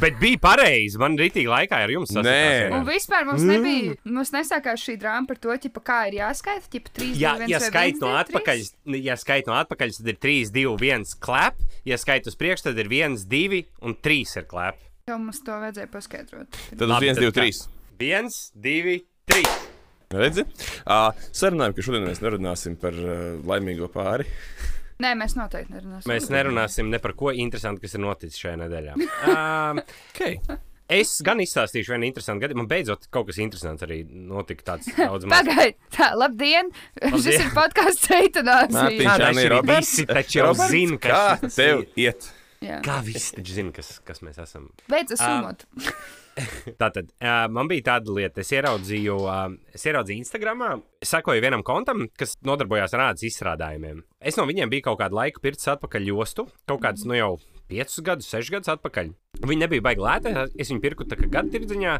Bet 0.00 0.18
bija 0.20 0.38
pareizi. 0.42 0.98
Man 1.00 1.16
rītīgi 1.18 1.48
laikā 1.50 1.78
ar 1.86 1.92
jums 1.92 2.12
Nē. 2.12 2.22
sasprāstījās. 2.22 2.74
Un 2.76 2.86
vispār 2.88 3.26
mums 3.28 3.44
nebija, 3.46 3.94
mums 4.16 4.32
nesākās 4.34 4.82
šī 4.82 4.96
drāma 5.00 5.30
par 5.30 5.40
to, 5.42 5.54
ķipa, 5.66 5.82
kā 5.86 5.98
ir 6.10 6.18
jāskaita, 6.20 6.70
ķipa 6.72 6.94
3, 6.98 7.12
Ja, 7.20 7.34
2, 7.40 7.46
1 7.46 7.54
ja 7.54 7.60
skait 7.64 8.00
no 8.02 8.10
1, 8.12 8.16
2, 8.16 8.24
atpakaļ, 8.24 8.64
ja 9.06 9.16
skait 9.20 9.48
no 9.50 9.56
atpakaļ, 9.60 9.94
tad 10.00 10.10
ir 10.12 10.18
3, 10.26 10.50
2, 10.56 10.74
1 10.90 11.06
klep. 11.22 11.62
Ja 11.88 12.00
skait 12.00 12.28
uz 12.28 12.36
priekšu, 12.38 12.68
tad 12.70 12.82
ir 12.82 12.90
1, 12.92 13.16
2 13.30 13.62
un 13.86 13.96
3 14.08 14.36
ir 14.42 14.48
klep. 14.50 14.82
Jau 15.06 15.20
mums 15.22 15.38
to 15.46 15.54
vajadzēja 15.62 15.90
paskaidrot. 15.92 16.60
Tad 16.72 16.82
uz 16.82 16.92
Labi, 16.92 17.12
1, 17.12 17.20
tad 17.20 17.28
2, 17.30 17.34
3. 17.38 17.66
1, 18.02 18.38
2, 18.66 18.96
3. 19.30 19.44
Redzi? 20.16 20.44
Uh, 20.86 21.10
sarunājam, 21.34 21.74
ka 21.74 21.82
šodien 21.82 22.04
mēs 22.06 22.20
nerunāsim 22.22 22.76
par 22.78 22.94
uh, 22.94 23.38
laimīgo 23.46 23.88
pāri. 23.90 24.26
Nē, 25.02 25.10
mēs 25.20 25.34
noteikti 25.36 25.74
nerunāsim. 25.74 26.08
Mēs 26.08 26.30
nerunāsim 26.32 26.88
ne 26.92 26.98
par 27.02 27.12
ko 27.18 27.28
interesantu, 27.36 27.82
kas 27.84 27.96
ir 27.98 28.00
noticis 28.06 28.38
šajā 28.40 28.56
nedēļā. 28.64 28.94
Um, 29.26 29.80
Okay. 30.14 30.38
es 30.88 31.10
gan 31.26 31.40
izstāstīšu 31.42 31.92
vienu 31.92 32.06
interesantu 32.08 32.44
gadījumu. 32.46 32.62
Man 32.62 32.70
beidzot 32.70 33.08
kaut 33.12 33.26
kas 33.28 33.40
interesants 33.42 33.84
arī 33.84 33.98
notika. 34.08 34.64
Tāds 34.72 34.88
daudz 34.96 35.26
maz. 35.28 35.42
Pagaidiet, 35.44 35.76
tā, 35.96 36.08
labdien! 36.16 36.70
Šis 37.12 37.28
ir 37.34 37.50
podkāsts. 37.56 38.08
Mārtiņš, 38.08 39.04
Kādā 39.04 39.30
Anī, 39.32 39.44
šī 39.44 39.50
Roberts? 39.52 39.90
visi 39.92 40.06
taču 40.08 40.38
jau 40.40 40.52
zina, 40.70 40.98
kas 41.02 41.56
tev 41.58 41.82
ir. 41.84 41.88
iet. 42.08 42.30
Jā. 42.64 42.78
Kā 42.86 43.00
visi 43.04 43.34
taču 43.36 43.52
zina, 43.58 43.74
kas, 43.76 43.98
kas 44.06 44.22
mēs 44.24 44.38
esam. 44.42 44.70
Beidzas 44.88 45.20
sumot. 45.20 45.66
Tātad 46.80 47.08
uh, 47.16 47.46
man 47.52 47.68
bija 47.70 47.86
tāda 47.92 48.12
lieta, 48.12 48.42
es 48.42 48.52
ieraudzīju, 48.52 49.16
uh, 49.24 49.46
es 49.76 49.86
ieraudzīju 49.88 50.20
Instagram, 50.24 50.64
sekoju 51.04 51.44
vienam 51.44 51.64
kontam, 51.66 52.06
kas 52.18 52.36
nodarbojās 52.46 52.96
ar 52.96 53.08
ādas 53.10 53.24
izstrādājumiem. 53.28 54.02
Es 54.20 54.36
no 54.36 54.44
viņiem 54.48 54.72
biju 54.72 54.90
kaut 54.90 55.00
kādu 55.04 55.16
laiku 55.16 55.42
pircis 55.44 55.72
atpakaļ 55.76 56.10
jostu, 56.10 56.48
kaut 56.68 56.82
kādus, 56.84 57.06
nu 57.08 57.16
jau 57.16 57.30
piecus 57.70 58.02
gadus, 58.04 58.28
sešus 58.30 58.52
gadus 58.52 58.74
atpakaļ. 58.76 59.14
Viņa 59.44 59.66
nebija 59.66 59.84
baigta 59.84 60.04
lēta. 60.06 60.46
Es 60.56 60.70
viņu 60.72 60.82
pirku 60.82 61.06
gada 61.06 61.46
tirdziņā, 61.52 61.94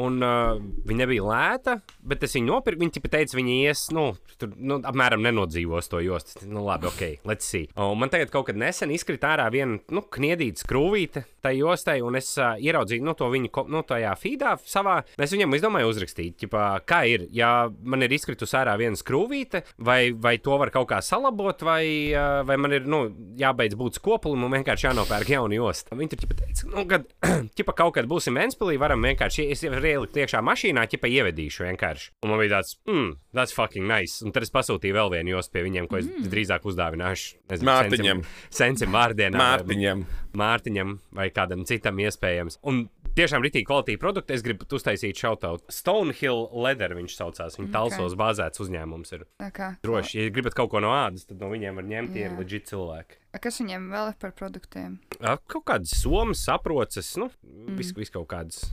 un 0.00 0.18
uh, 0.24 0.60
viņa 0.88 1.02
nebija 1.02 1.26
lēta, 1.26 1.76
bet 2.06 2.24
es 2.26 2.36
viņu 2.36 2.48
nopirku. 2.48 2.80
Viņa 2.80 3.02
teica, 3.10 3.36
viņa 3.36 3.56
ies, 3.66 3.84
nu, 3.96 4.06
tur, 4.40 4.54
nu, 4.56 4.80
apmēram 4.86 5.22
nenodzīvos 5.24 5.90
to 5.92 6.00
jostu. 6.04 6.46
Nu, 6.48 6.64
labi, 6.66 6.88
ok, 6.90 7.26
let's 7.28 7.48
see. 7.50 7.68
Un 7.76 7.98
man 8.00 8.12
tagad 8.12 8.32
kaut 8.32 8.48
kad 8.48 8.58
nesen 8.60 8.92
izkrita 8.94 9.34
ārā 9.34 9.48
viena, 9.52 9.80
nu, 9.92 10.04
kniedīta 10.04 10.64
skrūvīte 10.64 11.24
tai 11.44 11.54
jostai, 11.58 11.98
un 12.04 12.18
es 12.20 12.32
uh, 12.40 12.56
ieraudzīju, 12.60 13.04
nu, 13.04 13.14
to 13.18 13.28
viņu, 13.32 13.52
nu, 13.72 13.82
tajā 13.86 14.14
feedā 14.20 14.54
savā. 14.68 15.00
Es 15.20 15.34
viņam 15.34 15.56
izdomāju 15.56 15.90
uzrakstīt, 15.92 16.38
ķipā, 16.42 16.64
kā 16.88 17.02
ir, 17.08 17.26
ja 17.34 17.68
man 17.68 18.04
ir 18.04 18.14
izkritusi 18.16 18.56
ārā 18.60 18.76
viena 18.80 18.98
skrūvīte, 18.98 19.64
vai, 19.84 20.12
vai 20.12 20.36
to 20.42 20.56
var 20.60 20.72
kaut 20.74 20.90
kā 20.92 21.00
salabot, 21.04 21.64
vai, 21.66 21.84
uh, 22.12 22.40
vai 22.48 22.58
man 22.60 22.76
ir, 22.76 22.88
nu, 22.88 23.02
jābeidz 23.40 23.78
būt 23.80 24.00
skopulim 24.00 24.46
un 24.46 24.58
vienkārši 24.58 24.90
jānopērk 24.90 25.34
jauna 25.36 25.60
josta. 25.60 25.96
Viņi 25.96 26.14
tur 26.14 26.36
teica, 26.36 26.69
nu, 26.74 26.84
kad, 26.90 27.06
ķipa, 27.58 27.74
kaut 27.78 27.94
kad 27.98 28.08
būsim 28.10 28.38
Ventspilī, 28.38 28.76
varam 28.80 29.02
vienkārši, 29.06 29.48
es 29.54 29.64
jau 29.64 29.72
ielikt 29.74 30.16
iekšā 30.20 30.42
mašīnā, 30.46 30.86
ķipa 30.90 31.10
ievedīšu 31.10 31.66
vienkārši. 31.66 32.10
Un 32.24 32.32
man 32.32 32.40
bija 32.42 32.56
tāds, 32.58 32.76
mm, 32.88 33.10
that's 33.36 33.54
fucking 33.56 33.88
nice. 33.90 34.20
Un 34.24 34.34
tad 34.36 34.46
es 34.46 34.54
pasūtīju 34.54 34.96
vēl 34.96 35.12
vienu 35.16 35.34
jostu 35.36 35.56
pie 35.56 35.64
viņiem, 35.66 35.88
ko 35.90 36.00
es 36.00 36.08
mm. 36.08 36.30
drīzāk 36.32 36.66
uzdāvināšu. 36.70 37.36
nezinu, 37.52 37.70
Mārtiņam. 37.70 38.24
Sencim, 38.24 38.56
sencim 38.62 38.96
vārdienā. 38.96 39.36
vai- 39.38 39.50
Mārtiņam. 39.50 40.06
Mārtiņam 40.40 40.96
vai 41.18 41.28
kādam 41.34 41.64
citam 41.66 41.98
iespējams. 41.98 42.60
Un 42.70 42.84
tiešām 43.18 43.42
rītīgi 43.44 43.66
kvalitīvi 43.68 44.00
produkti. 44.00 44.36
Es 44.36 44.44
gribu 44.46 44.66
uztaisīt 44.70 45.18
šautautu. 45.18 45.66
Stonehill 45.74 46.48
Leather 46.54 46.94
viņš 46.98 47.16
saucās. 47.18 47.58
Viņa 47.58 47.72
talsos 47.74 48.14
bāzēts 48.18 48.62
uzņēmums 48.62 49.16
ir. 49.16 49.26
Tā 49.42 49.50
kā. 49.54 49.72
Droši, 49.82 50.24
ja 50.26 50.34
gribat 50.34 50.54
kaut 50.58 50.70
ko 50.70 50.82
no 50.84 50.92
ādas, 50.94 51.26
tad 51.28 51.42
no 51.42 51.50
viņiem 51.52 51.80
var 51.80 51.88
ņemt, 51.90 52.14
tie 52.14 52.26
ir 52.28 52.30
Jā. 52.30 52.38
leģit 52.38 52.70
cilvēki. 52.70 53.19
A, 53.30 53.38
Kas 53.38 53.60
viņiem 53.62 53.90
vēl 53.92 54.12
ir 54.12 54.16
par 54.18 54.32
produktiem? 54.34 54.98
Kaut 55.20 55.64
kādas 55.68 55.92
somas, 56.00 56.42
saproces, 56.46 57.12
nu, 57.20 57.28
mm. 57.46 57.76
vis, 57.78 57.92
vis 57.96 58.10
kaut 58.10 58.26
kādas 58.32 58.64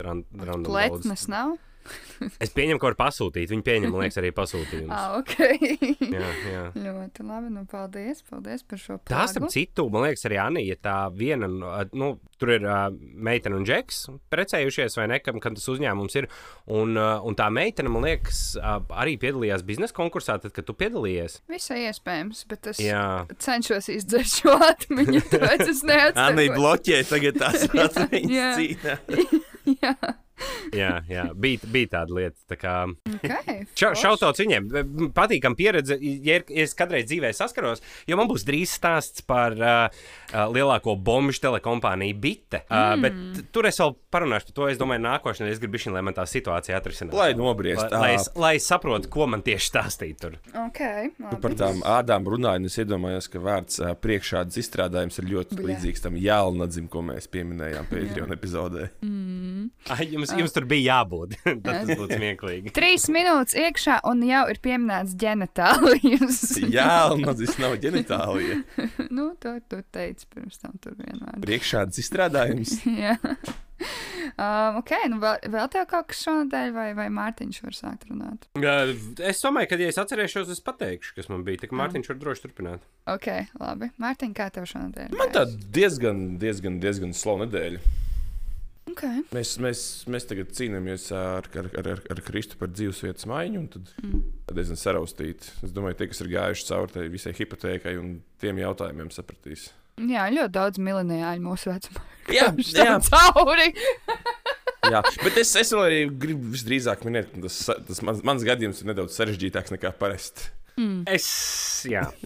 ran- 0.00 0.24
random 0.32 0.70
daudz. 0.70 1.02
Pletnes 1.02 1.26
nav? 1.32 1.56
Es 2.44 2.50
pieņemu, 2.56 2.80
ka 2.80 2.88
var 2.90 2.96
pasūtīt. 3.00 3.50
Viņi 3.52 3.64
pieņem, 3.66 3.90
man 3.92 4.02
liekas, 4.06 4.16
arī 4.22 4.30
pasūtījumus. 4.36 4.92
Ah, 4.96 5.18
ok. 5.18 5.34
Jā, 6.16 6.28
jā. 6.48 6.62
Ļoti 6.86 7.26
labi. 7.28 7.50
Nu, 7.52 7.64
paldies, 7.68 8.22
paldies 8.28 8.64
par 8.64 8.80
šo 8.80 8.96
Tā 9.04 9.26
starp 9.28 9.46
plāgu. 9.46 9.52
citu, 9.52 9.84
man 9.92 10.06
liekas, 10.06 10.24
arī 10.28 10.38
Anija, 10.40 10.78
tā 10.82 10.94
viena, 11.12 11.48
no- 11.52 11.74
nu, 11.92 12.08
tur 12.40 12.52
ir 12.56 12.64
uh, 12.68 12.86
meitene 13.28 13.56
un 13.56 13.64
džeks, 13.68 14.00
precējušies 14.32 14.96
vai 14.98 15.06
ne, 15.12 15.18
kam, 15.24 15.38
kam 15.44 15.54
tas 15.56 15.68
uzņēmums 15.72 16.16
ir. 16.20 16.26
Un, 16.72 16.96
uh, 16.96 17.20
un 17.28 17.36
tā 17.38 17.46
meitene, 17.52 17.92
man 17.92 18.04
liekas, 18.08 18.40
uh, 18.60 18.78
arī 18.96 19.16
piedalījās 19.20 19.64
biznesa 19.68 19.96
konkursā, 19.96 20.36
tad, 20.42 20.52
kad 20.56 20.66
tu 20.68 20.74
piedalījies. 20.76 21.40
Visai 21.52 21.82
iespējams, 21.90 22.44
bet 22.50 22.72
es 22.72 22.80
Jā. 22.84 23.04
cenšos 23.40 23.88
izdzert 23.92 24.32
šo 24.40 24.56
atmiņu, 24.70 25.22
tāpēc 25.32 25.66
es 25.68 25.84
neatceros. 25.88 26.52
bloķē 26.56 27.02
tagad 27.12 27.40
tās 27.44 27.68
Jā. 27.68 27.88
atmiņas 27.88 28.60
cīnā. 28.60 28.98
Jā, 29.76 29.94
Jā, 30.76 30.98
jā 31.08 31.28
bija, 31.38 31.68
bija 31.70 31.92
tāda 31.94 32.16
lieta. 32.16 32.40
Tā 32.50 32.56
kā, 32.58 32.74
ok. 32.90 33.26
Šau, 33.78 33.92
forši. 33.92 34.00
šautauts 34.02 34.42
viņiem. 34.42 34.68
Patīkam 35.16 35.56
pieredze, 35.58 35.96
ja, 36.00 36.40
es 36.50 36.74
kādreiz 36.76 37.06
dzīvē 37.08 37.30
saskaros, 37.36 37.82
jo 38.08 38.18
man 38.18 38.28
būs 38.30 38.44
drīz 38.46 38.74
stāsts 38.76 39.24
par 39.26 39.56
uh, 39.56 39.86
uh, 40.32 40.40
lielāko 40.52 40.96
bombuļu 40.98 41.42
telekompāniju 41.46 42.18
Bite. 42.20 42.62
Uh, 42.66 42.96
mm. 42.96 43.06
Bet 43.06 43.52
tur 43.54 43.68
es 43.70 43.78
vēl 43.80 43.94
parunāšu 44.12 44.50
par 44.50 44.58
to. 44.58 44.68
Es 44.72 44.80
domāju, 44.80 45.04
nākošais 45.06 45.54
es 45.54 45.62
gribu, 45.62 45.80
lai 45.94 46.02
man 46.04 46.16
tā 46.16 46.26
situācija 46.28 46.80
atrisinās. 46.80 47.14
Lai 47.16 47.30
nobriest. 47.38 47.86
Lai, 47.92 48.00
lai, 48.02 48.12
es, 48.18 48.28
lai 48.36 48.52
es 48.58 48.68
saprotu, 48.68 49.10
ko 49.12 49.28
man 49.30 49.44
tieši 49.46 49.70
stāstīt 49.70 50.20
tur. 50.22 50.36
Ok, 50.66 50.82
labi. 51.22 51.40
Par 51.42 51.56
tām 51.58 51.82
ādām 51.86 52.26
runājot, 52.32 52.66
es 52.68 52.78
iedomājos, 52.82 53.30
ka 53.32 53.42
vārds 53.42 53.80
ā, 53.82 53.92
priekšādas 54.00 54.58
izstrādājums 54.62 55.20
ir 55.20 55.30
ļoti 55.30 55.58
Bļa. 55.58 55.68
līdzīgs 55.70 56.04
tam 56.06 56.18
jēlnadzim, 56.20 56.88
ko 56.92 57.04
mēs 57.06 57.28
pieminējām 57.32 57.88
Patreon 57.90 58.34
epizodē. 58.36 58.88
Ai, 59.94 60.08
jums, 60.32 60.40
jums 60.42 60.56
tur 60.56 60.66
bija 60.68 60.96
jābūt. 60.96 61.36
Tad 61.44 61.62
tas 61.64 61.90
būtu 61.90 62.18
smieklīgi. 62.18 62.72
Trīs 62.76 63.08
minūtes 63.12 63.56
iekšā, 63.58 64.00
un 64.10 64.24
jau 64.26 64.44
ir 64.52 64.60
pieminēts 64.64 65.16
ģenitālijas. 65.20 66.40
Jēlnadzis 66.76 67.58
nav 67.62 67.76
ģenitālija. 67.82 68.62
nu, 69.16 69.30
to 69.42 69.58
tu 69.70 69.82
teici 69.94 70.28
pirms 70.32 70.62
tam 70.62 70.76
tur 70.82 70.96
vienmēr. 70.98 71.38
Priekšādas 71.44 72.02
izstrādājums. 72.02 72.78
Jā. 72.86 73.16
Um, 74.36 74.78
ok, 74.80 74.92
nu 75.12 75.18
vēl, 75.20 75.36
vēl 75.52 75.68
tev 75.72 75.84
kaut 75.90 76.08
kas 76.10 76.22
šonadēļ, 76.24 76.70
vai, 76.74 76.86
vai 76.96 77.06
Mārtiņš 77.12 77.60
var 77.64 77.76
sākt 77.76 78.08
runāt? 78.08 78.48
Es 79.20 79.42
domāju, 79.44 79.70
ka, 79.70 79.78
ja 79.80 79.92
es 79.92 80.00
atcerēšos, 80.00 80.50
es 80.52 80.64
pateikšu, 80.64 81.12
kas 81.18 81.30
man 81.32 81.44
bija. 81.46 81.62
Tā 81.62 81.70
kā 81.70 81.78
Mārtiņš 81.78 82.10
var 82.12 82.18
droši 82.22 82.46
turpināt. 82.46 82.88
Ok, 83.12 83.28
labi. 83.60 83.92
Mārtiņ, 84.02 84.34
kā 84.36 84.48
tev 84.54 84.66
šonadēļ? 84.72 85.14
Man 85.20 85.32
tā 85.36 85.44
diezgan, 85.76 86.26
diezgan, 86.42 86.80
diezgan 86.82 87.14
slava 87.16 87.44
nedēļa. 87.44 88.05
Ok. 88.86 89.02
Mēs, 89.34 89.56
mēs, 89.62 89.80
mēs 90.10 90.28
tagad 90.30 90.52
cīnāmies 90.56 91.08
ar, 91.16 91.48
ar, 91.58 91.70
ar, 91.80 91.88
ar, 91.96 92.02
ar 92.14 92.20
Kristu 92.24 92.58
par 92.60 92.70
dzīvesvietas 92.72 93.26
maiņu, 93.28 93.62
un 93.64 93.66
tad 93.72 93.90
mm. 94.02 94.20
diezgan 94.56 94.78
saraustīti. 94.80 95.50
Es 95.66 95.74
domāju, 95.74 95.98
tie, 96.00 96.10
kas 96.12 96.22
ir 96.22 96.30
gājuši 96.32 96.68
cauri 96.68 96.94
tai 96.94 97.08
visai 97.12 97.34
hipotēkai 97.36 97.96
un 98.00 98.14
tiem 98.42 98.62
jautājumiem, 98.62 99.10
sapratīs. 99.14 99.68
Jā, 99.96 100.26
ļoti 100.28 100.52
daudz 100.52 100.80
mileniāļu 100.82 101.42
mūsu 101.44 101.72
vecumā. 101.72 102.04
Jā, 102.32 102.50
Jā, 102.76 102.98
cauri. 103.06 103.70
jā. 104.92 105.00
bet 105.22 105.38
es, 105.40 105.54
es 105.56 105.72
arī 105.76 106.02
gribu 106.10 106.52
visdrīzāk 106.52 107.04
minēt, 107.08 107.30
ka 107.32 107.46
tas, 107.46 107.58
tas 107.88 108.02
mans, 108.04 108.20
mans 108.26 108.44
gadījums 108.46 108.82
ir 108.82 108.90
nedaudz 108.92 109.16
sarežģītāks 109.16 109.72
nekā 109.76 109.94
parasti. 109.98 110.50
Es, 111.08 111.26
jā. 111.88 112.04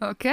Ok, 0.00 0.24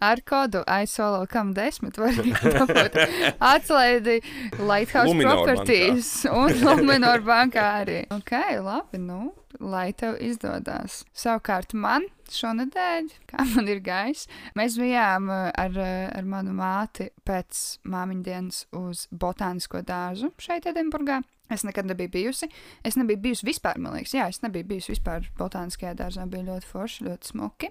ar 0.00 0.20
kodu 0.26 0.62
aizsolo 0.66 1.26
kam 1.30 1.52
desmit 1.56 1.98
var 2.00 2.16
dabūt 2.18 2.96
atlaidi 3.38 4.18
Lighthouse 4.58 5.12
Luminor 5.12 5.44
Properties 5.44 6.10
un 6.32 6.56
Luminor 6.64 7.22
bankā 7.26 7.66
arī. 7.82 8.00
Ok, 8.14 8.34
labi, 8.64 9.00
nu, 9.00 9.30
lai 9.60 9.92
tev 9.96 10.18
izdodas. 10.22 11.02
Savukārt 11.16 11.74
man 11.74 12.06
šonadēļ, 12.32 13.08
kā 13.30 13.46
man 13.54 13.70
ir 13.70 13.80
gājis, 13.84 14.26
mēs 14.58 14.76
bijām 14.80 15.30
uh, 15.32 15.48
ar, 15.56 15.74
uh, 15.74 16.04
ar 16.14 16.28
manu 16.28 16.54
māti 16.56 17.08
pēc 17.26 17.80
māmiņa 17.88 18.26
dienas 18.26 18.62
uz 18.76 19.06
botānisko 19.10 19.82
dārzu 19.86 20.32
šeit 20.42 20.68
Edinburgā. 20.70 21.22
Es 21.48 21.64
nekad 21.64 21.88
nebiju 21.88 22.12
bijusi. 22.12 22.50
Es 22.84 22.98
nebiju 23.00 23.22
bijusi 23.24 23.46
vispār, 23.48 23.78
man 23.80 23.96
liekas, 23.96 24.12
jā, 24.12 24.26
es 24.28 24.42
nebiju 24.44 24.68
bijusi 24.68 24.92
vispār 24.92 25.30
botāniskajā 25.38 25.94
dārzā. 25.96 26.26
Bija 26.28 26.44
ļoti 26.50 26.68
forši, 26.68 27.06
ļoti 27.08 27.32
smuki. 27.32 27.70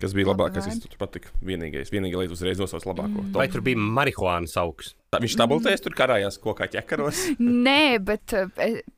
Kas 0.00 0.14
bija 0.16 0.30
labākais, 0.30 0.64
kas 0.64 0.80
tur 0.80 0.96
patika? 1.00 1.32
Vienīgais, 1.44 1.92
vienīgā 1.92 2.22
lieta 2.22 2.36
uzreiz 2.36 2.60
nosauc 2.60 2.86
labāko. 2.88 3.26
Vai 3.36 3.50
tur 3.52 3.64
bija 3.64 3.76
marihuānas 3.80 4.56
augs? 4.60 4.94
Tā 5.10 5.18
viņš 5.18 5.32
tabultēs, 5.40 5.80
tur 5.82 5.94
karājās 5.98 6.36
kokā 6.38 6.68
ķekaros. 6.70 7.20
Nē, 7.66 7.98
bet 8.06 8.30
uh, 8.38 8.46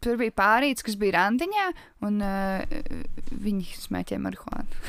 tur 0.04 0.18
bija 0.20 0.34
pārīts, 0.36 0.84
kas 0.84 0.98
bija 1.00 1.14
randiņā, 1.16 1.70
un 2.04 2.18
uh, 2.20 2.74
viņi 3.40 3.78
smēķēja 3.86 4.20
marihuānu. 4.20 4.82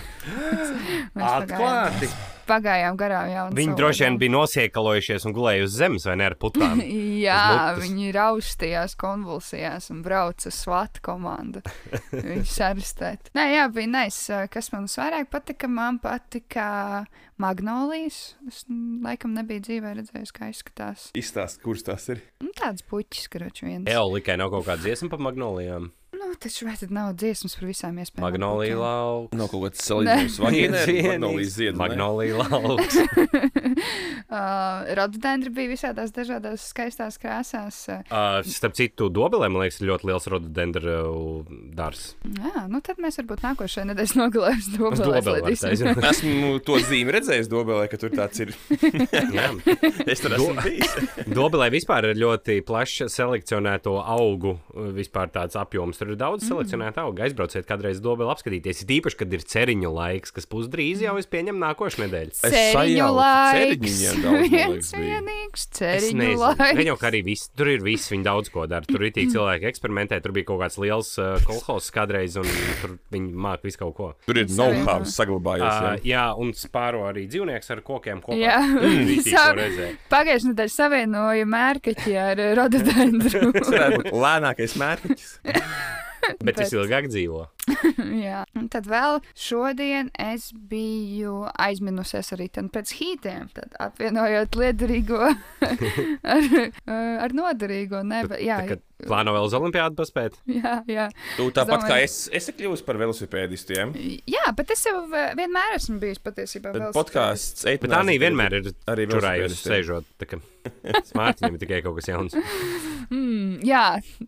Mēs 1.16 1.24
pagājām- 1.24 1.48
Atklāti. 1.48 2.10
Pagājām 2.44 2.98
garām 3.00 3.30
jau. 3.31 3.46
un 3.48 3.56
Viņi 3.56 3.75
droši 3.80 4.04
vien 4.04 4.18
bija 4.20 4.34
nosiekalojušies 4.34 5.24
un 5.30 5.36
gulēja 5.38 5.64
uz 5.64 5.78
zemes 5.80 6.04
vai 6.10 6.18
ne 6.20 6.28
ar 6.28 6.36
putām. 6.44 6.81
Jā, 7.24 7.40
viņi 7.80 8.12
raustījās, 8.20 8.98
konvulsijās 9.00 9.88
un 9.96 10.04
brauca 10.04 10.52
svata 10.52 11.00
komanda. 11.08 11.64
Viņš 12.12 12.58
arestēt. 12.68 13.31
Nē, 13.40 13.48
jā, 13.62 13.70
bija 13.72 13.94
nais. 13.96 14.20
Kas 14.52 14.74
man 14.75 14.92
vairāk 14.92 15.31
patika? 15.31 15.72
Man 15.72 16.04
patika 16.04 16.68
magnolijas. 17.41 18.35
Es 18.47 18.63
mm, 18.68 19.01
laikam 19.06 19.33
nebiju 19.38 19.63
dzīvē 19.68 19.95
redzējis, 20.00 20.33
kā 20.35 20.51
izskatās. 20.53 21.09
Izstāst, 21.18 21.62
kurš 21.63 21.88
tas 21.89 22.07
ir. 22.13 22.24
Nu, 22.44 22.51
tāds 22.57 22.85
puķis, 22.89 23.30
karoči 23.33 23.68
viens. 23.68 23.89
Eolikai 23.89 24.38
nav 24.41 24.53
kaut 24.53 24.68
kāda 24.69 24.85
dziesma 24.85 25.12
par 25.13 25.24
magnolijām. 25.31 25.91
Nu, 26.33 26.38
taču 26.41 26.65
vai 26.65 26.74
tad 26.80 26.89
nav 26.89 27.12
dziesmas 27.21 27.53
par 27.53 27.68
visām 27.69 27.97
iespējām? 28.01 28.24
Magnolija 28.25 28.77
lauks. 28.80 29.35
Nav 29.38 29.51
kaut 29.51 29.68
kāds 29.68 29.83
salīdzinājums. 29.85 31.50
Ziedu. 31.53 31.75
ne? 31.75 31.81
Magnolija 31.83 32.39
lauks. 32.41 32.95
uh, 34.33 34.88
Rododendri 34.97 35.51
bija 35.53 35.69
visādās 35.69 36.09
dažādās 36.15 36.65
skaistās 36.71 37.19
krāsās. 37.21 37.77
Uh, 37.94 38.01
Uh, 38.13 38.39
starp 38.50 38.74
citu, 38.77 39.12
dobelē, 39.13 39.47
man 39.53 39.62
liekas, 39.63 39.77
ir 39.81 39.91
ļoti 39.91 40.07
liels 40.09 40.25
rododendra 40.33 40.95
dārzs. 41.77 42.15
jā, 42.25 42.65
nu 42.69 42.81
tad 42.83 42.97
mēs 43.01 43.19
varbūt 43.21 43.45
nākošajā 43.45 43.86
nedēļas 43.91 44.15
nogalē 44.18 44.51
uz 44.57 44.68
taisīt. 45.45 46.01
Esmu 46.09 46.57
to 46.65 46.79
zīmi 46.89 47.13
redzējis 47.15 47.50
Dobelē, 47.51 47.86
ka 47.91 48.00
tur 48.01 48.13
tāds 48.13 48.41
ir. 48.44 48.53
Jā. 49.33 49.47
Es 50.09 50.21
tur 50.24 50.33
esmu 50.38 50.57
bijis. 50.65 50.97
Dobelē 51.29 51.69
vispār 51.74 52.09
ir 52.12 52.19
ļoti 52.21 52.59
plašs 52.68 53.13
selekcionēto 53.13 53.95
augu 54.01 54.56
uh, 54.57 54.89
vispār 54.97 55.29
tāds 55.33 55.57
apjoms. 55.59 56.00
Tur 56.01 56.13
ir 56.13 56.19
daudz 56.24 56.48
selekcionētu 56.48 57.04
augu. 57.04 57.24
Aizbrauciet 57.28 57.68
kādreiz 57.70 58.02
Dobeli 58.04 58.31
apskatīties. 58.34 58.84
Ir 58.86 58.96
īpaši, 58.98 59.20
kad 59.20 59.36
ir 59.36 59.46
ceriņu 59.54 59.92
laiks, 59.94 60.34
kas 60.36 60.48
būs 60.50 60.70
drīz 60.74 61.04
jau, 61.04 61.16
es 61.22 61.30
pieņemu, 61.30 61.60
nākošais 61.64 62.00
nedēļa. 62.04 62.34
Es 62.34 62.56
Ceriņu 62.56 63.10
laiks. 63.18 64.02
Viens 64.54 64.92
vienīgs 64.96 65.68
ceriņu 65.78 66.30
laiks. 66.40 66.94
kā 67.02 67.10
arī 67.12 67.24
viss. 67.28 67.52
Tur 67.58 67.72
ir 67.74 67.84
viss, 67.86 68.12
viņi 68.14 68.28
daudz 68.28 68.52
ko 68.54 68.66
dara. 68.70 68.88
Tur 68.88 69.06
ir 69.06 69.14
tīgi 69.16 69.36
cilvēki 69.36 69.70
eksperimentē, 69.70 70.20
tur 70.24 70.36
bija 70.36 70.50
kaut 70.50 70.64
kāds 70.64 70.80
liels 70.81 71.14
uh, 71.22 71.36
kolhos 71.48 71.90
kādreiz, 71.94 72.38
un 72.40 72.48
tur 72.81 72.98
viņi 73.14 73.34
māca 73.46 73.68
visu 73.68 73.81
kaut 73.84 73.96
ko. 73.98 74.10
Tur 74.28 74.42
ir 74.42 74.50
know-how 74.52 75.06
saglabājies. 75.08 75.68
Uh, 75.68 75.90
jā. 76.02 76.14
jā, 76.14 76.25
un 76.40 76.54
spāro 76.58 77.06
arī 77.10 77.25
dzīvnieks 77.31 77.74
ar 77.74 77.84
kokiem 77.86 78.24
kopā. 78.24 78.40
Jā. 78.40 78.60
Redzēja. 79.64 79.98
Pagājušajā 80.12 80.54
nedēļā 80.54 80.74
savienoja 80.74 81.50
mērkaķi 81.50 82.18
ar 82.20 82.44
rododendru. 82.60 83.52
Tas 83.56 83.70
varētu 83.75 84.02
būt 84.02 84.18
lēnākais 84.25 84.80
mērķis. 84.81 85.30
Bet 86.46 86.60
es 86.60 86.70
Bet- 86.72 86.80
ilgāk 86.80 87.10
dzīvo. 87.12 87.44
Jā, 88.28 88.42
un 88.60 88.66
tad 88.72 88.88
vēl 88.92 89.22
šodien 89.40 90.10
es 90.20 90.50
biju 90.54 91.46
aizminusies 91.64 92.34
arī 92.36 92.50
ten 92.52 92.68
pēc 92.74 92.92
hītiem. 93.00 93.50
Tad 93.56 93.75
apvienojot 93.86 94.58
liederīgo 94.60 95.22
ar, 96.34 96.48
ar 97.24 97.36
noderīgo. 97.38 98.02
Ne, 98.08 98.24
bet, 98.28 98.42
jā, 98.44 98.58
Tā, 98.64 98.74
kad 98.74 98.84
plāno 99.08 99.34
vēl 99.36 99.48
uz 99.48 99.56
olimpiādu 99.58 99.96
paspēt. 100.00 100.36
jā, 100.48 100.75
jā. 100.92 101.08
Tu 101.38 101.48
tāpat 101.56 101.72
domāju- 101.78 101.92
kā 101.92 102.00
es, 102.04 102.18
es 102.31 102.48
esmu 102.50 102.58
kļuvusi 102.60 102.86
par 102.88 103.00
velosipēdistiem. 103.02 103.94
jā, 104.31 104.44
bet 104.60 104.72
es 104.75 104.84
jau 104.88 105.06
vienmēr 105.10 105.78
esmu 105.80 106.00
bijis 106.04 106.20
patiesībā. 106.24 106.72
Velosipēdists. 106.75 107.00
podkāsts 107.00 107.68
Bet 107.84 107.90
tā 107.92 108.04
nī 108.08 108.18
vienmēr 108.22 108.60
ir 108.60 108.72
Arī 108.92 109.08
velosipēdistiem. 109.08 109.72
sēžot. 109.72 110.12
tā 110.20 110.28
kā 110.34 110.42
Smārtiņam 111.10 111.56
ir 111.58 111.60
tikai 111.64 111.81
kaut 111.84 111.98
kas 112.00 112.08
jauns. 112.12 112.36
Mm, 113.13 113.60
jā, 113.68 113.81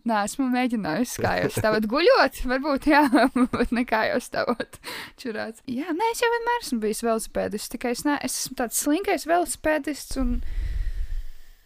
nē, 0.06 0.18
esmu 0.28 0.46
mēģinājusi 0.52 1.22
kā 1.24 1.32
jau 1.40 1.48
stāvot 1.56 1.88
guļot. 1.90 2.40
Varbūt, 2.52 2.86
jā, 2.92 3.00
bet 3.56 3.72
ne 3.74 3.82
kā 3.88 4.04
jau 4.12 4.20
stāvot 4.22 4.78
čurāts. 5.18 5.64
Jā, 5.66 5.90
nē, 5.96 6.10
es 6.14 6.22
jau 6.22 6.30
vienmēr 6.34 6.62
esmu 6.62 6.78
bijis 6.84 7.02
velosipēdists. 7.06 7.72
Tikai 7.74 7.96
es, 7.96 8.04
ne, 8.06 8.18
es 8.26 8.36
esmu 8.44 8.58
tāds 8.60 8.78
slinkais 8.84 9.26
velosipēdists 9.26 10.20
un, 10.22 10.36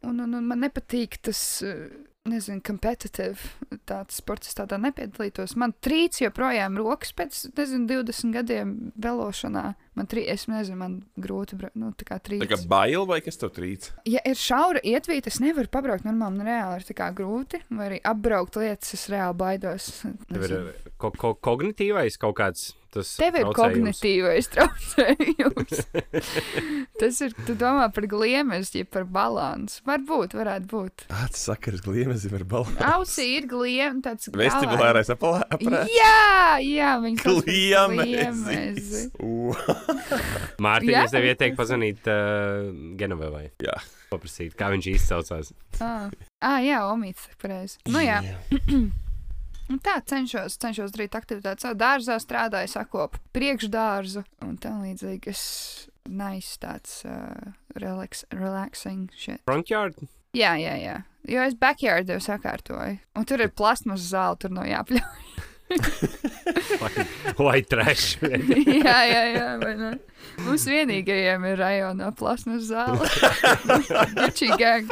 un, 0.06 0.22
un, 0.24 0.38
un 0.40 0.46
man 0.48 0.64
nepatīk 0.64 1.20
tas. 1.28 1.42
eh, 1.66 1.90
Nezinu, 2.28 2.60
kompetitīvi 2.60 3.78
tāds 3.88 4.18
sports, 4.20 4.52
tādā 4.52 4.76
nepiedalītos. 4.76 5.54
Man 5.56 5.72
trīc 5.80 6.18
joprojām 6.20 6.74
rokas 6.76 7.14
pēc, 7.16 7.38
nezinu, 7.56 7.86
20 7.88 8.34
gadiem 8.34 8.74
velošanā. 9.00 9.62
Man 9.96 10.08
trīc, 10.10 10.26
es 10.28 10.44
nezinu, 10.50 10.76
man 10.82 10.98
grūti, 11.16 11.56
nu, 11.80 11.94
tā 11.96 12.04
kā 12.10 12.18
trīc. 12.20 12.42
Tā 12.44 12.50
kā 12.52 12.58
bail 12.68 13.06
vai 13.08 13.22
kas 13.24 13.40
tev 13.40 13.54
trīc? 13.56 13.88
Ja 14.04 14.20
ir 14.28 14.36
šaura 14.36 14.84
ietvīta, 14.84 15.32
es 15.32 15.40
nevaru 15.40 15.72
pabraukt 15.72 16.04
normāli. 16.04 16.42
Man 16.42 16.50
reāli 16.50 16.82
ir 16.82 16.86
tā 16.90 16.98
kā 17.00 17.08
grūti. 17.16 17.62
Vai 17.72 17.88
arī 17.88 18.02
apbraukt 18.12 18.60
lietas, 18.60 18.92
es 18.98 19.08
reāli 19.08 19.40
baidos. 19.40 19.88
Tev 20.28 20.44
ir 20.44 20.56
eh, 20.58 20.92
ko, 21.00 21.14
ko, 21.16 21.32
kognitīvais 21.40 22.20
kaut 22.20 22.36
kāds. 22.42 22.68
Tas 22.90 23.12
Tev 23.20 23.36
ir 23.38 23.46
kognitīvais 23.54 24.48
traucējums. 24.54 25.82
Tas 27.00 27.20
ir, 27.22 27.34
tu 27.46 27.54
domā 27.58 27.86
par 27.94 28.06
gliemežu, 28.10 28.80
ja 28.80 28.88
par 28.90 29.04
balansu. 29.06 29.78
Varbūt, 29.86 30.34
varētu 30.38 30.66
būt. 30.72 31.04
Tāds 31.10 31.44
sakars 31.46 31.84
gliemezim 31.86 32.34
ar 32.40 32.44
balvu. 32.50 32.74
Ausī 32.90 33.28
ir 33.38 33.46
gliemežs, 33.50 34.02
tāds 34.08 34.30
Vestibulārais 34.34 35.12
aparāts. 35.14 35.92
Jā, 35.94 36.58
jā, 36.64 36.90
par 37.04 37.38
Gliemezis. 37.46 38.00
gliemezi. 38.10 39.04
Mārtiņ, 40.60 40.92
Jā. 40.94 41.04
es 41.06 41.14
tev 41.14 41.28
ieteiktu 41.30 41.58
pazvanīt 41.60 42.10
uh, 42.10 42.70
Genovevai. 43.00 43.46
Jā. 43.64 43.76
Paprasīt, 44.10 44.56
kā 44.58 44.72
viņš 44.74 44.90
izsaucās. 44.96 45.52
Ah, 45.78 46.08
ah, 46.42 46.58
jā, 46.64 46.82
Omīts, 46.90 47.28
pareizi. 47.40 47.78
Nu 47.86 48.02
jā. 48.02 48.18
Un 49.70 49.78
tā 49.78 50.00
cenšos, 50.02 50.56
cenšos 50.58 50.90
darīt 50.94 51.14
aktivitātes. 51.14 51.62
Savā 51.62 51.76
dārzā 51.78 52.16
strādāju, 52.22 52.72
sakopu 52.72 53.20
priekšdārzu 53.36 54.24
un 54.46 54.56
tā 54.58 54.72
līdzīgi. 54.80 55.30
Es 55.30 55.44
nice 56.10 56.58
tāds 56.58 57.04
uh, 57.06 57.54
relax, 57.78 58.24
relaxing 58.34 59.08
shit. 59.14 59.38
Frontyard? 59.46 60.00
Jā, 60.34 60.56
jā, 60.58 60.74
jā. 60.80 60.96
Jo 61.30 61.44
es 61.44 61.54
backyard 61.58 62.10
jau 62.10 62.18
sakārtoju. 62.22 62.98
Un 63.18 63.28
tur 63.28 63.42
ir 63.44 63.52
plasmas 63.54 64.02
zāle, 64.10 64.38
tur 64.40 64.54
nav 64.56 64.66
jāpļauj. 64.70 65.06
Vai 67.38 67.60
trash? 67.62 68.16
jā, 68.86 68.96
jā, 69.06 69.22
jā, 69.36 69.48
vai 69.62 69.74
ne? 69.78 69.90
Mums 70.42 70.64
vienīgajiem 70.66 71.44
ir 71.52 71.60
rajonā 71.60 72.10
plasmas 72.18 72.66
zāle. 72.70 73.06
Gucci 74.18 74.50
gang. 74.58 74.90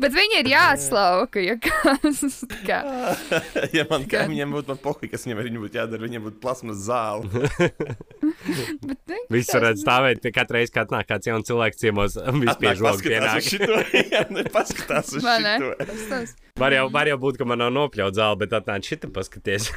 Bet 0.00 0.14
viņi 0.16 0.40
ir 0.40 0.48
jāatslauka, 0.54 1.42
ja 1.44 1.56
kas. 1.60 2.22
tā 2.48 2.60
Kā. 2.64 2.80
ja 3.76 3.84
man 3.90 4.06
kaimiņiem 4.08 4.54
būtu 4.56 4.76
pohi, 4.80 5.10
kas 5.12 5.26
ar 5.28 5.44
viņu 5.44 5.64
būtu 5.66 5.80
jādara, 5.80 6.04
viņam 6.06 6.28
būtu 6.28 6.40
plasmas 6.42 6.80
zāle. 6.86 7.28
Viss 9.34 9.52
varētu 9.54 9.82
stāvēt 9.82 10.22
pie 10.24 10.32
katra 10.34 10.60
reize, 10.60 10.72
kad 10.74 10.92
nāk 10.94 11.08
kāds 11.10 11.28
jauns 11.28 11.48
cilvēks 11.48 11.80
ciemos, 11.82 12.16
vispiež 12.16 12.82
logu 12.84 13.02
pienāk. 13.06 13.40
šito. 13.44 13.80
Jā, 14.14 14.22
ne, 14.32 14.42
paskatās 14.52 15.12
uz. 15.16 15.24
Tas 15.24 16.06
tas. 16.10 16.36
Var 16.60 16.74
jau, 16.74 16.86
var 16.92 17.08
jau 17.08 17.16
būt, 17.20 17.38
ka 17.40 17.44
man 17.48 17.60
nav 17.62 17.70
nopļauts 17.72 18.18
zāle, 18.18 18.36
bet 18.42 18.52
atnāc 18.56 18.84
šita 18.84 19.08
paskaties. 19.14 19.70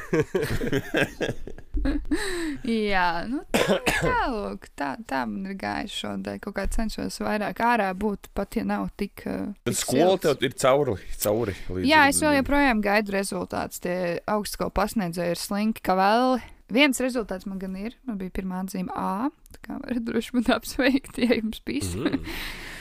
Jā, 2.64 3.06
nu, 3.28 3.40
tā, 3.54 3.78
tā, 3.88 4.18
lūk, 4.32 4.68
tā, 4.76 4.90
tā 5.08 5.22
man 5.28 5.46
ir 5.48 5.56
gājuši 5.60 5.96
šodien. 6.02 6.40
Kaut 6.44 6.56
kā 6.58 6.66
cenšos 6.76 7.16
vairāk 7.24 7.60
ārā 7.64 7.88
būt, 7.96 8.28
pat 8.36 8.56
ja 8.58 8.64
nav 8.68 8.88
tik. 9.00 9.24
Uh, 9.24 9.52
Tad 9.68 9.78
skola 9.80 10.16
tev 10.20 10.44
ir 10.44 10.56
cauri. 10.60 10.96
cauri 11.20 11.56
līdz 11.68 11.88
Jā, 11.88 12.04
es 12.12 12.20
vēl 12.24 12.38
joprojām 12.40 12.82
gaidu 12.84 13.16
rezultātus. 13.16 13.80
Tie 13.84 13.96
augstskolu 14.30 14.72
pasniedzēji 14.76 15.36
ir 15.36 15.40
slinki, 15.40 15.84
kā 15.84 15.96
vēl. 15.98 16.36
Viens 16.72 17.00
rezultāts 17.04 17.44
man 17.46 17.58
gan 17.60 17.74
ir. 17.76 17.96
Man 18.08 18.16
bija 18.20 18.32
pirmā 18.32 18.62
atzīme 18.64 18.92
A. 18.96 19.28
Tā 19.52 19.60
kā 19.66 19.78
varat 19.82 20.04
droši 20.06 20.36
man 20.38 20.46
apsveikt, 20.56 21.18
ja 21.20 21.36
jums 21.40 21.60
bija. 21.66 21.90
Mm. 21.96 22.30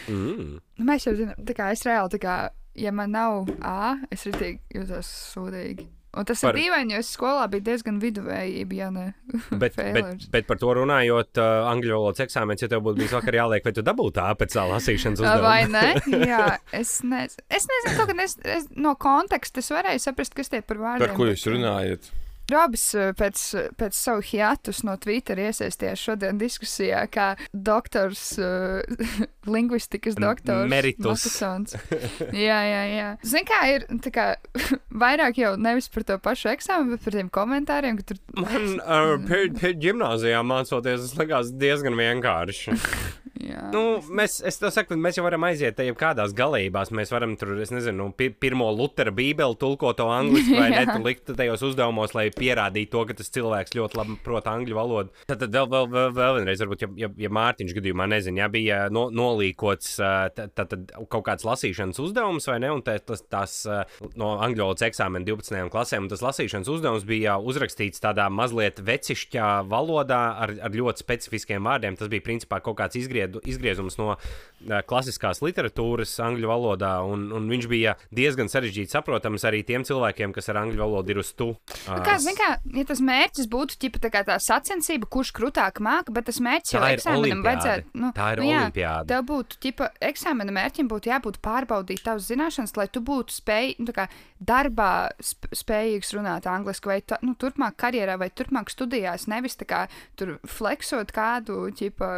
Mm. 0.08 0.54
Nu, 0.78 0.86
Mēs 0.88 1.06
jau 1.08 1.14
zinām, 1.16 1.38
tā 1.48 1.54
kā 1.56 1.70
es 1.72 1.84
reāli, 1.88 2.12
tā 2.16 2.20
kā, 2.24 2.38
ja 2.76 2.92
man 2.96 3.12
nav 3.16 3.46
A, 3.64 3.98
es 4.12 4.26
ritīgi 4.28 4.60
jūtos 4.76 5.12
sūdīgi. 5.34 5.86
Un 6.14 6.28
tas 6.30 6.44
Par- 6.46 6.54
ir 6.54 6.62
dīvaini, 6.62 6.94
jo 6.94 7.00
es 7.02 7.08
skolā 7.16 7.48
biju 7.50 7.64
diezgan 7.66 7.96
viduvējība, 8.02 8.76
ja 8.78 8.90
ne. 8.94 9.06
Bet, 9.62 9.74
bet, 9.80 10.28
bet 10.30 10.46
par 10.46 10.60
to 10.62 10.74
runājot, 10.78 11.40
uh, 11.42 11.70
angļu 11.72 11.96
valodas 11.96 12.22
eksāmenis, 12.28 12.62
ja 12.62 12.70
tev 12.70 12.84
būtu 12.86 13.00
bijis 13.02 13.16
vakar 13.16 13.38
jāliek, 13.40 13.64
vai 13.66 13.74
tu 13.74 13.82
dabūtu 13.86 14.14
tā 14.20 14.28
pēc 14.38 14.54
tā 14.54 14.66
lasīšanas 14.70 15.24
Ā, 15.26 15.32
Vai 15.42 15.56
uzdevuma? 15.66 15.82
ne? 16.06 16.28
Jā, 16.34 16.44
es, 16.78 16.92
ne, 17.08 17.24
es 17.50 17.66
nezinu, 17.72 17.96
kaut 17.98 18.12
kā 18.14 18.28
es, 18.28 18.36
es, 18.60 18.68
no 18.78 18.94
konteksta 19.02 19.64
es 19.64 19.72
varēju 19.74 20.04
saprast, 20.06 20.36
kas 20.38 20.54
tie 20.54 20.62
par 20.62 20.84
vārdiem. 20.84 21.08
Par 21.08 21.16
ko 21.18 21.32
jūs 21.32 21.48
bet, 21.48 21.56
runājat? 21.56 22.12
Robs 22.54 22.86
eh, 22.98 23.12
pēc, 23.18 23.42
pēc 23.80 23.98
savu 23.98 24.24
hiatus 24.28 24.84
no 24.88 24.96
Twitter 25.02 25.40
iesaistījās 25.42 26.04
šodien 26.08 26.40
diskusijā, 26.42 27.04
kā 27.12 27.34
doktors, 27.54 28.22
uh, 28.42 28.82
lingvistikas 29.56 30.18
doktors. 30.20 30.70
Meritus. 30.72 31.26
Matisons. 31.26 31.78
jā, 32.48 32.60
jā, 32.70 32.84
jā. 32.92 33.10
Zini, 33.26 33.46
kā 33.50 33.62
ir 33.74 33.88
tā 34.06 34.14
kā, 34.14 34.28
vairāk 35.04 35.42
jau 35.42 35.56
nevis 35.60 35.90
par 35.94 36.08
to 36.08 36.20
pašu 36.24 36.54
eksāmenu, 36.54 36.96
bet 36.96 37.06
par 37.08 37.18
tiem 37.18 37.34
komentāriem, 37.34 38.00
ka 38.00 38.14
tur 38.14 38.22
Man 38.38 38.80
uh, 38.82 39.16
pēc 39.28 39.82
gimnāzijā 39.82 40.42
mācoties, 40.46 41.10
tas 41.10 41.20
likās 41.20 41.54
diezgan 41.60 41.98
vienkārši. 42.00 42.78
Jā. 43.44 43.64
Nu, 43.74 43.84
mēs, 44.16 44.38
es 44.46 44.60
to 44.62 44.70
saku, 44.74 44.96
mēs 45.00 45.18
jau 45.18 45.26
varam 45.26 45.44
aiziet 45.48 45.76
te 45.78 45.86
jebkādās 45.88 46.34
galībās. 46.38 46.92
Mēs 46.96 47.12
varam 47.14 47.36
tur, 47.40 47.56
es 47.64 47.74
nezinu, 47.74 48.10
pi 48.18 48.30
pirmo 48.32 48.70
Lutera 48.74 49.12
bībeli 49.16 49.58
tulkot 49.60 49.98
to 50.00 50.08
angliski, 50.14 50.56
vai 50.58 50.70
ne? 50.74 50.84
Jā. 50.84 50.96
Tu 50.96 51.06
likt 51.06 51.34
tajos 51.38 51.66
uzdevumos, 51.70 52.16
lai 52.18 52.28
pierādītu 52.34 52.92
to, 52.94 53.04
ka 53.10 53.18
tas 53.20 53.32
cilvēks 53.34 53.76
ļoti 53.78 54.00
labi 54.00 54.18
prot 54.24 54.48
angļu 54.50 54.78
valodu. 54.78 55.14
Tad, 55.28 55.42
tad 55.44 55.56
vēl, 55.56 55.70
vēl, 55.74 55.90
vēl, 55.94 56.14
vēl 56.18 56.38
vienreiz, 56.40 56.64
varbūt, 56.64 56.86
ja, 56.86 56.92
ja, 57.06 57.12
ja 57.26 57.32
Mārtiņš 57.34 57.76
gadījumā, 57.78 58.08
nezinu, 58.14 58.42
ja 58.44 58.50
bija 58.54 58.80
no, 58.94 59.08
nolīkots 59.14 59.96
tad, 60.38 60.54
tad, 60.58 60.76
kaut 61.12 61.26
kāds 61.28 61.48
lasīšanas 61.48 62.02
uzdevums, 62.04 62.48
vai 62.50 62.60
ne? 62.64 62.72
Un 62.74 62.84
te, 62.86 62.98
tas, 63.04 63.26
tas 63.28 63.58
no 64.20 64.34
angļu 64.44 64.68
valodas 64.68 64.88
eksāmena 64.88 65.28
12. 65.28 65.70
klasēm, 65.74 66.08
un 66.08 66.14
tas 66.14 66.24
lasīšanas 66.24 66.72
uzdevums 66.72 67.08
bija 67.10 67.38
uzrakstīts 67.42 68.04
tādā 68.04 68.30
mazliet 68.34 68.82
vecišķā 68.84 69.50
valodā 69.72 70.22
ar, 70.46 70.56
ar 70.68 70.78
ļoti 70.78 71.04
specifiskiem 71.04 71.66
vārdiem. 71.66 71.98
Tas 72.00 72.12
bija 72.12 72.26
principā 72.26 72.62
kaut 72.64 72.78
kāds 72.80 73.00
izgriedu, 73.42 73.74
izgriezums 73.74 73.98
no 73.98 74.16
klasiskās 74.88 75.42
literatūras 75.44 76.14
angļu 76.24 76.48
valodā, 76.48 76.94
un, 77.08 77.28
un 77.36 77.48
viņš 77.52 77.68
bija 77.68 77.96
diezgan 78.16 78.50
sarežģīti 78.52 78.94
saprotams 78.94 79.44
arī 79.48 79.64
tiem 79.68 79.84
cilvēkiem, 79.88 80.34
kas 80.36 80.50
ar 80.52 80.62
angļu 80.64 80.80
valodu 80.80 81.12
ir 81.14 81.20
uz 81.24 81.34
tu. 81.36 81.50
Nu, 81.88 82.00
Kā, 82.04 82.16
zin, 82.22 82.36
kā, 82.38 82.56
ja 82.78 82.86
tas 82.88 83.02
mērķis 83.04 83.50
būtu 83.52 83.78
ķipa, 83.82 84.02
tā, 84.06 84.24
tā 84.28 84.38
sacensība, 84.44 85.10
kurš 85.12 85.34
krūtāk 85.36 85.82
māca, 85.84 86.14
bet 86.16 86.30
tas 86.30 86.40
mērķis 86.44 86.76
jau 86.76 86.84
Tā 86.84 86.92
ir 86.94 87.02
eksāmenam 87.02 87.44
vajadzētu. 87.46 87.92
Nu, 88.00 88.12
Tā 88.16 88.30
ir 88.36 88.44
nu, 88.44 88.48
jā, 88.48 88.62
olimpiāde. 88.64 89.12
Tev 89.12 89.26
būtu, 89.30 89.60
ķipa, 89.64 89.90
eksāmena 90.12 90.56
mērķim 90.56 90.92
būtu 90.92 91.12
jābūt 91.12 91.40
pārbaudīt 91.44 92.04
tavas 92.06 92.30
zināšanas, 92.32 92.76
lai 92.80 92.88
tu 92.92 93.04
būtu 93.04 93.36
spēj, 93.36 93.76
nu, 93.82 93.90
tā 93.92 93.98
kā 93.98 94.08
darbā 94.44 94.92
sp 95.24 95.52
spējīgs 95.64 96.14
runāt 96.18 96.48
angliski, 96.50 96.90
vai 96.92 97.00
ta, 97.06 97.20
nu, 97.24 97.36
turpmāk 97.40 97.78
karjerā, 97.80 98.18
vai 98.20 98.30
turpmāk 98.34 98.72
studijās, 98.74 99.28
nevis 99.32 99.56
tā 99.60 99.68
kā 99.70 99.82
tur 100.20 100.38
fleksot 100.50 101.14
kādu, 101.16 101.68
ķipa, 101.78 102.10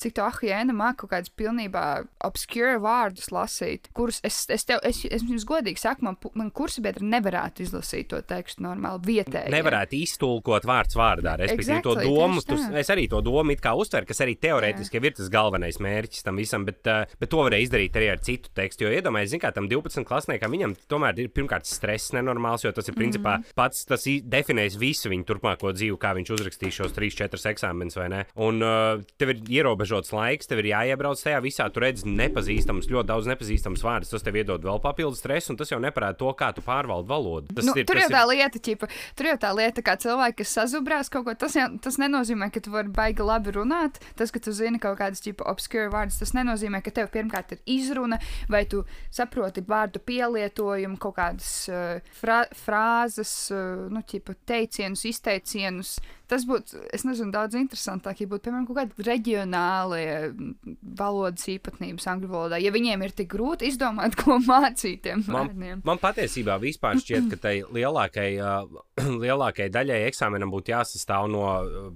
cik 0.00 0.14
tu 0.16 0.22
ahiena 0.24 0.74
māki 0.74 1.02
kaut 1.04 1.10
kādus 1.12 1.32
pilnībā 1.38 1.84
obscure 2.26 2.78
vārdus 2.82 3.30
lasīt, 3.34 3.88
kurus 3.96 4.20
es, 4.26 4.40
es 4.52 4.64
tev, 4.66 4.80
es, 4.86 5.02
es 5.06 5.22
jums 5.22 5.44
godīgi 5.48 5.80
saku, 5.80 6.04
man, 6.06 6.18
man 6.34 6.50
kursa 6.54 6.82
biedri 6.84 7.06
nevarētu 7.12 7.62
izlasīt 7.64 8.08
to 8.10 8.20
tekstu 8.26 8.64
normāli 8.66 9.02
vietēji. 9.06 9.52
Nevarētu 9.54 9.98
iztulkot 10.00 10.66
vārds 10.68 10.96
vārdā. 10.98 11.36
Respektīvi, 11.40 11.78
Exactly, 11.78 12.04
to 12.04 12.08
domu, 12.08 12.42
tu, 12.44 12.58
tā. 12.58 12.70
es 12.82 12.90
arī 12.92 13.06
to 13.10 13.20
domu 13.24 13.54
it 13.54 13.62
kā 13.64 13.74
uztveru, 13.78 14.08
kas 14.08 14.20
arī 14.24 14.34
teorētiski 14.42 14.98
jau 14.98 15.04
ir 15.04 15.16
tas 15.18 15.30
galvenais 15.32 15.78
mērķis 15.82 16.26
tam 16.26 16.40
visam, 16.40 16.64
bet, 16.68 16.80
uh, 16.90 17.04
bet 17.20 17.30
to 17.32 17.42
varēja 17.44 17.68
izdarīt 17.68 17.98
arī 18.00 18.10
ar 18.14 18.22
citu 18.24 18.52
tekstu. 18.56 18.86
Jo 18.88 18.94
iedomājieties, 18.98 19.40
kā 19.42 19.52
tam 19.54 19.68
12 19.70 20.04
klasniekam, 20.08 20.52
viņam 20.54 20.74
tomēr 20.90 21.22
ir 21.24 21.30
pirmkārt 21.34 21.68
stress 21.70 22.12
nenormāls, 22.16 22.64
jo 22.66 22.72
tas 22.74 22.88
ir 22.90 22.98
principā 22.98 23.38
Mhm. 23.38 23.54
pats 23.56 23.84
tas 23.88 24.04
definēs 24.04 24.76
visu 24.78 25.08
viņu 25.10 25.24
turpmāko 25.28 25.72
dzīvi, 25.74 25.96
kā 25.98 26.12
viņš 26.18 26.34
uzrakstīs 26.36 26.76
šos 26.80 26.92
3-4 26.96 27.48
eksāmenus 27.54 27.96
vai 27.96 28.08
ne. 28.12 28.24
Un 28.36 28.62
uh, 28.62 29.00
tev 29.18 29.30
ir 29.34 29.40
ierobežots 29.84 30.12
laiks, 30.14 30.48
tev 30.48 30.62
ir 30.62 30.70
jāiebrauc 30.72 31.20
tajā 31.20 31.40
visā, 31.44 31.66
tu 31.72 31.82
redz 31.82 32.04
nepazīstams, 32.08 32.88
ļoti 32.90 33.08
daudz 33.08 33.28
nepazīstams 33.28 33.84
vārdus, 33.84 34.12
tas 34.12 34.24
tev 34.24 34.38
iedod 34.40 34.64
vēl 34.64 34.80
papildus 34.82 35.20
stresu, 35.20 35.52
un 35.52 35.58
tas 35.60 35.70
jau 35.70 35.80
neparāda 35.82 36.16
to, 36.18 36.30
kā 36.38 36.50
tu 36.54 36.64
pārvaldi 36.64 37.08
valodu. 37.08 37.54
Tas 37.54 37.68
Nu, 37.68 37.74
ir, 37.76 37.86
tur 37.88 38.00
jau 38.00 38.08
tā 38.12 38.22
lieta, 38.28 38.60
ķipa, 38.60 38.88
tur 39.16 39.28
jau 39.30 39.36
tā 39.40 39.52
lieta, 39.56 39.84
kā 39.84 39.96
cilvēki, 40.00 40.38
kas 40.42 40.54
sazubrās 40.58 41.10
kaut 41.12 41.26
ko, 41.28 41.36
tas, 41.38 41.56
jau, 41.56 41.68
tas 41.84 41.98
nenozīmē, 42.00 42.50
ka 42.52 42.62
tu 42.64 42.72
vari 42.74 42.92
baigi 42.92 43.24
labi 43.24 43.54
runāt. 43.56 44.00
Tas, 44.18 44.32
ka 44.34 44.40
tu 44.42 44.54
zini 44.56 44.80
kaut 44.82 44.98
kādas 45.00 45.22
ķipa, 45.24 45.46
obscure 45.50 45.90
vārdus, 45.92 46.20
tas 46.22 46.34
nenozīmē, 46.36 46.80
ka 46.84 46.92
tev 46.94 47.10
pirmkārt 47.14 47.56
ir 47.56 47.62
izruna, 47.76 48.20
vai 48.52 48.64
tu 48.70 48.84
saproti 49.14 49.64
vārdu 49.68 50.02
pielietojumu, 50.04 51.00
kaut 51.02 51.18
kādas 51.18 51.50
uh, 51.72 52.12
fra 52.16 52.44
frāzes, 52.64 53.32
uh, 53.54 53.88
nu, 53.92 54.04
ķipa, 54.04 54.36
teicienus, 54.48 55.06
izteicienus. 55.08 55.96
Tas 56.30 56.46
būtu, 56.48 56.80
es 56.96 57.04
nezinu, 57.04 57.32
daudz 57.34 57.56
interesantāk, 57.58 58.22
ja 58.22 58.28
būtu, 58.30 58.46
piemēram, 58.46 58.68
kaut 58.68 58.78
kādi 58.80 59.08
reģionālie 59.08 59.73
mm, 59.82 60.76
valodas 60.98 61.46
īpatnības 61.50 62.06
angļu 62.10 62.30
valodā. 62.30 62.58
Ja 62.62 62.72
viņiem 62.74 63.04
ir 63.06 63.14
tik 63.16 63.30
grūti 63.34 63.68
izdomāt, 63.70 64.16
ko 64.20 64.38
mācīt 64.44 65.02
tiem 65.04 65.24
Man, 65.26 65.50
vārdiem. 65.50 65.82
man 65.86 66.00
patiesībā 66.02 66.56
vispār 66.62 67.00
šķiet, 67.00 67.28
ka 67.32 67.40
tai 67.46 67.54
lielākai, 67.64 68.28
uh, 68.38 68.84
lielākai 69.24 69.70
daļai 69.74 70.02
eksāmenam 70.08 70.52
būtu 70.54 70.74
jāsastāv 70.74 71.28
no, 71.32 71.44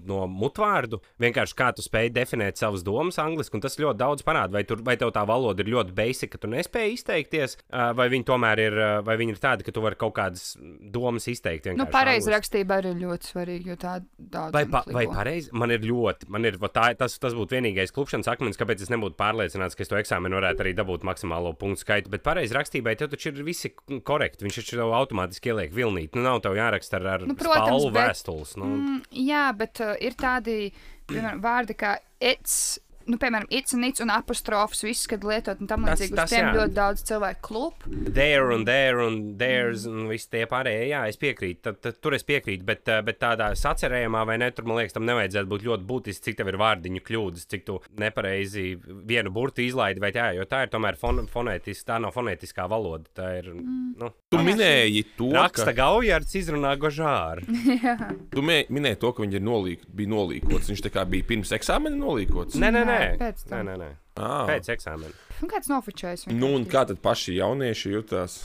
no 0.08 0.24
mutvārdu. 0.30 1.00
Vienkārši 1.22 1.58
kā 1.58 1.70
tu 1.76 1.84
spēj 1.84 2.12
definēt 2.16 2.60
savas 2.60 2.84
domas 2.86 3.20
angliski, 3.22 3.58
un 3.58 3.64
tas 3.64 3.78
ļoti 3.80 4.00
daudz 4.00 4.26
parāda. 4.26 4.56
Vai, 4.58 4.64
tur, 4.68 4.82
vai 4.84 4.96
tev 5.00 5.12
tā 5.14 5.24
valoda 5.28 5.64
ir 5.64 5.72
ļoti 5.74 5.94
basic, 5.96 6.32
ka 6.34 6.42
tu 6.42 6.50
nespēji 6.52 6.98
izteikties, 6.98 7.58
uh, 7.68 7.90
vai 7.98 8.08
viņi 8.12 8.28
tomēr 8.28 8.64
ir, 8.64 8.78
uh, 8.78 8.94
vai 9.06 9.18
viņi 9.20 9.36
ir 9.36 9.42
tādi, 9.42 9.66
ka 9.66 9.74
tu 9.74 9.84
vari 9.84 9.98
kaut 9.98 10.16
kādas 10.18 10.54
domas 10.92 11.28
izteikt. 11.30 11.70
Nu, 11.78 11.86
pareizi 11.92 12.32
rakstība 12.32 12.80
arī 12.80 12.94
ir 12.94 13.02
ļoti 13.04 13.32
svarīga, 13.32 13.72
jo 13.72 13.76
tā 13.80 13.94
daudz. 14.18 14.54
Vai, 14.56 14.64
pa, 14.70 14.82
vai 14.94 15.04
pareizi? 15.10 15.52
Man 15.52 15.72
ir 15.74 15.84
ļoti, 15.86 16.28
man 16.32 16.48
ir, 16.48 16.58
tā, 16.72 16.90
tas, 16.98 17.18
tas 17.20 17.36
būtu 17.36 17.56
vienīgais 17.56 17.67
klupšanas 17.76 18.28
akmens, 18.32 18.56
kāpēc 18.60 18.82
es 18.82 18.90
nebūtu 18.92 19.16
pārliecināts, 19.18 19.74
ka 19.76 19.82
es 19.84 19.88
to 19.90 19.96
eksāmenu 20.00 20.38
varētu 20.40 20.64
arī 20.64 20.72
dabūt 20.78 21.04
maksimālo 21.08 21.52
punktu 21.58 21.84
skaitu. 21.84 22.10
Bet 22.10 22.22
pareizi 22.26 22.54
rakstībai 22.56 22.96
tev 22.98 23.10
taču 23.12 23.28
ir 23.32 23.42
visi 23.46 23.70
korekti. 24.04 24.44
Viņš 24.46 24.60
taču 24.62 24.76
tev 24.80 24.94
automātiski 24.96 25.52
ieliek 25.52 25.72
vilnīt. 25.76 26.14
Nu, 26.16 26.22
nav 26.22 26.40
tev 26.44 26.56
jāraksta 26.58 26.96
ar, 27.00 27.06
ar 27.16 27.26
Nu, 27.28 27.34
protams, 27.34 27.68
spalvu 27.68 27.92
bet- 27.92 28.10
vēstules. 28.12 28.56
Nu, 28.56 28.64
Mm, 28.78 29.00
jā, 29.12 29.44
bet 29.56 29.80
uh, 29.80 29.94
ir 30.00 30.12
tādi 30.14 30.72
piemēram, 31.08 31.40
vārdi 31.42 31.74
kā 31.76 31.98
it's. 32.20 32.78
Nu, 33.08 33.16
piemēram, 33.16 33.48
it's 33.48 33.72
un 33.72 33.86
it's 33.86 34.02
un 34.04 34.10
apostrofs, 34.12 34.82
viss, 34.84 35.08
kad 35.08 35.22
lietot 35.24 35.62
un 35.62 35.70
tam 35.70 35.86
līdzīgi. 35.88 36.12
Uz 36.12 36.32
tiem 36.32 36.44
jā. 36.44 36.52
ļoti 36.58 36.74
daudz 36.76 37.04
cilvēku 37.08 37.40
klūp. 37.46 37.86
There 38.12 38.50
un 38.52 38.66
there 38.68 39.00
un 39.04 39.16
there's 39.40 39.86
un 39.88 40.10
viss 40.10 40.28
tie 40.28 40.44
pārējie. 40.50 40.90
Jā, 40.90 41.06
es 41.08 41.16
piekrītu. 41.20 41.62
Tad, 41.64 41.78
tad, 41.84 41.96
tur 42.04 42.16
es 42.18 42.26
piekrītu. 42.28 42.66
Bet, 42.68 42.84
eh, 42.92 43.00
bet 43.06 43.20
tādā 43.22 43.48
sacerējumā, 43.56 44.26
vai 44.28 44.36
ne, 44.42 44.50
tur 44.52 44.68
man 44.68 44.80
liekas, 44.82 44.96
tam 44.96 45.08
nevajadzētu 45.08 45.48
būt 45.54 45.64
ļoti 45.70 45.88
būtiski, 45.88 46.26
cik 46.28 46.40
tev 46.42 46.52
ir 46.52 46.60
vārdiņu 46.60 47.04
kļūdas, 47.06 47.48
cik 47.48 47.64
tu 47.64 47.78
nepareizi 48.02 48.66
vienu 49.08 49.32
burtu 49.32 49.64
izlaidi. 49.64 50.04
Vai 50.04 50.12
tā, 50.12 50.28
jo 50.36 50.44
tā 50.50 50.66
ir 50.66 50.74
tomēr 50.74 51.00
fon, 51.00 51.24
fonētiska, 51.32 51.94
tā 51.94 52.00
nav 52.04 52.12
fonētiskā 52.16 52.68
valoda. 52.68 53.08
Tā 53.16 53.32
ir. 53.40 53.50
Nu, 53.56 54.12
Tu 54.28 54.42
minēji 54.44 55.06
to, 55.16 55.30
Raksta 55.32 55.72
ka, 55.72 55.78
Gaujards 55.80 56.36
izrunā 56.36 56.74
gožāru. 56.76 57.48
tu 58.34 58.44
minēji 58.44 59.00
to, 59.00 59.16
ka 59.16 59.24
viņš 59.24 59.40
ir 59.40 59.44
nolīk, 59.48 59.88
bija 59.96 60.12
nolīkots. 60.12 60.68
Viņš 60.68 60.84
tā 60.84 60.92
kā 60.92 61.08
bija 61.08 61.24
pirms 61.32 61.56
eksāmena 61.56 61.96
nolīkots. 61.96 62.60
Nē, 62.60 62.68
nē, 62.76 62.84
nē. 62.84 62.97
Nē, 63.04 63.16
pēc 63.20 63.42
nē, 63.44 63.50
tam. 63.50 63.66
nē, 63.68 63.74
nē. 63.82 63.88
Ah. 64.18 64.44
Pēc 64.50 64.70
eksāmena. 64.74 65.14
Un 65.42 65.50
kāds 65.50 65.70
nofočējas? 65.70 66.26
Nu, 66.34 66.52
un 66.58 66.64
kā 66.70 66.84
tad 66.88 66.98
paši 67.04 67.36
jaunieši 67.38 67.92
jutās? 67.94 68.40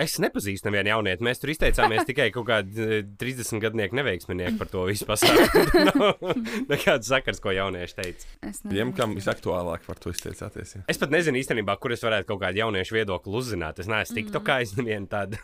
Es 0.00 0.14
nepazīstu 0.22 0.70
nevienu 0.70 0.88
jaunieti. 0.88 1.24
Mēs 1.26 1.40
tur 1.42 1.50
izteicāmies 1.52 2.06
tikai 2.08 2.30
kaut 2.32 2.46
kādi 2.48 2.80
eh, 2.80 3.02
30 3.20 3.60
gadnieki 3.60 3.96
neveiksminieki 3.98 4.56
par 4.56 4.70
to 4.72 4.86
visu 4.88 5.04
pasākumu. 5.08 5.82
Nav 5.90 6.22
nekāds 6.70 7.10
sakars, 7.12 7.42
ko 7.44 7.52
jaunieši 7.52 7.96
teica. 7.98 8.30
Es 8.48 8.62
Tiem, 8.64 8.94
kam 8.96 9.12
visaktuālāk 9.18 9.84
par 9.84 10.00
to 10.00 10.14
izteicāties. 10.14 10.78
Ja? 10.78 10.84
Es 10.88 11.00
pat 11.00 11.12
nezinu 11.12 11.36
īstenībā, 11.42 11.76
kur 11.82 11.92
es 11.92 12.04
varētu 12.04 12.30
kaut 12.30 12.40
kādu 12.40 12.62
jauniešu 12.62 12.96
viedokli 12.96 13.36
uzzināt. 13.42 13.82
Es 13.84 13.90
neesmu 13.90 14.16
tik 14.16 14.32
tokā, 14.32 14.62
es 14.64 14.72
nevienu 14.78 15.10
tādu 15.12 15.36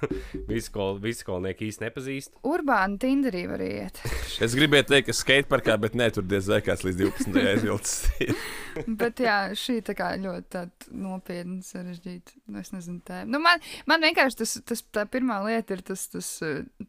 vidusskolnieku 0.49 1.69
īsti 1.69 1.85
nepazīstu. 1.85 2.40
Urbāna 2.49 2.97
Tinderī 3.02 3.45
var 3.50 3.64
iet. 3.64 4.00
Es 4.49 4.55
gribēju 4.55 4.87
teikt, 4.87 5.09
ka 5.09 5.14
skateparkā, 5.17 5.75
bet 5.83 5.97
nē, 5.99 6.07
tur 6.14 6.25
diez 6.25 6.47
vai 6.49 6.61
kāds 6.62 6.85
līdz 6.87 7.00
12. 7.02 7.38
aizvilcis. 7.52 8.37
Bet 9.00 9.19
jā, 9.19 9.37
šī 9.59 9.81
tā 9.83 9.97
kā 9.99 10.12
ļoti 10.21 10.62
nopietna, 10.95 11.59
sarežģīta. 11.67 12.37
Nu, 12.47 12.62
Es 12.62 12.71
nezinu, 12.75 13.00
tā. 13.07 13.25
Nu, 13.26 13.40
man, 13.43 13.62
man 13.90 14.02
vienkārši 14.05 14.38
tas, 14.38 14.54
tas, 14.68 14.83
tā 14.95 15.04
pirmā 15.11 15.40
lieta 15.47 15.76
ir 15.76 15.83
tas, 15.87 16.07
tas, 16.12 16.30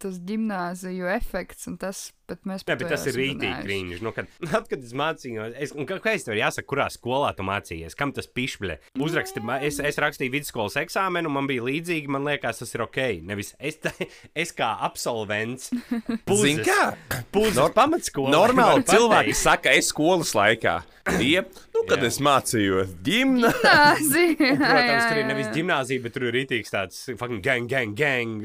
tas 0.01 0.21
gimnāziju 0.29 1.09
efekts, 1.15 1.67
un 1.71 1.77
tas, 1.81 2.09
bet 2.29 2.45
mēs 2.49 2.65
par 2.67 2.77
bet 2.79 2.87
to 2.87 2.93
tas 2.95 3.05
ir 3.09 3.17
rītīgi 3.19 3.63
grīņš. 3.65 4.03
Nu, 4.05 4.13
kad, 4.15 4.29
tad, 4.43 4.67
kad 4.71 4.83
es 4.85 4.93
mācījos, 4.97 5.55
es, 5.57 5.73
un 5.75 5.87
kā, 5.89 5.97
kā 6.03 6.13
es 6.17 6.27
tev 6.27 6.37
jāsaka, 6.39 6.67
kurā 6.69 6.87
skolā 6.93 7.31
tu 7.37 7.45
mācījies, 7.47 7.97
kam 7.99 8.13
tas 8.15 8.29
pišķi? 8.29 8.77
Uzraksti, 8.99 9.43
ma- 9.45 9.59
es, 9.65 9.77
es 9.83 9.99
rakstīju 10.01 10.33
vidusskolas 10.37 10.77
eksāmenu, 10.81 11.31
man 11.33 11.47
bija 11.49 11.65
līdzīgi, 11.67 12.09
man 12.11 12.25
liekas, 12.27 12.61
tas 12.63 12.73
ir 12.75 12.85
ok. 12.85 12.99
Nevis 13.29 13.53
es, 13.59 13.79
tā, 13.83 13.93
es 14.43 14.53
kā 14.55 14.71
absolvents, 14.87 15.69
puzes, 16.29 16.63
kā? 16.65 16.93
puzes 17.33 17.59
Nor- 17.59 17.75
pamatskolā. 17.77 18.33
Normāli 18.33 18.85
cilvēki 18.89 19.35
saka, 19.37 19.75
es 19.77 19.91
skolas 19.93 20.35
laikā. 20.37 20.79
Tie, 21.09 21.39
nu, 21.73 21.81
kad 21.89 22.03
Jā. 22.03 22.09
es 22.11 22.19
mācījos 22.21 22.91
Un, 23.09 23.39
Protams, 23.49 25.05
tur 25.09 25.17
ir 25.17 25.25
nevis 25.25 25.47
gimnāzija, 25.55 26.03
bet 26.03 26.13
tur 26.13 26.27
ir 26.27 26.35
rītīgs 26.35 26.69
tāds 26.73 26.99
fucking 27.17 27.41
gang, 27.45 27.65
gang, 27.71 27.95
gang. 27.97 28.43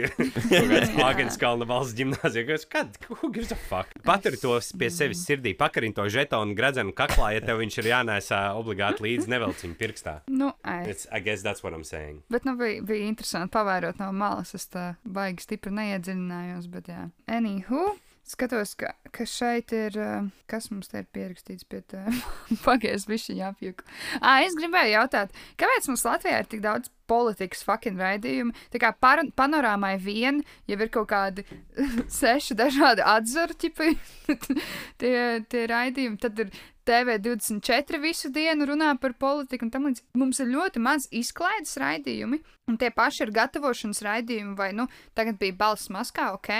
Kāds 0.48 0.94
Agenskalna 1.04 1.68
valsts 1.68 1.96
gimnāzija. 1.98 2.46
Kas, 2.48 2.64
kad? 2.70 2.96
Who 3.20 3.32
gives 3.34 3.52
a 3.52 3.58
fuck? 3.58 3.73
Paturi 4.04 4.38
to 4.40 4.56
pie 4.78 4.90
sevis 4.92 5.24
sirdī, 5.26 5.54
pakarini 5.58 5.96
to 5.96 6.06
žetonu 6.12 6.56
gradzenu 6.58 6.94
kaklā, 6.96 7.32
ja 7.36 7.42
tev 7.44 7.60
viņš 7.62 7.80
ir 7.82 7.90
jānēsā 7.92 8.40
obligāti 8.58 9.06
līdzi 9.06 9.32
nevelciņu 9.34 9.78
pirkstā. 9.80 10.16
Nu. 10.30 10.52
It's, 10.64 11.08
I 11.10 11.20
guess 11.24 11.42
that's 11.42 11.64
what 11.64 11.74
I'm 11.74 11.84
saying. 11.84 12.22
Bet 12.32 12.46
nu, 12.48 12.56
bija, 12.60 12.82
bija 12.86 13.10
interesanti 13.10 13.52
pavērot 13.54 14.00
no 14.02 14.12
malas. 14.14 14.54
Es 14.56 14.68
tā 14.72 14.94
baigi 15.04 15.46
stipri 15.48 15.74
neiedziļinājos. 15.74 16.70
Bet, 16.72 16.90
jā, 16.92 17.08
anywho. 17.30 17.94
Skatos, 18.24 18.70
ka, 18.80 18.94
ka 19.12 19.26
šeit 19.28 19.74
ir. 19.76 19.98
uh, 20.00 20.30
Kas 20.48 20.70
mums 20.72 20.88
te 20.88 21.02
ir 21.02 21.08
pierakstīts 21.12 21.66
pie 21.68 21.82
tā? 21.88 22.06
Pagaidiet, 22.64 23.04
ir 23.10 23.36
jāpieku. 23.42 23.84
Ah, 24.20 24.40
es 24.44 24.56
gribēju 24.56 24.94
jautāt, 24.94 25.34
kāpēc 25.60 25.88
mums 25.90 26.04
Latvijā 26.08 26.40
ir 26.40 26.48
tik 26.48 26.62
daudz 26.64 26.88
politikas 27.10 27.64
fucking 27.66 28.00
raidījumi. 28.00 28.54
Tā 28.72 28.80
kā 28.82 28.92
par, 28.96 29.22
panorāmai 29.36 29.94
vien 30.02 30.42
jau 30.70 30.78
ir 30.78 30.92
kaut 30.92 31.10
kādi 31.12 31.46
seši 32.20 32.56
dažādi 32.58 33.04
atzari, 33.14 33.58
tipi, 33.66 33.94
tie, 35.00 35.16
tie 35.48 35.66
raidījumi. 35.70 36.20
Tad 36.22 36.44
ir 36.44 36.54
TV24 36.84 38.00
visu 38.02 38.28
dienu 38.32 38.68
runā 38.68 38.92
par 39.00 39.14
politiku 39.16 39.66
un 39.66 39.72
tam 39.72 39.88
līdzīgi. 39.88 40.08
Mums 40.20 40.40
ir 40.44 40.52
ļoti 40.52 40.82
maz 40.84 41.08
izklaides 41.14 41.78
raidījumi, 41.80 42.40
un 42.68 42.78
tie 42.80 42.92
paši 42.94 43.24
ir 43.24 43.34
gatavošanas 43.38 44.04
raidījumi, 44.04 44.54
vai, 44.58 44.70
nu, 44.76 44.88
tagad 45.16 45.40
bija 45.40 45.56
balss 45.64 45.92
maskā, 45.92 46.30
ok, 46.36 46.52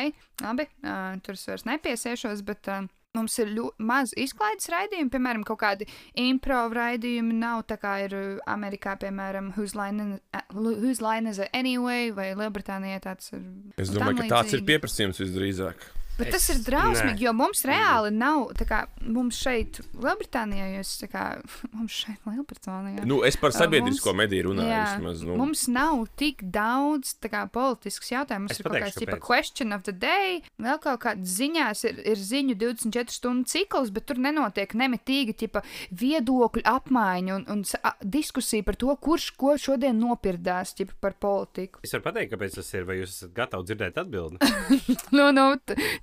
labi, 0.44 0.68
uh, 0.84 1.14
tur 1.24 1.36
es 1.36 1.48
vairs 1.50 1.68
nepiesiešos, 1.68 2.44
bet. 2.48 2.72
Uh, 2.72 2.92
Mums 3.14 3.36
ir 3.38 3.52
ļoti 3.54 3.84
maz 3.86 4.10
izklaides 4.18 4.66
raidījumu, 4.72 5.10
piemēram, 5.12 5.44
kaut 5.46 5.60
kādi 5.60 5.86
improv 6.18 6.72
raidījumi. 6.74 7.36
Nav 7.38 7.62
tā 7.70 7.76
kā 7.78 7.92
ir 8.08 8.16
Amerikā, 8.50 8.96
piemēram, 8.98 9.52
Whose 9.54 9.78
Line, 9.78 10.18
Whose 10.50 10.98
line 11.04 11.30
is 11.30 11.38
Anyway, 11.52 12.10
vai 12.16 12.32
Lielbritānijā 12.34 13.04
tāds 13.04 13.30
ir. 13.36 13.44
Es 13.78 13.94
domāju, 13.94 14.24
ka 14.24 14.32
tāds 14.40 14.56
ir 14.58 14.66
pieprasījums 14.66 15.22
visdrīzāk. 15.22 15.86
Bet 16.18 16.28
es, 16.30 16.34
tas 16.34 16.48
ir 16.52 16.60
drausmīgi, 16.62 17.18
nē. 17.18 17.24
jo 17.26 17.32
mums 17.34 17.64
reāli 17.66 18.12
nav, 18.14 18.52
kā 18.68 18.84
mums 19.02 19.38
šeit, 19.42 19.80
Lielbritānijā, 19.98 20.68
jūs 20.76 20.92
tā 21.00 21.08
kā 21.10 21.24
mums 21.76 21.96
šeit, 22.04 22.20
Lielbritānijā. 22.28 23.06
Nu, 23.08 23.20
es 23.26 23.38
par 23.40 23.54
sabiedrisko 23.56 24.12
mums, 24.12 24.20
mediju 24.22 24.48
runāju. 24.50 24.70
Jā, 24.70 24.84
vismaz, 24.92 25.24
nu. 25.26 25.38
Mums 25.40 25.64
nav 25.74 26.04
tik 26.20 26.44
daudz 26.54 27.16
kā, 27.24 27.44
politisks 27.50 28.12
jautājums. 28.12 28.46
Mums 28.46 28.54
es 28.54 28.62
ir 28.62 28.68
pateikšu, 28.68 28.84
kaut 28.84 28.94
kāds 28.94 29.00
tipa 29.02 29.18
question 29.24 29.74
of 29.74 29.82
the 29.88 29.94
day, 29.94 30.38
vēl 30.62 30.78
kaut 30.84 31.02
kādas 31.02 31.34
ziņās 31.40 31.84
ir, 31.90 31.98
ir 32.14 32.22
ziņu 32.30 32.58
24 32.62 33.18
stundu 33.18 33.50
cikls, 33.50 33.90
bet 33.94 34.06
tur 34.10 34.20
nenotiek 34.22 34.76
nemitīgi 34.78 35.34
tipa 35.44 35.64
viedokļu 35.90 36.62
apmaiņa 36.68 37.38
un, 37.40 37.46
un 37.50 37.64
a, 37.82 37.94
diskusija 38.00 38.66
par 38.66 38.78
to, 38.78 38.94
kurš 39.02 39.30
ko 39.40 39.56
šodien 39.60 39.98
nopirdās 39.98 40.76
tipa, 40.78 40.94
par 41.02 41.18
politiku. 41.18 41.82
Es 41.84 41.94
varu 41.96 42.06
pateikt, 42.06 42.34
kāpēc 42.36 42.58
tas 42.60 42.70
ir, 42.76 42.86
vai 42.88 43.00
jūs 43.00 43.16
esat 43.16 43.34
gatavi 43.34 43.70
dzirdēt 43.70 44.00
atbildi? 44.04 44.52
no, 45.18 45.30
no, 45.34 45.50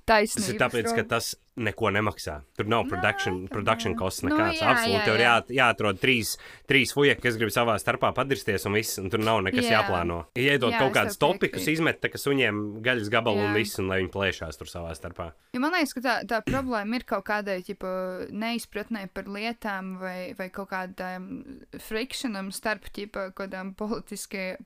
taisnība. 0.08 0.42
Tas 0.42 0.52
ir 0.52 0.60
tāpēc, 0.62 0.92
ka 0.98 1.04
tas 1.14 1.32
neko 1.56 1.90
nemaksā. 1.92 2.38
Tur 2.56 2.68
nav 2.70 2.86
production, 2.88 3.42
no, 3.44 3.50
production 3.52 3.94
costs 3.98 4.24
nu, 4.24 4.30
nekāds. 4.30 4.56
No, 4.56 4.64
jā, 4.64 4.70
Absolūti, 4.72 4.94
jā, 4.96 5.04
tev 5.04 5.16
ir 5.16 5.22
jā, 5.22 5.32
jāatrod 5.58 5.98
trīs, 6.00 6.30
trīs 6.70 6.94
fujeki, 6.96 7.20
kas 7.26 7.36
grib 7.40 7.52
savā 7.52 7.74
starpā 7.80 8.12
padirsties, 8.16 8.64
un 8.68 8.78
viss, 8.78 9.00
un 9.02 9.12
tur 9.12 9.20
nav 9.20 9.42
nekas 9.44 9.68
jā. 9.68 9.80
jāplāno. 9.80 10.22
Iedod 10.38 10.72
jā, 10.72 10.80
kaut 10.80 10.94
kādus 10.96 11.20
topikus, 11.20 11.68
izmet, 11.68 12.00
tā, 12.00 12.08
kas 12.12 12.24
suņiem 12.24 12.62
gaļas 12.84 13.10
gabalu 13.12 13.42
jā. 13.42 13.50
un 13.50 13.58
viss, 13.58 13.80
un 13.82 13.92
lai 13.92 14.00
viņi 14.00 14.12
plēšās 14.14 14.60
tur 14.60 14.70
savā 14.72 14.94
starpā. 14.96 15.28
Ja 15.52 15.60
man 15.60 15.76
liekas, 15.76 15.92
ka 15.98 16.04
tā, 16.06 16.16
tā 16.30 16.40
problēma 16.46 16.96
ir 16.96 17.06
kaut 17.08 17.26
kādai 17.28 17.58
ķipa, 17.66 17.92
neizpratnē 18.32 19.04
par 19.12 19.28
lietām 19.28 19.96
vai, 20.00 20.32
vai 20.38 20.48
kaut 20.54 20.70
kādām 20.72 21.28
frikšanam 21.84 22.48
starp 22.56 22.88
ķipa, 22.96 23.28
kādām 23.36 23.74
politiski 23.76 24.56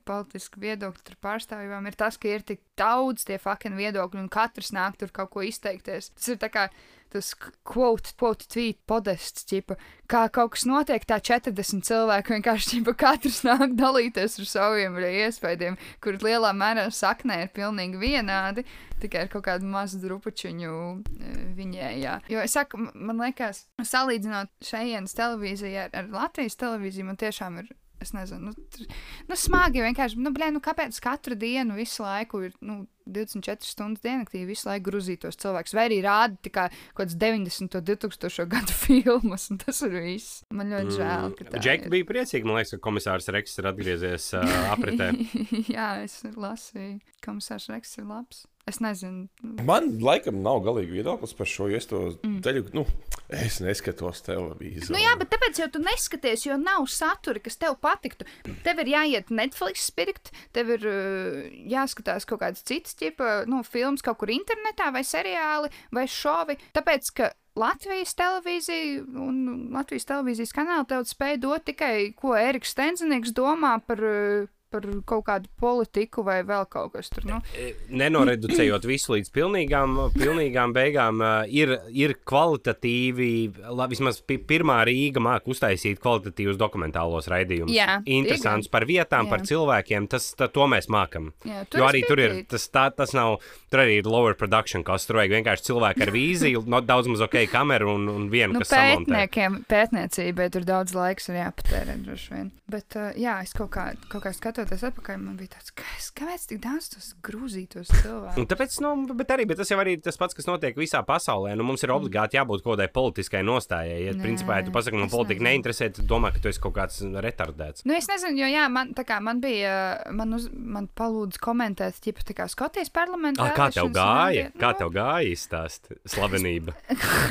viedokļu 0.63 1.19
pārstāvjiem. 1.23 1.91
Ir 1.91 1.99
tas, 1.99 2.15
ka 2.15 2.31
ir 2.31 2.47
tik 2.47 2.63
daudz 2.79 3.27
tie 3.27 3.39
fucking 3.41 3.75
viedokļi, 3.75 4.23
un 4.23 4.31
katrs 4.31 4.71
nāk 4.75 4.95
tur 5.01 5.11
kaut 5.11 5.33
ko 5.33 5.43
izteikties. 5.43 6.13
Tas 6.15 6.31
ir 6.31 6.39
tā 6.39 6.49
kā 6.53 6.67
tas 7.09 7.33
quote, 7.63 8.11
quote, 8.19 8.47
tweet 8.51 8.79
podests, 8.89 9.45
ķipa, 9.47 9.77
kā 10.11 10.25
kaut 10.33 10.55
kas 10.55 10.65
notiek, 10.67 11.05
tā 11.07 11.19
40 11.23 11.85
cilvēki 11.87 12.35
vienkārši 12.35 12.71
ķipa, 12.73 12.93
katrs 12.99 13.41
nāk 13.47 13.77
dalīties 13.79 14.37
ar 14.41 14.49
saviem 14.49 14.99
iespējām, 14.99 15.79
kur 16.03 16.19
lielā 16.23 16.51
mērā 16.57 16.87
saknē 16.93 17.39
ir 17.45 17.53
pilnīgi 17.55 18.01
vienādi, 18.01 18.65
tikai 19.01 19.25
ar 19.25 19.31
kaut 19.31 19.47
kādu 19.47 19.69
mazu 19.71 20.01
drupačiņu 20.03 20.75
e, 20.75 21.33
viņējā. 21.57 22.19
Jo 22.33 22.43
es 22.43 22.57
saku, 22.57 22.81
man 22.93 23.23
liekas, 23.23 23.65
salīdzinot 23.81 24.51
šejienes 24.67 25.15
televīziju 25.17 25.83
ar, 25.87 25.93
ar 25.95 26.11
Latvijas 26.11 26.59
televīziju, 26.59 27.11
man 27.11 27.19
tiešām 27.21 27.61
ir 27.63 27.71
Es 28.07 28.13
nezinu, 28.15 28.53
nu, 28.53 28.85
nu 29.27 29.35
smagi 29.35 29.83
vienkārši. 29.83 30.19
Nu, 30.23 30.31
blē, 30.35 30.47
nu, 30.55 30.61
kāpēc 30.63 30.95
katru 31.03 31.35
dienu 31.39 31.75
visu 31.75 32.05
laiku 32.05 32.45
ir 32.47 32.53
nu, 32.63 32.85
24 33.07 33.67
stundas 33.67 34.03
diennaktī 34.03 34.43
visu 34.47 34.69
laiku 34.69 34.87
grūzītos 34.89 35.39
cilvēks, 35.41 35.75
vai 35.75 35.87
arī 35.89 35.99
rāda 36.05 36.39
tikai 36.47 36.67
kaut 36.71 37.01
kāds 37.01 37.17
90. 37.19 37.79
un 37.79 37.85
2000. 37.89 38.47
gadu 38.51 38.75
filmas, 38.75 39.49
un 39.51 39.59
tas 39.63 39.81
ir 39.83 39.95
viss. 39.95 40.41
Man 40.55 40.71
ļoti 40.71 40.91
mm. 40.91 40.97
žēl, 40.97 41.37
tā 41.51 41.63
Džeki 41.63 41.93
bija 41.93 42.09
priecīgi, 42.13 42.47
man 42.47 42.61
liekas, 42.61 42.75
ka 42.75 42.83
komisārs 42.87 43.31
Reks 43.35 43.59
ir 43.59 43.71
atgriezies 43.73 44.29
uh, 44.39 44.59
apritē. 44.71 45.11
Jā, 45.75 45.89
es 46.07 46.21
lasīju. 46.31 47.01
Komisārs 47.25 47.67
Reks 47.73 47.97
ir 47.99 48.07
labs. 48.07 48.45
Es 48.67 48.81
nezinu. 48.83 49.29
Man 49.63 49.93
laikam 50.03 50.41
nav 50.43 50.59
galīgi 50.65 50.97
viedoklis 50.97 51.31
par 51.37 51.47
šo. 51.47 51.69
Es 51.71 51.87
to 51.87 52.01
mm. 52.17 52.41
daļu, 52.43 52.65
nu, 52.75 52.83
es 53.31 53.61
neskatos 53.63 54.25
televīziju. 54.25 54.91
Nu 54.91 54.99
jā, 54.99 55.13
bet 55.19 55.31
tāpēc 55.31 55.61
jau 55.61 55.69
tu 55.71 55.79
neskaties, 55.85 56.43
jo 56.49 56.57
nav 56.59 56.83
satura, 56.91 57.39
kas 57.43 57.55
tev 57.61 57.77
patiktu. 57.83 58.27
Tev 58.65 58.83
ir 58.83 58.91
jāiet 58.91 59.31
Netflix 59.31 59.87
pirkt, 59.95 60.33
tev 60.55 60.73
ir 60.75 60.83
uh, 60.83 61.47
jāskatās 61.71 62.27
kaut 62.27 62.43
kāds 62.43 62.67
cits 62.67 62.97
tipa, 62.99 63.45
nu, 63.47 63.63
filmas 63.63 64.03
kaut 64.03 64.19
kur 64.19 64.35
internetā 64.35 64.91
vai 64.91 65.05
seriāli 65.07 65.71
vai 65.95 66.03
šovi. 66.11 66.59
Tāpēc, 66.75 67.13
ka 67.15 67.31
Latvijas 67.57 68.13
televīzija 68.19 69.07
un 69.23 69.71
Latvijas 69.73 70.11
televīzijas 70.11 70.53
kanāli 70.53 70.91
tev 70.91 71.07
spēj 71.07 71.39
dot 71.41 71.65
tikai, 71.71 72.11
ko 72.19 72.35
Eriks 72.37 72.75
Stenzinieks 72.75 73.31
domā 73.37 73.77
par 73.87 74.03
uh, 74.03 74.51
par 74.71 74.85
kaut 75.07 75.25
kādu 75.27 75.49
politiku 75.59 76.23
vai 76.27 76.39
vēl 76.47 76.65
kaut 76.71 76.93
kas 76.95 77.11
tur. 77.13 77.25
Nu. 77.27 77.39
E, 77.57 77.71
nenoreducējot 77.89 78.87
visu 78.87 79.15
līdz 79.15 79.31
pilnīgām, 79.35 79.95
pilnīgām 80.15 80.73
beigām, 80.75 81.21
e, 81.23 81.31
ir, 81.59 81.73
ir 81.95 82.15
kvalitatīvi, 82.27 83.29
la, 83.77 83.87
vismaz 83.91 84.19
pirmā 84.27 84.79
Rīga 84.87 85.23
māca 85.23 85.51
uztaisīt 85.51 86.01
kvalitatīvus 86.03 86.59
dokumentālos 86.59 87.29
raidījumus. 87.31 87.73
Jā, 87.75 87.99
Interesants 88.17 88.71
par 88.71 88.87
vietām, 88.89 89.27
jā. 89.27 89.33
par 89.33 89.45
cilvēkiem, 89.47 90.09
tas, 90.11 90.29
tā, 90.37 90.49
to 90.53 90.67
mēs 90.69 90.89
mākam. 90.93 91.31
Jā, 91.47 91.63
jo 91.77 91.87
arī 91.87 92.03
tur 92.07 92.21
ir, 92.23 92.37
tas, 92.49 92.67
tā, 92.73 92.87
tas 92.95 93.15
nav, 93.17 93.39
tur 93.71 93.83
arī 93.85 93.99
ir 94.01 94.09
lower 94.09 94.37
production 94.37 94.85
cost, 94.87 95.09
tur 95.09 95.21
vajag 95.21 95.37
vienkārši 95.39 95.69
cilvēku 95.69 96.05
ar 96.07 96.13
vīziju, 96.15 96.65
no, 96.69 96.81
daudz 96.85 97.09
maz 97.11 97.23
ok 97.27 97.39
kameru 97.51 97.93
un, 97.95 98.07
un 98.11 98.29
vienu, 98.31 98.57
nu, 98.57 98.63
kas 98.63 98.75
pētniekiem, 98.75 99.61
pētniecībai 99.71 100.49
tur 100.53 100.67
daudz 100.67 100.95
laiks 100.97 101.31
ir 101.31 101.41
jāpatērē 101.41 101.97
droši 102.05 102.33
vien. 102.35 102.51
Bet, 102.67 102.97
uh, 102.99 103.11
jā, 103.15 103.37
es 103.45 103.53
kaut 103.55 103.71
kā, 103.75 103.89
kaut 104.11 104.25
kā 104.25 104.33
skatos 104.35 104.56
skatoties 104.57 104.87
atpakaļ, 104.89 105.17
man 105.21 105.35
bija 105.37 105.51
tāds, 105.53 105.71
kas, 105.77 106.07
kāpēc 106.17 106.45
tik 106.49 106.59
daudz 106.63 106.89
tos 106.95 107.11
grūzītos 107.25 107.91
cilvēkus? 107.91 108.47
Tāpēc, 108.49 108.77
nu, 108.81 108.93
bet 109.17 109.33
arī 109.35 109.45
bet 109.49 109.59
tas 109.61 109.69
jau 109.69 109.77
arī 109.81 109.97
tas 110.01 110.17
pats, 110.17 110.33
kas 110.37 110.47
notiek 110.49 110.77
visā 110.79 111.03
pasaulē. 111.05 111.53
Nu, 111.57 111.65
mums 111.67 111.83
ir 111.85 111.91
mm. 111.91 111.99
obligāti 111.99 112.39
jābūt 112.39 112.63
kaut 112.65 112.73
kādai 112.73 112.87
politiskai 112.93 113.43
nostājai. 113.45 113.99
Ja, 114.07 114.15
Nē, 114.17 114.23
principā, 114.25 114.57
ja 114.57 114.65
tu 114.65 114.73
pasaki, 114.73 114.97
man 114.97 115.11
politika 115.11 115.43
nezinu. 115.43 115.49
neinteresē, 115.51 115.89
tad 115.97 116.09
domā, 116.09 116.31
ka 116.33 116.41
tu 116.41 116.49
esi 116.49 116.63
kaut 116.63 116.73
kāds 116.77 117.03
retardēts. 117.27 117.85
Nu, 117.87 117.93
es 117.97 118.09
nezinu, 118.09 118.41
jo, 118.41 118.49
jā, 118.55 118.65
man, 118.73 118.93
kā, 118.97 119.19
man 119.23 119.41
bija, 119.43 119.75
man, 120.17 120.33
uz, 120.37 120.49
man 120.51 120.89
palūdz 120.97 121.41
komentēt, 121.43 122.01
ķipa, 122.01 122.25
tā 122.25 122.37
kā 122.41 122.49
Skotijas 122.49 122.89
parlamentā. 122.93 123.45
Ah, 123.45 123.53
kā 123.57 123.69
tev 123.75 123.91
gāja? 123.93 124.49
Kā 124.57 124.73
nu, 124.73 124.81
tev 124.81 124.93
gāja 124.97 125.29
izstāst 125.35 125.91
slavenība? 126.09 126.73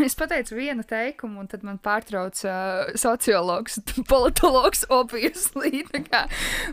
es 0.07 0.15
pateicu 0.21 0.61
vienu 0.61 0.87
teikumu, 0.87 1.43
un 1.43 1.51
tad 1.51 1.67
man 1.67 1.83
pārtrauc 1.83 2.39
uh, 2.47 2.95
sociologs, 2.95 3.81
politologs, 4.13 4.87
obviously. 4.95 5.83
Kā, 6.07 6.27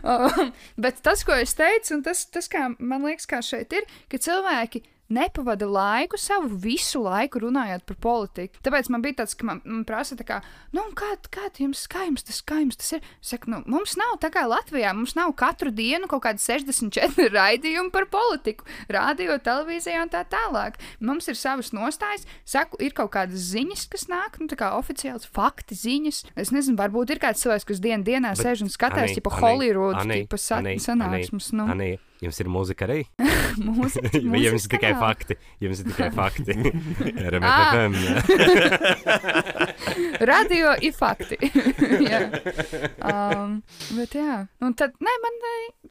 uh, 0.04 0.43
Bet 0.80 1.02
tas, 1.06 1.24
ko 1.26 1.36
es 1.36 1.54
teicu, 1.58 1.94
un 1.96 2.02
tas, 2.06 2.24
tas 2.32 2.50
kā 2.50 2.68
man 2.78 3.06
liekas, 3.06 3.28
kā 3.30 3.40
šeit 3.44 3.72
ir, 3.76 3.86
ka 4.12 4.20
cilvēki 4.20 4.84
nepavada 5.14 5.66
laiku, 5.70 6.18
savu 6.20 6.50
visu 6.60 7.02
laiku 7.04 7.42
runājot 7.44 7.84
par 7.88 7.98
politiku. 8.02 8.60
Tāpēc 8.64 8.90
man 8.92 9.04
bija 9.04 9.20
tāds, 9.22 9.36
ka 9.38 9.46
man, 9.48 9.62
man 9.64 9.84
prasa, 9.88 10.16
kā, 10.26 10.40
nu, 10.74 10.84
kā, 10.98 11.14
kā 11.32 11.48
jums, 11.60 11.86
kā 11.90 12.06
jums 12.08 12.26
tas, 12.26 12.40
kā 12.46 12.60
jums 12.62 12.78
tas 12.80 12.96
ir? 12.96 13.04
Saku, 13.24 13.50
nu, 13.52 13.62
mums 13.70 13.96
nav 14.00 14.16
tā 14.22 14.30
kā 14.34 14.44
Latvijā, 14.50 14.92
mums 14.96 15.16
nav 15.18 15.34
katru 15.38 15.72
dienu 15.74 16.08
kaut 16.10 16.24
kādi 16.26 16.42
64 16.42 17.28
raidījumi 17.38 17.92
par 17.94 18.08
politiku, 18.12 18.66
radio, 18.92 19.38
televīzijā 19.38 20.04
un 20.04 20.12
tā 20.12 20.24
tālāk. 20.30 20.78
Mums 21.04 21.30
ir 21.30 21.38
savas 21.38 21.72
nostājas, 21.76 22.26
saku, 22.48 22.80
ir 22.84 22.96
kaut 22.96 23.12
kādas 23.16 23.50
ziņas, 23.52 23.86
kas 23.92 24.08
nāk, 24.12 24.40
nu, 24.42 24.48
tā 24.50 24.58
kā 24.60 24.72
oficiāls 24.78 25.28
fakti 25.34 25.78
ziņas. 25.78 26.24
Es 26.40 26.54
nezinu, 26.54 26.78
varbūt 26.80 27.14
ir 27.14 27.22
kāds 27.22 27.44
cilvēks, 27.44 27.68
kas 27.68 27.84
dienu 27.84 28.06
dienā 28.06 28.34
Bet, 28.34 28.42
sēž 28.44 28.66
un 28.66 28.72
skatās, 28.72 29.14
ja 29.16 29.24
pa 29.24 29.34
Hollywoodu, 29.38 30.06
tipa 30.10 30.40
sanāksmes. 30.40 31.52
Nu. 31.54 31.68
Anī. 31.74 31.94
Jums 32.24 32.38
ir 32.40 32.48
mūzika 32.48 32.86
arī? 32.88 33.02
mūzika, 33.66 34.10
Vai 34.32 34.40
jums 34.40 34.64
ir 34.64 34.72
tikai 34.72 34.92
kanāla. 34.94 35.02
fakti? 35.04 35.36
Jums 35.62 35.82
ir 35.82 35.90
tikai 35.90 36.08
fakti. 36.14 36.56
RMFM. 37.30 37.92
Radio 40.24 40.72
ir 40.80 40.94
fakti. 40.96 41.36
jā. 42.04 42.20
Um, 43.04 43.58
bet 43.98 44.16
jā, 44.16 44.38
un 44.64 44.76
tad, 44.78 44.94
nē, 45.04 45.14
man 45.24 45.36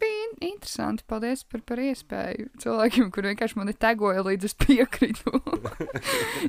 bija 0.02 0.26
interesanti. 0.50 1.06
Paldies 1.10 1.44
par, 1.48 1.62
par 1.68 1.82
iespēju 1.84 2.50
cilvēkiem, 2.64 3.12
kur 3.14 3.28
vienkārši 3.30 3.60
mani 3.60 3.76
tegoja 3.78 4.24
līdz 4.26 4.50
es 4.50 4.58
piekritu. 4.64 5.36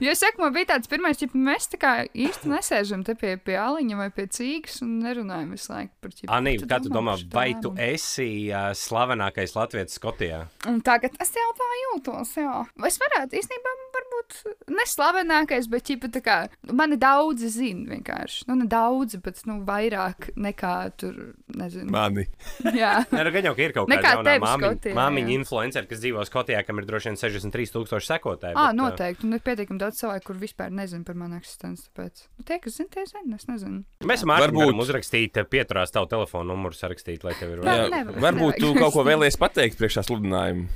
jo 0.01 0.15
es 0.15 0.23
saku, 0.23 0.41
man 0.43 0.55
bija 0.57 0.73
tāds 0.75 0.91
pirmais, 0.91 1.21
ja 1.21 1.29
mēs 1.35 1.69
tā 1.75 1.81
kā 1.83 1.93
īsti 2.09 2.51
nesēžam 2.53 3.05
te 3.07 3.17
pie, 3.19 3.35
pie 3.43 3.59
aliņa 3.61 4.01
vai 4.01 4.09
pie 4.15 4.27
cīgas 4.33 4.81
un 4.87 4.97
nerunājam 5.05 5.53
visu 5.55 5.73
laiku 5.75 5.93
par 6.01 6.15
ķipu. 6.17 6.31
Anī, 6.39 6.57
kā 6.65 6.81
tu 6.85 6.93
domā, 6.95 7.19
vai 7.35 7.51
tu 7.61 7.75
esi 7.81 8.31
uh, 8.49 8.71
slavenākais 8.79 9.53
Latvijas? 9.59 9.74
Latviešu 9.75 9.99
Skotijā. 9.99 10.45
Un 10.71 10.81
tagad 10.85 11.17
es 11.23 11.33
jau 11.35 11.51
tā 11.59 11.71
jūtos, 11.83 12.37
jā. 12.39 12.63
Es 12.87 12.99
varētu 13.03 13.39
īstenībā 13.41 13.73
būt 14.15 14.37
neslavenākais, 14.79 15.67
bet 15.73 15.85
ķipa 15.89 16.11
tā 16.15 16.21
kā 16.25 16.37
mani 16.73 16.97
daudzi 17.01 17.49
zina 17.53 17.95
vienkārši. 17.95 18.45
Nu, 18.49 18.57
ne 18.61 18.67
daudzi, 18.71 19.19
bet 19.25 19.41
nu 19.49 19.61
vairāk 19.67 20.31
nekā 20.37 20.75
tur 21.01 21.19
nezinu. 21.55 21.91
Mani. 21.95 22.27
Jā, 22.83 23.05
Nē, 23.13 23.25
nu, 23.27 23.33
gan 23.35 23.49
jau 23.51 23.55
ka 23.59 23.67
ir 23.67 23.75
kaut 23.77 23.91
kāda 23.91 24.15
jaunā 24.17 24.37
māmiņa, 24.45 24.95
māmiņa 24.99 25.35
influencer, 25.39 25.89
kas 25.91 26.01
dzīvo 26.03 26.25
Skotijā, 26.29 26.63
kam 26.67 26.81
ir 26.83 26.89
droši 26.89 27.11
vien 27.13 27.19
63,000 27.21 28.01
sekotāji. 28.09 28.55
ah, 28.57 28.71
bet, 28.73 28.79
noteikti. 28.81 29.27
Un 29.29 29.37
ir 29.39 29.45
pietiekami 29.45 29.81
daudz 29.83 30.01
cilvēku, 30.03 30.29
kur 30.31 30.41
vispār 30.43 30.73
nezina 30.75 31.05
par 31.07 31.19
manu 31.21 31.39
eksistenci. 31.41 31.87
Tāpēc 31.91 32.25
nu, 32.39 32.47
tie, 32.49 32.59
kas 32.65 32.79
zina, 32.81 32.91
tie 32.95 33.05
zina. 33.11 33.39
Es 33.39 33.49
nezinu. 33.51 33.83
Mēs 34.05 34.25
varam 34.27 34.45
Varbūt- 34.49 34.71
Varbūt... 34.71 34.83
uzrakstīt, 34.87 35.37
eh, 35.43 35.47
pieturās 35.49 35.93
tavu 35.95 36.09
telefonu 36.11 36.53
numuru, 36.55 36.77
sarakstīt, 36.77 37.25
lai 37.25 37.35
tev 37.39 37.55
ir 37.57 37.63
nevar- 37.65 38.19
varbūt 38.25 38.59
tu 38.63 38.73
kaut 38.79 38.93
ko 38.97 39.05
vēlējies 39.11 39.39
pateikt 39.41 39.79
priekšā 39.81 40.05
sludinājumu. 40.07 40.69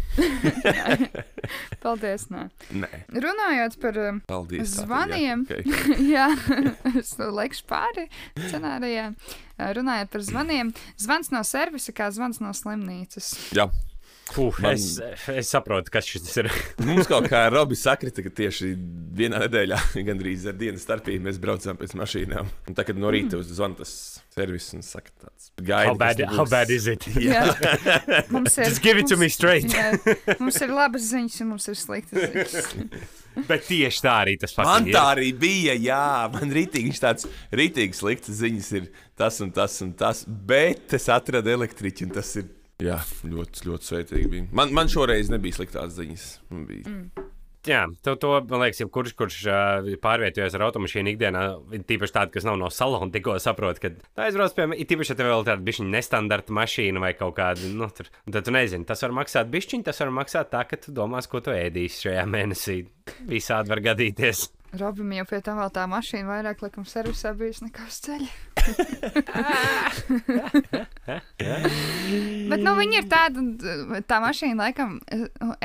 Paldies. 1.82 2.26
Nē. 2.32 2.48
Nē, 2.82 2.88
Runājot 3.28 3.76
par 3.82 3.98
um, 4.04 4.20
paldies. 4.28 4.76
tātad, 4.78 4.80
jā, 4.80 4.86
Zvaniem. 4.88 5.44
ok. 5.44 5.52
Jā, 6.14 6.28
es 7.02 7.12
lieku 7.20 7.60
pāri 7.68 8.08
scenārijā. 8.48 9.10
Runājot 9.58 10.12
par 10.12 10.22
zvaniem, 10.22 10.72
zvans 11.00 11.32
no 11.34 11.42
servisa 11.46 11.92
kā 11.96 12.08
zvans 12.14 12.38
no 12.40 12.52
slimnīcas. 12.54 13.32
Jā. 13.58 13.66
Puh, 14.34 14.54
Man- 14.60 14.74
es, 14.76 14.98
es 15.32 15.48
saprotu, 15.52 15.90
kas 15.92 16.06
šis 16.08 16.36
ir. 16.42 16.48
Mums 16.88 17.08
kaut 17.08 17.28
kā 17.32 17.46
Robis 17.52 17.80
sakrita, 17.86 18.22
ka 18.24 18.32
tieši 18.42 18.74
vienā 19.18 19.40
nedēļā, 19.46 19.78
gandrīz 20.08 20.46
ar 20.50 20.56
dienas 20.58 20.84
starpību, 20.86 21.24
mēs 21.28 21.40
braucām 21.42 21.78
pēc 21.80 21.94
mašīnām. 21.98 22.50
Un 22.68 22.76
tā, 22.76 22.84
kad 22.88 22.98
no 23.00 23.12
rīta 23.14 23.40
uz 23.40 23.50
zvanu 23.56 23.80
tas 23.80 23.92
servis 24.34 24.68
un 24.76 24.84
saka, 24.86 25.14
tāds 25.24 25.48
gaidi. 25.56 25.88
How 25.90 25.96
bad, 25.98 26.20
how 26.36 26.44
bad 26.48 26.70
is 26.74 26.86
it? 26.90 27.06
Jā. 27.28 27.46
Mums 28.34 28.58
ir, 28.58 28.68
Just 28.68 28.82
give 28.84 29.00
it 29.00 29.08
to 29.10 29.16
me 29.20 29.30
straight. 29.32 29.72
Jā, 29.72 29.94
mums 30.38 30.60
ir 30.62 30.74
labas 30.76 31.08
ziņas, 31.10 31.40
un 31.44 31.54
mums 31.54 31.70
ir 31.72 31.78
sliktas 31.80 32.28
ziņas. 32.28 33.16
Bet 33.48 33.66
tieši 33.68 34.02
tā 34.02 34.14
arī 34.24 34.34
tas 34.40 34.54
pats. 34.56 34.68
Man 34.68 34.88
tā 34.90 35.02
arī 35.14 35.30
bija, 35.38 35.74
jā, 35.78 36.04
man 36.34 36.50
rītīgi 36.54 36.94
tāds 37.00 37.28
rītīgi 37.54 37.94
slikts 37.94 38.32
ziņas 38.40 38.70
ir 38.80 38.88
tas 39.18 39.38
un 39.44 39.52
tas 39.54 39.76
un 39.84 39.92
tas, 39.98 40.24
bet 40.26 40.94
es 40.98 41.08
atradu 41.12 41.52
elektriķi 41.54 42.08
un 42.08 42.16
tas 42.18 42.32
ir. 42.40 42.48
Jā, 42.78 43.00
ļoti, 43.26 43.64
ļoti 43.66 43.88
svētīgi 43.88 44.28
bija. 44.30 44.46
Man, 44.54 44.70
man 44.76 44.90
šoreiz 44.90 45.32
nebija 45.32 45.56
sliktās 45.56 45.96
ziņas. 45.96 46.26
Man 46.52 46.66
bija. 46.68 46.86
Mm. 46.86 47.26
Jā, 47.66 47.80
to, 48.06 48.14
to 48.22 48.30
man 48.48 48.62
liekas, 48.62 48.78
jebkurš, 48.80 49.14
kurš 49.18 49.38
uh, 49.50 49.88
pārvietojas 50.00 50.54
ar 50.54 50.62
automašīnu 50.68 51.10
ikdienā, 51.12 51.42
tīpaši 51.88 52.14
tādu, 52.14 52.32
kas 52.36 52.46
nav 52.46 52.56
no 52.60 52.70
salona, 52.72 53.10
tikko 53.12 53.34
saprot, 53.42 53.80
ka 53.82 53.90
tā 53.98 54.28
aizbrauc 54.28 54.54
pie 54.56 54.68
manis, 54.70 54.86
tīpaši, 54.88 55.12
ja 55.12 55.18
tev 55.18 55.30
vēl 55.32 55.42
tāda 55.48 55.66
bišķiņa 55.66 55.92
nestandarta 55.96 56.54
mašīna 56.54 57.02
vai 57.02 57.10
kaut 57.18 57.34
kāda, 57.40 57.72
nu, 57.74 57.90
tur, 57.92 58.08
tad 58.30 58.46
tu 58.46 58.54
nezini, 58.54 58.86
tas 58.88 59.02
var 59.04 59.16
maksāt 59.18 59.50
bišķiņu, 59.52 59.88
tas 59.90 60.00
var 60.04 60.14
maksāt 60.20 60.52
tā, 60.54 60.62
ka 60.70 60.78
tu 60.80 60.94
domās, 60.96 61.28
ko 61.28 61.42
tu 61.44 61.52
ēdīsi 61.52 62.06
šajā 62.06 62.24
mēnesī. 62.30 62.78
Visādi 63.28 63.74
var 63.74 63.82
gadīties. 63.90 64.46
Robim 64.76 65.12
jau 65.16 65.24
pie 65.30 65.38
tam 65.44 65.56
vēl 65.62 65.70
tā 65.72 65.86
mašīna 65.88 66.28
vairāk, 66.28 66.60
laikam, 66.60 66.84
servisā 66.88 67.32
bijusi 67.36 67.64
nekā 67.64 67.82
uz 67.88 67.96
ceļa. 68.04 68.28
Bet, 72.50 72.60
nu, 72.60 72.74
viņi 72.76 72.96
ir 73.00 73.06
tāda, 73.08 73.38
tā 74.10 74.16
mašīna, 74.24 74.66
laikam, 74.66 74.90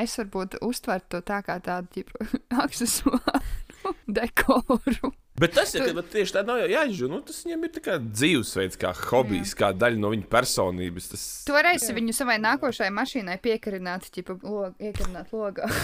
es 0.00 0.12
varbūt 0.22 0.50
uztvertu 0.64 1.18
to 1.18 1.22
tā 1.28 1.38
kā 1.44 1.54
tādu, 1.64 2.04
aksesuāru, 2.64 3.92
dekoru. 4.08 5.12
Bet 5.34 5.50
tas 5.56 5.72
ir 5.74 5.88
bet 5.96 6.12
tieši 6.12 6.36
tā, 6.36 6.44
nav 6.46 6.60
jau 6.62 6.68
jāizžūna. 6.70 7.16
Nu, 7.16 7.24
tas 7.26 7.40
viņam 7.42 7.64
ir 7.66 7.80
kā 7.82 7.96
dzīvesveids, 7.98 8.78
kā 8.78 8.92
hobijs, 8.94 9.56
kā 9.58 9.72
daļa 9.74 9.98
no 9.98 10.12
viņa 10.12 10.28
personības. 10.30 11.08
Tas... 11.10 11.24
Tu 11.48 11.56
varēsi 11.56 11.96
viņu 11.96 12.14
savai 12.14 12.36
nākošajai 12.42 12.92
mašīnai 12.94 13.34
piekarināt, 13.42 14.06
tipa, 14.14 14.36
log, 14.46 14.78
iekarināt 14.78 15.34
logā. 15.34 15.66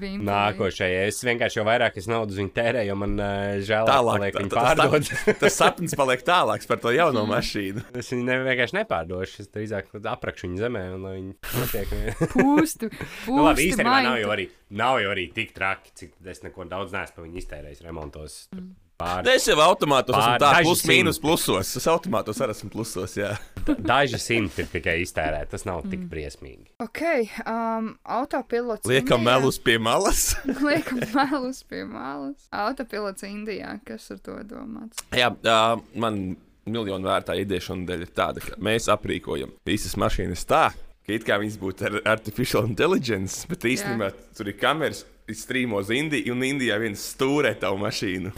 Viņa. 0.00 0.18
Nākošais, 0.24 1.12
es 1.12 1.18
vienkārši 1.22 1.60
jau 1.60 1.64
vairāk 1.68 1.98
es 2.00 2.06
naudu 2.10 2.34
uz 2.34 2.38
viņu 2.40 2.52
tērēju, 2.56 2.88
jo 2.88 2.96
man 2.98 3.14
uh, 3.20 3.60
žēl, 3.62 3.86
Tālāk, 3.86 4.16
paliek 4.16 4.34
tā, 4.34 4.42
viņu 4.42 4.52
tā, 4.56 5.34
tas, 5.44 5.56
sapnis 5.60 5.94
paliek 5.98 6.24
tālāks 6.26 6.66
par 6.70 6.80
to 6.82 6.90
jauno 6.94 7.26
mašīnu. 7.30 7.84
Es 8.00 8.10
viņu 8.14 8.26
ne, 8.26 8.38
vienkārši 8.48 8.80
nepārdošu. 8.80 9.44
Es 9.44 9.52
drīzāk 9.54 9.92
aprakšu 10.00 10.48
viņu 10.48 10.64
zemē, 10.64 10.86
un 10.96 11.06
lai 11.06 11.14
viņi 11.18 11.36
notiek. 11.60 11.94
Pūstu, 12.32 12.90
nu, 12.90 13.44
labi, 13.44 13.60
pūstu, 13.60 13.68
īstenībā 13.68 14.00
nav 14.08 14.18
jau 14.24 14.32
arī, 14.34 14.48
nav 14.70 15.00
jau 15.02 15.10
arī 15.14 15.28
tik 15.34 15.54
traki, 15.56 15.90
cik 15.94 16.14
es 16.30 16.42
neko 16.46 16.64
daudz 16.70 16.92
neesmu 16.94 17.16
par 17.16 17.26
viņu 17.26 17.42
iztērējis 17.42 17.82
remontos. 17.86 18.44
Mm. 18.54 18.70
Pār, 19.00 19.24
Es 19.32 19.46
jau 19.48 19.54
automātos 19.64 20.12
esmu 20.12 20.26
Pār 20.34 20.40
tā, 20.42 20.48
daži 20.58 20.66
plus 20.66 20.82
mīnus 20.84 21.16
plusos. 21.22 21.70
Es 21.78 21.86
automātos 21.88 22.36
arī 22.44 22.52
esmu 22.52 22.68
plusos, 22.74 23.14
jā. 23.16 23.30
daži 23.92 24.18
simti 24.20 24.60
ir 24.60 24.68
tikai 24.68 24.98
iztērēti. 25.06 25.48
Tas 25.54 25.64
nav 25.64 25.80
Mm. 25.86 25.90
tik 25.94 26.02
briesmīgi. 26.10 26.66
Ok, 26.84 27.00
um, 27.48 27.94
autopilots. 28.04 28.84
Liekam 28.84 29.22
Indijā. 29.22 29.24
melus 29.30 29.58
pie 29.58 29.78
malas. 29.80 30.36
Liekam 30.68 31.00
melus 31.16 31.62
pie 31.64 31.80
malas. 31.88 32.44
Autopilots 32.52 33.24
Indijā. 33.24 33.78
Kas 33.88 34.10
ar 34.12 34.18
to 34.20 34.36
domāts? 34.44 35.00
jā, 35.16 35.32
uh, 35.32 35.80
man 35.96 36.36
miljonu 36.68 37.08
vērtā 37.08 37.38
ideja 37.40 37.70
šonadēļ 37.70 38.04
ir 38.04 38.12
tāda, 38.14 38.44
ka 38.44 38.60
mēs 38.60 38.90
aprīkojam 38.92 39.56
visas 39.66 39.96
mašīnas 39.96 40.44
tā, 40.46 40.66
ka 41.10 41.16
it 41.18 41.26
kā 41.26 41.38
viņas 41.42 41.58
būtu 41.58 41.86
ar 41.88 41.96
artificial 42.14 42.66
intelligence, 42.68 43.42
bet 43.50 43.66
īstenībā 43.66 44.12
tur 44.36 44.50
ir 44.50 44.58
kameras, 44.60 45.02
strīmo 45.30 45.80
uz 45.82 45.90
Indiju, 45.94 46.34
un 46.34 46.44
Indijā 46.46 46.78
viens 46.82 47.02
stūrē 47.14 47.54
tavu 47.58 47.80
mašīnu. 47.82 48.32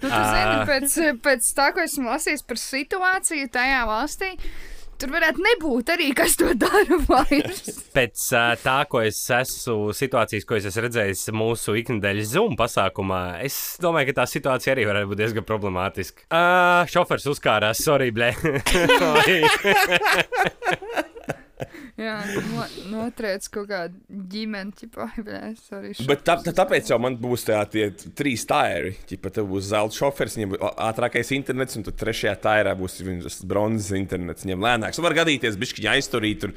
Nu, 0.00 0.08
tu 0.08 0.08
zini, 0.08 0.56
pēc, 0.68 0.94
pēc 1.24 1.48
tā, 1.56 1.66
ko 1.76 1.84
esmu 1.84 2.08
lasījis 2.08 2.44
par 2.48 2.60
situāciju 2.60 3.50
tajā 3.52 3.82
valstī, 3.88 4.30
tur 5.00 5.12
varētu 5.14 5.44
nebūt 5.44 5.92
arī 5.94 6.10
kas 6.16 6.36
to 6.40 6.52
dara 6.58 6.98
vairs. 7.08 7.80
Pēc 7.94 8.24
uh, 8.36 8.52
tā, 8.60 8.78
ko 8.90 9.02
es 9.04 9.20
esmu, 9.34 9.94
situācijas, 9.96 10.46
ko 10.48 10.58
es 10.58 10.68
esmu 10.70 10.86
redzējis 10.86 11.26
mūsu 11.36 11.76
ikdienas 11.80 12.32
Zoom 12.34 12.56
pasākumā, 12.60 13.22
es 13.46 13.56
domāju, 13.82 14.10
ka 14.10 14.22
tā 14.22 14.28
situācija 14.30 14.76
arī 14.76 14.88
varētu 14.90 15.12
būt 15.12 15.22
diezgan 15.24 15.48
problemātiska. 15.48 16.18
Uh, 16.28 16.82
šofers 16.90 17.28
uzkārās, 17.32 17.84
sorry, 17.84 18.10
blē. 18.14 18.34
Jā, 22.06 22.16
no, 22.50 22.66
notriec 22.92 23.46
kaut 23.52 23.68
kādu 23.70 24.00
ģimeni, 24.32 24.74
tipā, 24.80 25.08
blēs, 25.18 25.66
arī 25.76 25.92
šo. 25.96 26.06
Bet 26.10 26.24
tā, 26.26 26.38
tā, 26.44 26.54
tāpēc 26.62 26.92
jau 26.92 27.00
man 27.02 27.18
būs 27.20 27.46
tā, 27.48 27.60
tie 27.70 27.90
trīs 28.16 28.46
tāri. 28.48 28.94
Ja 29.10 29.32
tev 29.32 29.50
būs 29.52 29.70
zelta 29.70 29.98
šofers, 30.00 30.38
viņam 30.38 30.54
būs 30.54 30.64
ātrākais 30.90 31.34
internets, 31.36 31.78
un 31.78 31.86
tad 31.88 31.98
trešajā 32.00 32.34
tārā 32.44 32.74
būs 32.78 33.00
viņas 33.04 33.40
bronzas 33.50 33.94
internets. 33.98 34.46
Viņam 34.46 34.66
lēnāks. 34.66 35.02
Var 35.04 35.18
gadīties, 35.22 35.58
ka 35.60 35.80
viņa 35.82 35.96
aizturīt. 35.96 36.50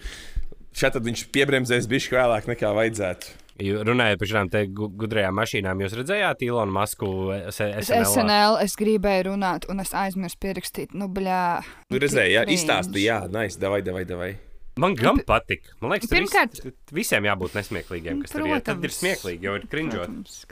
Šeit 0.73 0.95
tad 0.95 1.05
viņš 1.05 1.27
piebremzēs 1.33 1.85
bišķi 1.89 2.15
vēlāk 2.17 2.49
nekā 2.49 2.71
vajadzētu. 2.73 3.39
Runājot 3.61 4.17
par 4.17 4.65
gu- 4.65 4.89
gudrajām 4.97 5.35
mašīnām, 5.37 5.81
jūs 5.83 5.93
redzējāt 5.93 6.41
Ilonu 6.41 6.73
Masku 6.73 7.09
SNL? 7.53 7.83
SNL 7.85 8.57
es 8.63 8.73
gribēju 8.75 9.27
runāt, 9.29 9.67
un 9.69 9.79
es 9.79 9.93
aizmirsu 9.93 10.39
pierakstīt, 10.41 10.95
nu, 10.97 11.05
bļā. 11.07 11.61
Tur 11.91 12.01
redzēji, 12.01 12.33
jā, 12.33 12.41
cringe. 12.47 12.57
izstāstīja, 12.57 13.05
jā, 13.05 13.19
nice, 13.29 13.59
davai, 13.61 13.83
davai, 13.85 14.05
davai. 14.09 14.31
Man 14.75 14.95
gan 14.97 15.19
patīk. 15.21 15.67
Man 15.81 15.91
liekas, 15.93 16.09
tur 16.09 16.17
Pirmkārt- 16.17 16.63
vis, 16.63 16.73
visiem 16.91 17.23
jābūt 17.27 17.53
nesmieklīgiem, 17.53 18.23
ir. 18.23 18.29
Tad 18.31 18.41
ir 18.41 18.89
Protams. 18.89 18.95
smieklīgi, 19.01 19.41
jo 19.45 19.55
ir 19.59 19.67
krinžot. 19.69 20.07
Protams. 20.09 20.45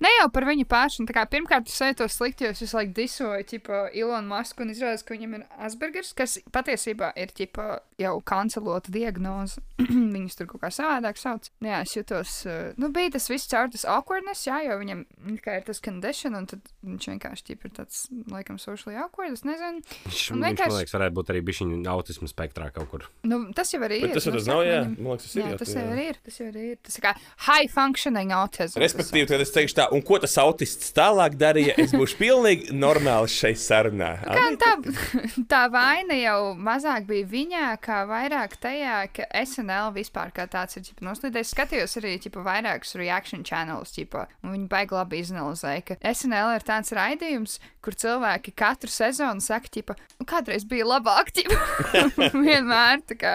Ne 0.00 0.08
jau 0.20 0.28
par 0.32 0.44
viņu 0.48 0.64
pašu. 0.64 1.00
nu, 1.04 1.06
pirmkārt, 1.06 1.66
es 1.68 1.78
jūtos 1.78 2.16
slikti, 2.16 2.44
jo 2.46 2.50
es 2.54 2.60
visu 2.60 2.76
laiku 2.78 2.94
disoju 2.96 3.44
ķipa, 3.44 3.80
Ilonu 3.94 4.28
Masku 4.28 4.62
un 4.64 4.70
izrādās, 4.72 5.04
ka 5.04 5.14
viņam 5.14 5.34
ir 5.36 5.44
Aspergers, 5.58 6.12
kas 6.16 6.38
patiesībā 6.50 7.12
ir 7.16 7.28
ķipa, 7.28 7.80
jau 8.00 8.20
kancelota 8.24 8.90
diagnoze. 8.92 9.60
Viņus 10.16 10.36
tur 10.38 10.46
kaut 10.46 10.62
kā 10.64 10.70
savādāk 10.72 11.18
sauc. 11.20 11.50
Jā, 11.60 11.82
es 11.84 11.92
jūtos, 11.96 12.46
uh, 12.48 12.72
nu, 12.80 12.88
bija 12.94 13.12
tas 13.16 13.28
viss 13.28 13.46
caur 13.52 13.68
tas 13.72 13.84
awkwardness, 13.84 14.46
jā, 14.48 14.62
jo 14.64 14.78
viņam 14.80 15.04
kā 15.44 15.58
ir 15.60 15.66
tas 15.68 15.80
condition, 15.84 16.34
un 16.34 16.46
tad 16.46 16.60
viņš 16.84 17.10
vienkārši 17.12 17.46
ķipa, 17.50 17.68
ir 17.68 17.76
tāds, 17.82 18.06
laikam, 18.32 18.58
socially 18.58 18.96
awkward, 18.96 19.32
es 19.36 19.44
nezinu. 19.44 19.82
Viņš, 20.06 20.32
Un 20.32 20.40
viņš 20.40 20.48
vienkārši- 20.48 20.72
man 20.72 20.80
liekas, 20.80 20.96
varētu 20.96 21.16
būt 21.20 21.32
arī 21.34 21.42
bišķiņu 21.44 21.84
autismu 21.92 22.28
spektrā 22.32 22.72
kaut 22.72 22.88
kur. 22.90 23.06
Nu, 23.26 23.38
tas 23.56 23.72
jau 23.74 23.80
arī 23.82 23.96
Bet 24.04 24.10
ir. 24.10 24.14
tas 24.14 24.26
jau 24.28 24.32
nu, 24.32 24.38
tas 24.38 24.46
nav, 24.50 24.60
jā. 24.66 24.76
viņam- 24.84 24.98
Man 25.02 25.10
liekas, 25.16 25.24
tas 25.26 25.34
ir. 25.36 25.42
Jā, 25.42 25.48
jā, 25.50 25.58
tas 25.58 25.68
jā. 25.74 25.80
jau 25.82 25.92
arī 25.96 26.04
ir. 26.12 26.18
Tas 26.26 26.36
jau 26.40 26.46
arī 26.52 26.64
ir. 26.70 26.76
Tas 26.86 26.98
ir 26.98 27.02
kā 27.06 27.12
high 27.46 27.68
functioning 27.74 28.30
autism. 28.36 28.78
Respektīvi, 28.84 29.26
tad 29.32 29.40
es 29.44 29.50
teikšu 29.54 29.74
tā, 29.80 29.86
un 29.92 30.02
ko 30.06 30.18
tas 30.22 30.36
autists 30.38 30.92
tālāk 30.96 31.34
darīja, 31.40 31.74
es 31.82 31.92
būšu 31.96 32.16
pilnīgi 32.20 32.70
normāls 32.76 33.34
šeit 33.34 33.58
sarunā. 33.58 34.12
Kā 34.22 34.46
tā, 34.62 34.72
tā 35.52 35.62
vaina 35.74 36.14
jau 36.20 36.54
mazāk 36.54 37.06
bija 37.10 37.26
viņā, 37.34 37.64
kā 37.82 38.04
vairāk 38.08 38.56
tajā, 38.62 38.96
ka 39.16 39.26
SNL 39.42 39.90
vispār 39.96 40.30
kā 40.36 40.46
tāds 40.50 40.76
ir. 40.78 40.84
Ģipa, 40.86 41.02
noslīdējis. 41.10 41.46
Es 41.46 41.54
skatījos 41.56 41.96
arī 41.98 42.14
ģipa, 42.22 42.42
vairākus 42.46 42.94
reaction 43.00 43.42
channels, 43.42 43.90
ģipa, 43.96 44.26
un 44.44 44.52
viņi 44.54 44.68
baigi 44.70 44.94
labi 44.94 45.18
izanalizēja, 45.24 45.82
ka 45.88 45.96
SNL 46.14 46.54
ir 46.56 46.64
tāds 46.68 46.92
raidījums, 46.94 47.58
kur 47.82 47.94
cilvēki 47.98 48.54
katru 48.58 48.90
sezonu 48.90 49.42
saka, 49.42 49.68
ģipa, 49.74 49.96
"Nu, 50.20 50.26
kādreiz 50.26 50.64
bija 50.68 50.84
labāk, 50.86 51.32
ģipa. 51.34 51.58
vienmēr 52.46 53.02
tā 53.08 53.15
kā 53.20 53.32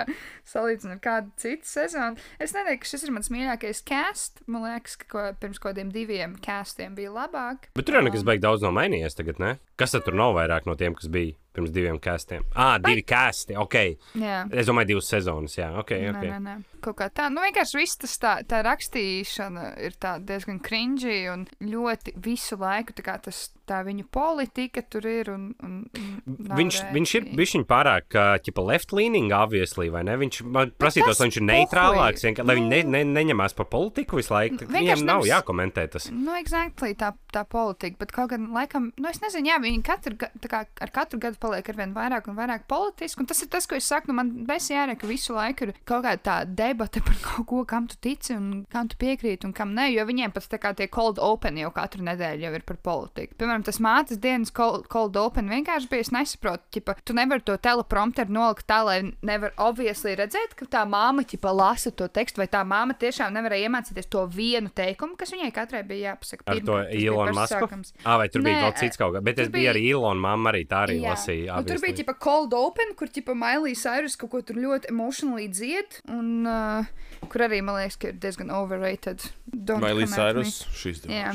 salīdzinot 0.52 0.98
ar 0.98 1.04
kādu 1.04 1.34
citu 1.42 1.70
sezonu. 1.70 2.22
Es 2.42 2.56
neteiktu, 2.56 2.86
ka 2.86 2.92
šis 2.94 3.06
ir 3.08 3.16
mans 3.16 3.32
mīļākais 3.34 3.84
cast. 3.88 4.44
Man 4.48 4.66
liekas, 4.68 4.98
ka 5.02 5.12
ko, 5.12 5.28
pirms 5.42 5.62
kaut 5.62 5.74
kādiem 5.74 5.92
diviem 5.94 6.38
castiem 6.44 6.98
bija 6.98 7.14
labāk. 7.16 7.72
Bet 7.78 7.88
tur 7.88 8.00
jau 8.00 8.06
nekas 8.06 8.26
beigas 8.28 8.48
daudz 8.48 8.66
nav 8.66 8.76
mainījies 8.78 9.18
tagad, 9.18 9.42
ne? 9.42 9.56
Kas 9.80 9.96
tad 9.96 10.08
tur 10.08 10.18
nav 10.18 10.36
vairāk 10.38 10.70
no 10.70 10.78
tiem, 10.80 10.98
kas 10.98 11.12
bija? 11.12 11.38
Pirms 11.56 11.72
diviem 11.74 12.00
kastiem. 12.02 12.46
Ah, 12.56 12.78
divi 12.82 13.04
kasti, 13.08 13.56
ok. 13.60 13.78
Jā. 14.22 14.44
Es 14.52 14.70
domāju, 14.70 14.94
divas 14.94 15.10
sezonas, 15.12 15.58
jā, 15.60 15.72
ok. 15.82 15.92
Nē, 15.92 16.12
okay. 16.16 16.30
nē, 16.32 16.40
nē. 16.46 16.58
Kaut 16.82 16.98
kā 16.98 17.12
tā, 17.14 17.28
nu 17.30 17.44
vienkārši 17.46 17.78
viss 17.78 18.00
tas 18.02 18.16
tā, 18.18 18.32
tā 18.50 18.64
rakstīšana 18.66 19.66
ir 19.86 19.94
tā 20.02 20.16
diezgan 20.24 20.58
cringy 20.66 21.28
un 21.30 21.44
ļoti 21.62 22.16
visu 22.26 22.58
laiku 22.58 22.96
tā 22.98 23.20
tas, 23.22 23.52
tā 23.70 23.84
viņu 23.86 24.08
politika 24.12 24.82
tur 24.90 25.06
ir 25.06 25.30
un, 25.34 25.52
un, 25.62 25.84
un 25.94 26.50
Viņš, 26.58 26.80
viņš 26.96 27.14
ir 27.20 27.28
bijis 27.38 27.54
pārāk, 27.70 28.10
uh, 28.18 28.34
ķipa, 28.44 28.64
left-leaning, 28.72 29.32
obviously, 29.36 29.90
vai 29.94 30.02
ne? 30.08 30.16
Viņš 30.20 30.42
man 30.48 30.74
prasītos, 30.80 31.16
tas 31.16 31.22
lai 31.22 31.30
viņš 31.30 31.38
ir 31.40 31.46
neitrālāks, 31.48 32.26
vienkār, 32.28 32.48
lai 32.50 32.58
viņi 32.60 32.72
ne, 32.72 32.82
Nu. 32.82 32.92
ne, 32.96 33.02
neņemās 33.20 33.56
par 33.58 33.68
politiku 33.72 34.18
visu 34.20 34.34
laiku. 34.34 34.64
Vienkārši 34.64 34.74
Viņiem 34.78 35.06
nav 35.06 35.22
nevis- 35.22 35.32
jākomentē 35.32 35.86
tas. 35.94 36.10
Nu, 36.12 36.34
exactly, 36.40 36.96
tā, 36.98 37.14
tā 37.34 37.44
politika, 37.48 38.00
bet 38.02 38.12
kaut 38.16 38.32
gan 38.34 38.50
laikam, 38.56 38.90
nu, 38.98 39.10
es 39.12 39.22
nezinu, 39.24 39.52
jā, 39.54 39.60
viņi 39.62 39.84
katru, 39.86 40.18
kā 40.18 40.64
ar 40.82 40.94
katru 40.96 41.20
gadu 41.22 41.38
paliek 41.42 41.70
ar 41.74 41.78
vien 41.80 41.94
vairāk 41.96 42.28
un 42.32 42.38
vairāk 42.38 42.68
politiski, 42.70 43.22
un 43.24 43.30
tas 43.30 43.42
ir 43.44 43.50
tas, 43.52 43.68
ko 43.68 43.76
es 43.78 43.88
saku, 43.90 44.12
nu, 44.12 44.18
man 44.20 44.30
besi 44.48 44.74
jārē, 44.76 44.96
ka 45.02 45.10
visu 45.10 45.34
laiku 45.36 45.68
ir 45.68 45.74
kaut 45.90 46.06
kāda 46.06 46.22
tā 46.28 46.36
debata 46.46 47.02
par 47.06 47.18
kaut 47.26 47.48
ko, 47.50 47.64
kam 47.70 47.88
tu 47.92 47.98
tici 48.02 48.36
un 48.38 48.66
kam 48.72 48.88
tu 48.92 48.98
piekrīti 49.02 49.48
un 49.50 49.54
kam 49.58 49.74
nē, 49.78 49.90
jo 49.96 50.06
viņiem 50.10 50.34
pat 50.36 50.48
tā 50.52 50.60
kā 50.62 50.74
tie 50.78 50.88
cold 50.92 51.20
open 51.22 51.58
jau 51.60 51.72
katru 51.76 52.06
nedēļu 52.08 52.46
jau 52.48 52.54
ir 52.60 52.66
par 52.68 52.78
politiku. 52.86 53.36
Piemēram, 53.42 53.66
tas 53.68 53.82
mātes 53.84 54.20
dienas 54.22 54.52
cold, 54.56 54.88
cold 54.92 55.18
open 55.18 55.50
vienkārši 55.52 55.90
bija, 55.92 56.06
es 56.08 56.12
nesaprotu, 56.16 56.64
ķipa, 56.78 56.96
tu 57.06 57.14
nevari 57.18 57.44
to 57.46 57.58
teleprompteru 57.58 58.32
nolikt 58.38 58.68
tā, 58.70 58.82
lai 58.86 58.98
nevar 59.26 59.54
obviously 59.58 60.16
redzēt, 60.20 60.56
ka 60.60 60.66
tā 60.78 60.84
māma, 60.90 61.26
ķipa, 61.28 61.54
lasa 61.56 61.92
to 61.92 62.08
tekstu, 62.12 62.42
vai 62.44 62.48
tā 62.52 62.62
māma 62.68 62.94
tiešām 63.02 63.34
nevarēja 63.36 63.70
iemācīties 63.70 64.10
to 64.12 64.26
vienu 64.32 64.70
teikumu, 64.76 65.18
kas 65.20 65.34
viņai 65.34 65.52
katrai 65.56 65.84
bija 65.88 66.14
jāpasaka. 66.14 66.46
Ar 66.46 66.60
to 66.62 66.62
pirmkārt. 66.62 66.92
Tas 66.92 66.96
bija 66.98 67.12
Ilonu 67.12 67.36
Masku? 67.38 67.70
Ah, 68.06 68.18
vai 68.22 68.28
tur 68.30 68.42
bija 68.46 68.58
Nē, 68.58 68.64
vēl 68.68 68.78
cits 68.82 68.98
kaut 69.00 69.14
kas, 69.16 69.24
bet 69.24 69.40
es 69.40 69.50
biju 69.50 69.62
bija- 69.62 69.74
arī 69.74 69.84
Ilona 69.92 70.20
mamma 70.22 70.52
arī 70.52 70.64
tā 70.68 70.84
arī 70.88 71.00
Jā. 71.02 71.14
Lasīju. 71.40 71.58
Un 71.58 71.68
tur 71.70 71.82
bija 71.84 71.98
tipa 72.02 72.16
cold 72.22 72.56
open, 72.58 72.94
kur 73.00 73.12
tipa 73.12 73.36
Mailija 73.38 73.80
Cyrus 73.80 74.18
kaut 74.20 74.32
ko 74.34 74.42
tur 74.46 74.60
ļoti 74.62 74.92
emotionally 74.92 75.48
dzied, 75.52 76.02
un 76.12 76.48
uh, 76.50 76.90
kur 77.32 77.46
arī 77.48 77.62
man 77.66 77.80
liekas, 77.80 77.98
ka 78.02 78.12
ir 78.12 78.20
diezgan 78.22 78.52
overrated. 78.56 79.24
Me. 79.52 79.92
Cyrus? 80.08 80.62
Šis 80.76 81.04
ir. 81.06 81.14
Jā. 81.14 81.32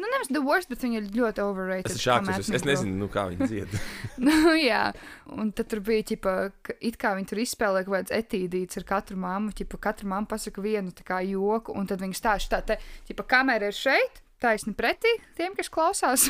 Nu, 0.00 0.08
nevis 0.08 0.30
the 0.32 0.42
worst, 0.44 0.70
bet 0.72 0.84
viņa 0.84 1.02
ir 1.02 1.10
ļoti 1.16 1.44
overrated. 1.44 1.94
Es 1.94 2.06
at 2.08 2.30
es, 2.38 2.52
es 2.60 2.66
nezinu, 2.66 2.96
nu, 3.02 3.10
kā 3.12 3.26
viņi 3.30 3.48
dzied. 3.50 3.74
nu, 4.28 4.54
jā, 4.58 4.84
un 5.36 5.52
tad 5.56 5.70
tur 5.72 5.82
bija, 5.84 6.06
ķipa, 6.12 6.36
ka 6.64 6.78
it 6.80 7.00
kā 7.00 7.14
viņi 7.18 7.32
tur 7.32 7.42
izspēlē 7.44 7.84
kaut 7.86 7.98
kāds 7.98 8.14
etīdīts 8.18 8.80
ar 8.80 8.88
katru 8.88 9.18
māmu, 9.20 9.52
ķipa, 9.56 9.82
katra 9.88 10.08
mamma 10.08 10.30
pasaka 10.30 10.64
vienu 10.64 10.94
tā 10.96 11.06
kā 11.06 11.20
joku, 11.26 11.76
un 11.76 11.88
tad 11.90 12.02
viņi 12.04 12.16
stāsta 12.18 12.58
tā, 12.58 12.74
te, 12.74 13.04
ķipa, 13.10 13.28
kamera 13.36 13.70
ir 13.70 13.76
šeit. 13.76 14.22
Taisni 14.38 14.70
pretī 14.78 15.10
tiem, 15.34 15.50
kas 15.58 15.66
klausās 15.66 16.28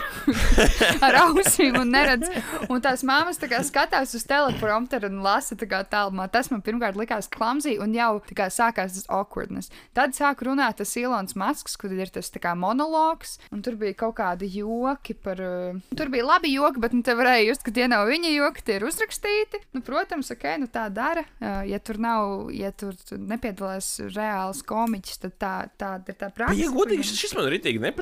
ar 1.04 1.16
ausīm 1.26 1.76
un 1.76 1.90
neredz. 1.92 2.30
Un 2.72 2.80
tās 2.80 3.02
māmas 3.04 3.36
tā 3.36 3.50
skatās 3.66 4.14
uz 4.16 4.24
teleprompteru 4.28 5.10
un 5.12 5.18
lasa 5.24 5.58
tā 5.60 5.82
tālumā. 5.84 6.24
Tas 6.32 6.48
man 6.48 6.62
pirmkārt 6.64 6.96
likās 6.96 7.28
klamzī 7.28 7.76
un 7.76 7.92
jau 7.92 8.14
tā 8.24 8.36
kā 8.38 8.46
sākās 8.52 8.96
tas 8.96 9.04
awkwardness. 9.12 9.68
Tad 9.92 10.16
sāk 10.16 10.40
runāt 10.46 10.80
tas 10.80 10.94
Ilons 10.96 11.36
Masks, 11.36 11.76
kur 11.76 11.92
ir 11.92 12.08
tas 12.14 12.32
tā 12.32 12.40
kā 12.40 12.54
monologs, 12.56 13.36
un 13.52 13.60
tur 13.66 13.76
bija 13.76 13.98
kaut 14.06 14.16
kādi 14.22 14.48
joki 14.56 15.12
par. 15.12 15.44
Uh, 15.44 15.76
tur 15.92 16.08
bija 16.12 16.24
labi 16.30 16.54
joki, 16.54 16.80
bet 16.80 16.96
nu, 16.96 17.04
te 17.04 17.12
varēja 17.18 17.50
just, 17.50 17.66
ka 17.66 17.76
tie 17.76 17.90
nav 17.92 18.06
viņa 18.08 18.32
joki, 18.38 18.64
tie 18.64 18.78
ir 18.80 18.88
uzrakstīti. 18.88 19.60
Nu, 19.76 19.84
protams, 19.84 20.32
ok, 20.32 20.48
nu 20.64 20.70
tā 20.72 20.86
dara. 20.88 21.26
Uh, 21.42 21.60
ja 21.68 21.76
tur 21.76 22.00
nav, 22.00 22.48
ja 22.56 22.72
tur 22.72 22.96
nepiedalās 23.20 23.98
reāls 24.16 24.64
komiķis, 24.64 25.22
tad 25.26 25.36
tā, 25.36 25.54
tāda 25.76 26.14
ir 26.14 26.20
tā 26.24 26.32
praksa. 26.32 26.56
ja 26.56 26.72
godīgi, 26.72 27.04
šis, 27.12 27.36
man 27.36 27.52
rītīgi 27.52 27.84
nepatīk. 27.84 27.97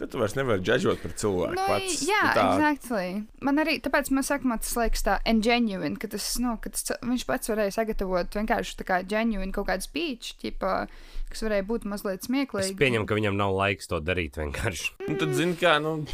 Tad 0.00 0.08
tu 0.14 0.16
vairs 0.16 0.32
nevari 0.32 0.62
džudžot 0.64 1.02
par 1.02 1.12
cilvēku. 1.12 1.52
Nu, 1.58 1.64
pats. 1.68 1.98
jā, 2.08 2.20
Tu 2.32 2.38
tā, 2.38 2.44
exactly. 2.56 3.08
Man 3.44 3.58
arī 3.60 3.74
tāpēc 3.84 4.08
man 4.16 4.24
saka, 4.24 4.48
man 4.48 4.58
tas 4.62 4.72
liekas 4.78 5.02
tā 5.04 5.18
ingenuine, 5.28 5.98
ka 6.00 6.08
tas, 6.08 6.38
nu, 6.40 6.54
ka 6.56 6.70
tas, 6.72 6.86
viņš 7.04 7.26
pats 7.28 7.50
varēja 7.52 7.74
sagatavot 7.76 8.32
vienkārši 8.32 8.78
tā 8.80 8.86
kā 8.88 9.02
genuine 9.04 9.52
kaut 9.52 9.68
kādu 9.68 9.84
speech, 9.84 10.30
ķipa, 10.40 10.86
kas 11.28 11.42
varēja 11.44 11.66
būt 11.68 11.84
mazliet 11.84 12.22
Es 12.24 12.30
smieklīgi. 12.30 12.78
pieņemu, 12.80 13.04
ka 13.04 13.14
viņam 13.20 13.36
nav 13.36 13.52
laiks 13.58 13.86
to 13.92 14.00
darīt 14.00 14.40
vienkārši. 14.40 14.88
nu, 15.10 15.18
tad, 15.20 15.34
zini, 15.36 15.56
kā, 15.60 15.76
nu, 15.84 16.06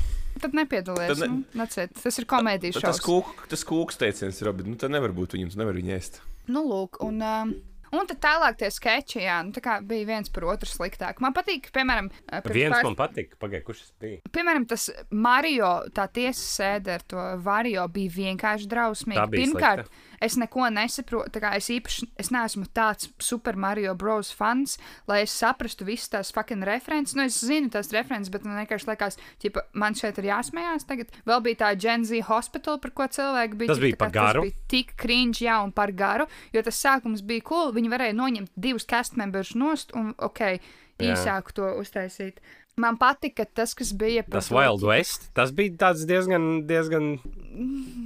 Tad 0.42 0.52
nepiedalies. 0.52 1.08
Tad 1.14 1.22
ne- 1.22 1.28
Nu, 1.54 1.62
that's 1.62 1.78
it. 1.78 1.94
tas 2.02 2.18
ir 2.18 2.26
komēdijas 2.26 2.74
tad 2.74 2.82
tas, 2.90 2.98
šovs. 2.98 3.06
kūk, 3.06 3.46
tas 3.48 3.62
kūks 3.64 3.96
teiciens 3.96 4.42
bet 4.52 4.66
nu, 4.66 4.74
tad 4.74 4.90
nevar 4.90 5.14
būt 5.14 5.32
viņam, 5.38 5.52
tu 5.54 5.58
nevari 5.62 5.80
viņu 5.80 5.94
ēst. 5.96 6.18
Nu, 6.48 6.60
lūk, 6.66 6.98
un, 7.06 7.22
um, 7.22 7.54
un 8.00 8.06
tad 8.10 8.18
tālāk 8.22 8.56
tie 8.60 8.70
skeči, 8.70 9.20
jā, 9.24 9.38
nu, 9.46 9.52
tā 9.56 9.60
kā 9.64 9.76
bija 9.86 10.06
viens 10.06 10.28
par 10.32 10.44
otru 10.52 10.68
sliktāk. 10.70 11.20
Man 11.20 11.32
patīk, 11.36 11.70
piemēram, 11.74 12.10
pirms 12.30 12.54
Viens 12.56 12.74
pāris- 12.74 12.84
man 12.90 12.96
patika, 12.96 13.36
pagaidi, 13.40 13.64
kurš 13.64 13.80
tas 13.84 13.92
bija. 14.00 14.20
Piemēram, 14.32 14.66
tas 14.68 14.90
Mario, 15.10 15.70
tā 15.94 16.08
tiesas 16.12 16.46
sēde 16.60 16.94
ar 16.98 17.02
to 17.06 17.16
Vario 17.42 17.86
bija 17.88 18.10
vienkārši 18.18 18.66
drausmīgi. 18.70 19.30
Pirmkārt, 19.36 19.86
slikta. 19.86 20.15
Es 20.20 20.36
neko 20.40 20.68
nesaprotu. 20.72 21.40
Es 21.56 21.68
īpaši 21.72 22.08
es 22.20 22.30
neesmu 22.34 22.66
tāds 22.76 23.10
Super 23.22 23.56
Mario 23.56 23.94
Bros. 23.94 24.32
fans, 24.34 24.76
lai 25.08 25.22
es 25.24 25.34
saprastu 25.34 25.86
visas 25.88 26.10
tās 26.12 26.32
fucking 26.34 26.64
references. 26.66 27.16
Nu, 27.16 27.26
es 27.26 27.38
zinu 27.44 27.70
tās 27.70 27.92
references, 27.94 28.32
bet 28.32 28.44
man 28.44 28.58
vienkārši 28.62 28.90
liekas, 28.90 29.18
ka 29.42 29.64
man 29.74 29.94
šeit 29.98 30.18
ir 30.18 30.30
jāsmējās. 30.30 30.86
Tagad 30.88 31.12
vēl 31.26 31.42
bija 31.46 31.62
tā 31.64 31.72
Gen 31.78 32.04
Z 32.04 32.22
hospital, 32.30 32.80
par 32.82 32.94
ko 32.96 33.08
cilvēki 33.18 33.60
bija. 33.62 33.72
Tas 33.72 33.82
bija 33.82 34.00
par 34.00 34.14
garu? 34.14 34.44
Tas 34.46 34.50
bija 34.50 34.70
tik 34.72 34.96
cringe, 35.00 35.44
jā, 35.44 35.60
un 35.64 35.72
par 35.76 35.92
garu, 35.96 36.28
jo 36.52 36.62
tas 36.66 36.80
sākums 36.82 37.24
bija 37.26 37.44
cool. 37.48 37.72
Viņi 37.76 37.92
varēja 37.92 38.16
noņemt 38.16 38.52
divus 38.56 38.86
cast 38.88 39.16
members 39.16 39.54
nost 39.54 39.94
un, 39.96 40.14
ok, 40.18 40.40
Jā. 40.96 41.12
īsāk 41.12 41.52
to 41.56 41.68
uztaisīt. 41.80 42.40
Man 42.76 42.98
patika 43.00 43.46
tas, 43.48 43.72
kas 43.72 43.94
bija 43.96 44.20
par 44.26 44.34
Tas 44.36 44.50
Wild 44.52 44.82
ķipa, 44.82 44.90
West, 44.90 45.22
tas 45.32 45.52
bija 45.56 45.72
tāds 45.80 46.02
diezgan, 46.04 46.66
diezgan 46.68 47.06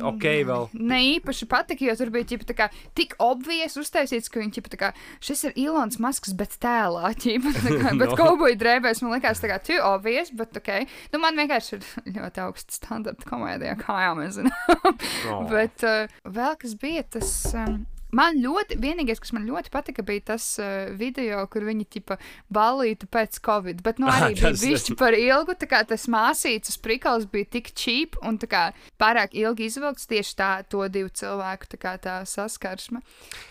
ok 0.06 0.26
vēl. 0.46 0.68
Ne 0.78 1.00
īpaši 1.16 1.48
patika, 1.50 1.82
jo 1.88 1.96
tur 1.98 2.12
bija 2.14 2.28
ķipa, 2.30 2.46
tā 2.46 2.54
kā, 2.54 2.68
tik 2.94 3.16
obvies 3.18 3.74
uztaisīts, 3.80 4.30
ka 4.30 4.38
viņš 4.38 4.60
ir 4.60 4.78
kā 4.84 4.92
šis 5.26 5.42
ir 5.48 5.58
Ilons 5.64 5.98
Masks, 6.02 6.36
bet 6.38 6.54
tēlā 6.62 7.10
ķipa, 7.18 7.50
tā 7.58 7.74
kā, 7.80 7.94
bet 8.00 8.06
No. 8.10 8.14
no. 8.14 8.18
kauboja 8.22 8.58
drēbēs 8.62 9.02
man 9.02 9.16
likās 9.18 9.42
tā 9.42 9.50
kā 9.50 9.58
too 9.58 9.82
obvious, 9.90 10.30
bet 10.38 10.54
ok. 10.62 10.70
Nu, 11.10 11.18
man 11.26 11.34
vienkārši 11.42 11.76
ir 11.80 11.90
ļoti 12.20 12.44
augsts 12.46 12.78
standarta 12.78 13.26
komēdijā, 13.26 13.74
kā 13.82 13.98
jau 14.06 14.14
mēs 14.22 14.38
zinām. 14.38 15.00
Oh. 15.34 15.46
bet 15.54 15.82
uh, 15.82 16.06
vēl 16.30 16.54
kas 16.62 16.78
bija 16.78 17.02
tas. 17.18 17.34
Um, 17.58 17.80
Man 18.16 18.40
ļoti, 18.42 18.78
vienīgais, 18.80 19.20
kas 19.22 19.34
man 19.36 19.46
ļoti 19.48 19.72
patika, 19.72 20.04
bija 20.06 20.32
tas 20.32 20.46
uh, 20.60 20.90
video, 20.98 21.42
kur 21.50 21.66
viņi 21.68 21.86
tipa 21.96 22.18
balītu 22.52 23.08
pēc 23.10 23.38
covid. 23.44 23.82
Bet, 23.86 24.00
nu, 24.02 24.10
arī 24.10 24.34
bija 24.38 24.52
višķi 24.58 24.96
par 25.00 25.16
ilgu. 25.18 25.54
Tā 25.60 25.68
kā 25.70 25.82
tas 25.88 26.08
māsītas 26.10 26.78
prikals 26.82 27.28
bija 27.30 27.48
tik 27.58 27.72
cheap 27.76 28.18
un 28.26 28.38
tā 28.40 28.50
kā 28.50 28.64
pārāk 29.00 29.36
ilgi 29.38 29.68
izvilkts 29.70 30.08
tieši 30.10 30.36
tā, 30.38 30.50
to 30.70 30.82
divu 30.92 31.12
cilvēku 31.14 31.70
tā 31.74 31.80
kā 31.80 31.94
tā 32.02 32.20
saskarsme. 32.28 33.02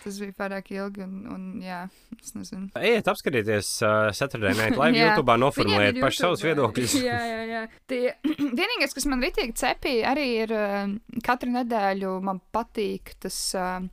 Tas 0.04 0.20
bija 0.20 0.36
pārāk 0.36 0.72
ilgi 0.74 1.04
un, 1.06 1.14
un 1.30 1.46
jā, 1.64 1.82
es 2.20 2.34
nezinu. 2.36 2.68
Ejiet, 2.80 3.08
apskatieties 3.10 3.72
uh, 3.84 4.10
Saturday 4.16 4.56
Night 4.58 4.76
Live. 4.76 4.98
YouTube, 5.00 5.36
noformulējiet 5.40 6.00
paši 6.02 6.24
savus 6.24 6.44
YouTube, 6.44 6.50
viedokļus. 6.50 6.96
jā, 7.08 7.20
jā, 7.30 7.40
jā. 7.48 7.62
Tie, 7.90 8.02
vienīgais, 8.60 8.96
kas 8.96 9.08
man 9.10 9.24
ritīgi 9.24 9.56
cepīja, 9.60 10.12
arī 10.12 10.26
ir 10.42 10.54
uh, 10.56 10.92
katru 11.26 11.54
nedēļu 11.56 12.18
man 12.26 12.42
patīk 12.52 13.16
tas. 13.22 13.40
Uh, 13.56 13.88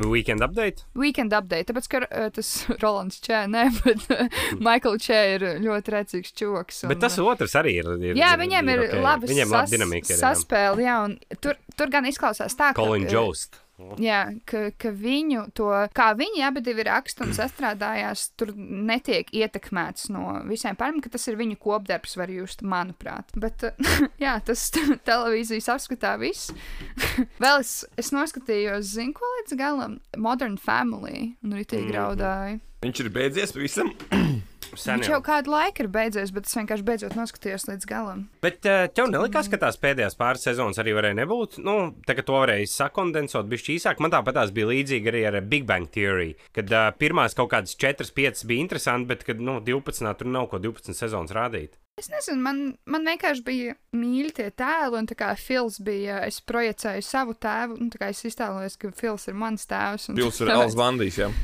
Weekend 0.00 0.42
update. 0.42 0.84
Weekend 0.98 1.34
update, 1.36 1.68
tāpēc, 1.70 1.88
ka 1.92 2.00
uh, 2.06 2.26
tas 2.34 2.50
Rolands 2.82 3.20
Čē, 3.24 3.44
ne, 3.52 3.66
bet 3.84 4.06
uh, 4.10 4.42
Michael 4.58 4.98
Čē 5.02 5.20
ir 5.36 5.46
ļoti 5.62 5.94
redzīgs 5.94 6.34
čoks. 6.40 6.84
Bet 6.90 7.02
tas 7.04 7.18
otrs 7.22 7.56
arī 7.60 7.76
ir. 7.82 7.90
ir 8.10 8.18
Jā, 8.18 8.32
viņiem 8.40 8.72
ir, 8.74 8.84
ir 8.88 9.02
labi 9.04 9.30
Viņiem 9.30 9.54
labi 9.54 9.76
dinamika. 9.76 10.10
ir, 10.10 10.16
jā. 10.16 10.20
saspēle, 10.22 10.86
jā, 10.86 10.96
un 11.06 11.18
tur, 11.44 11.58
tur 11.76 11.92
gan 11.92 12.08
izklausās 12.10 12.56
tā, 12.58 12.72
ka. 12.74 12.80
Colin 12.82 13.06
uh, 13.06 13.12
Jost. 13.14 13.60
Jā, 14.00 14.20
ka, 14.48 14.70
ka 14.80 14.90
viņu 14.94 15.46
to, 15.56 15.68
kā 15.96 16.10
viņi 16.18 16.44
abi 16.46 16.62
divi 16.66 16.84
raksta 16.88 17.24
un 17.26 17.32
sastrādājās, 17.38 18.28
tur 18.40 18.52
netiek 18.56 19.30
ietekmēts 19.34 20.08
no 20.14 20.40
visiem 20.48 20.76
pārējiem, 20.78 21.02
ka 21.04 21.12
tas 21.16 21.26
ir 21.30 21.38
viņu 21.40 21.58
kopdarbs, 21.62 22.16
var 22.20 22.30
just, 22.34 22.62
manuprāt. 22.62 23.30
Bet, 23.34 23.64
jā, 24.24 24.36
tas 24.44 24.66
televīzijas 25.08 25.70
apskatā 25.76 26.16
viss. 26.20 26.52
Vēl 27.42 27.60
es, 27.64 27.74
es 28.00 28.12
noskatījos, 28.16 28.94
zinu, 28.96 29.14
ko 29.16 29.28
līdz 29.38 29.56
galam- 29.60 29.98
Modern 30.28 30.56
Family, 30.60 31.34
un 31.44 31.56
ritīgi 31.58 31.90
Mhm. 31.90 31.96
raudāju. 31.96 32.60
Viņš 32.84 33.00
ir 33.04 33.10
beidzies 33.12 33.52
pavisam. 33.56 33.90
Sen 34.78 35.02
jau. 35.02 35.16
jau 35.16 35.20
kādu 35.24 35.52
laiku 35.52 35.84
ir 35.84 35.90
beidzies, 35.92 36.32
bet 36.34 36.46
es 36.48 36.56
vienkārši 36.58 36.86
beidzot 36.86 37.16
noskatījos 37.18 37.66
līdz 37.70 37.88
galam. 37.90 38.24
Bet 38.44 38.66
uh, 38.68 38.86
tev 38.94 39.10
nelikās, 39.12 39.50
ka 39.50 39.60
tās 39.60 39.78
pēdējās 39.80 40.18
pāris 40.20 40.46
sezonas 40.46 40.80
arī 40.82 40.94
varēja 40.96 41.18
nebūt? 41.22 41.58
Nu, 41.64 41.76
tā 42.06 42.16
kā 42.18 42.24
to 42.26 42.36
varēja 42.38 42.70
sakondensot, 42.70 43.50
bija 43.50 43.74
īsāk. 43.76 44.02
Man 44.02 44.14
tāpat 44.14 44.38
tās 44.38 44.54
bija 44.54 44.70
līdzīgi 44.70 45.12
arī 45.12 45.24
ar 45.30 45.40
Big 45.42 45.66
Bang 45.68 45.90
Theory. 45.90 46.34
Kad 46.56 46.70
uh, 46.74 46.90
pirmās 47.00 47.36
kaut 47.38 47.52
kādas 47.54 47.76
4, 47.80 48.10
5 48.16 48.46
bija 48.50 48.66
interesanti, 48.66 49.10
bet 49.10 49.26
kad 49.26 49.42
nu, 49.42 49.58
12. 49.64 50.14
tur 50.18 50.30
nav 50.30 50.50
ko 50.52 50.62
12 50.62 50.96
sezonas 50.96 51.34
rādīt. 51.36 51.78
Es 52.00 52.08
nezinu, 52.08 52.40
man, 52.40 52.60
man 52.88 53.04
vienkārši 53.04 53.42
bija 53.44 53.74
mīļi 53.92 54.30
tie 54.38 54.46
tēli, 54.56 54.96
un 55.02 55.08
tā 55.10 55.16
kā 55.20 55.30
Fils 55.36 55.76
bija, 55.84 56.22
es 56.24 56.38
projicēju 56.48 57.04
savu 57.04 57.34
tēvu, 57.36 57.76
un 57.82 57.90
tā 57.92 58.00
kā 58.00 58.08
es 58.14 58.22
iztēlojos, 58.24 58.78
ka 58.80 58.90
Fils 58.96 59.28
ir 59.28 59.36
mans 59.36 59.66
tēvs. 59.68 60.08
un 60.08 60.16
Pils 60.16 60.40
ir 60.40 60.48
tāpēc- 60.48 60.56
Alans 60.56 60.78
Bandīs, 60.80 61.20
jā. 61.20 61.28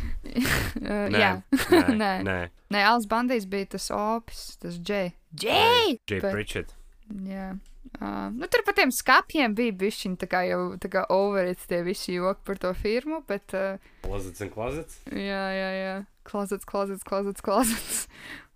Uh, 0.76 1.06
Nē, 1.10 1.18
jā, 1.18 1.30
nē, 1.60 1.78
nē. 2.02 2.10
nē. 2.26 2.38
Nē, 2.74 2.80
Alans 2.88 3.06
Bandīs 3.10 3.46
bija 3.50 3.66
tas 3.76 3.86
opis, 3.94 4.42
tas 4.62 4.76
Džej. 4.80 5.12
Džej! 5.34 5.96
Jay 6.08 6.20
Bet- 6.20 6.32
Pritchett. 6.34 6.74
Jā. 7.26 7.52
Uh, 8.00 8.28
nu, 8.34 8.48
tur 8.50 8.64
par 8.66 8.74
tiem 8.76 8.90
skāpiem 8.92 9.54
bija 9.56 9.72
bijuši 9.78 10.10
tā 10.20 10.26
kā 10.28 10.40
jau 10.48 10.74
tā 10.82 10.90
kā 10.92 11.04
overit 11.14 11.62
tie 11.70 11.78
visi 11.86 12.16
joki 12.18 12.42
par 12.44 12.58
to 12.60 12.72
firmu, 12.76 13.22
bet 13.28 13.54
uh, 13.56 13.78
Closets 14.04 14.42
un 14.44 14.50
closets. 14.52 14.98
jā, 15.08 15.42
jā, 15.56 15.70
jā. 15.80 15.94
Closets, 16.26 16.66
closets, 16.66 17.06
closets, 17.06 17.40
closets. 17.46 18.06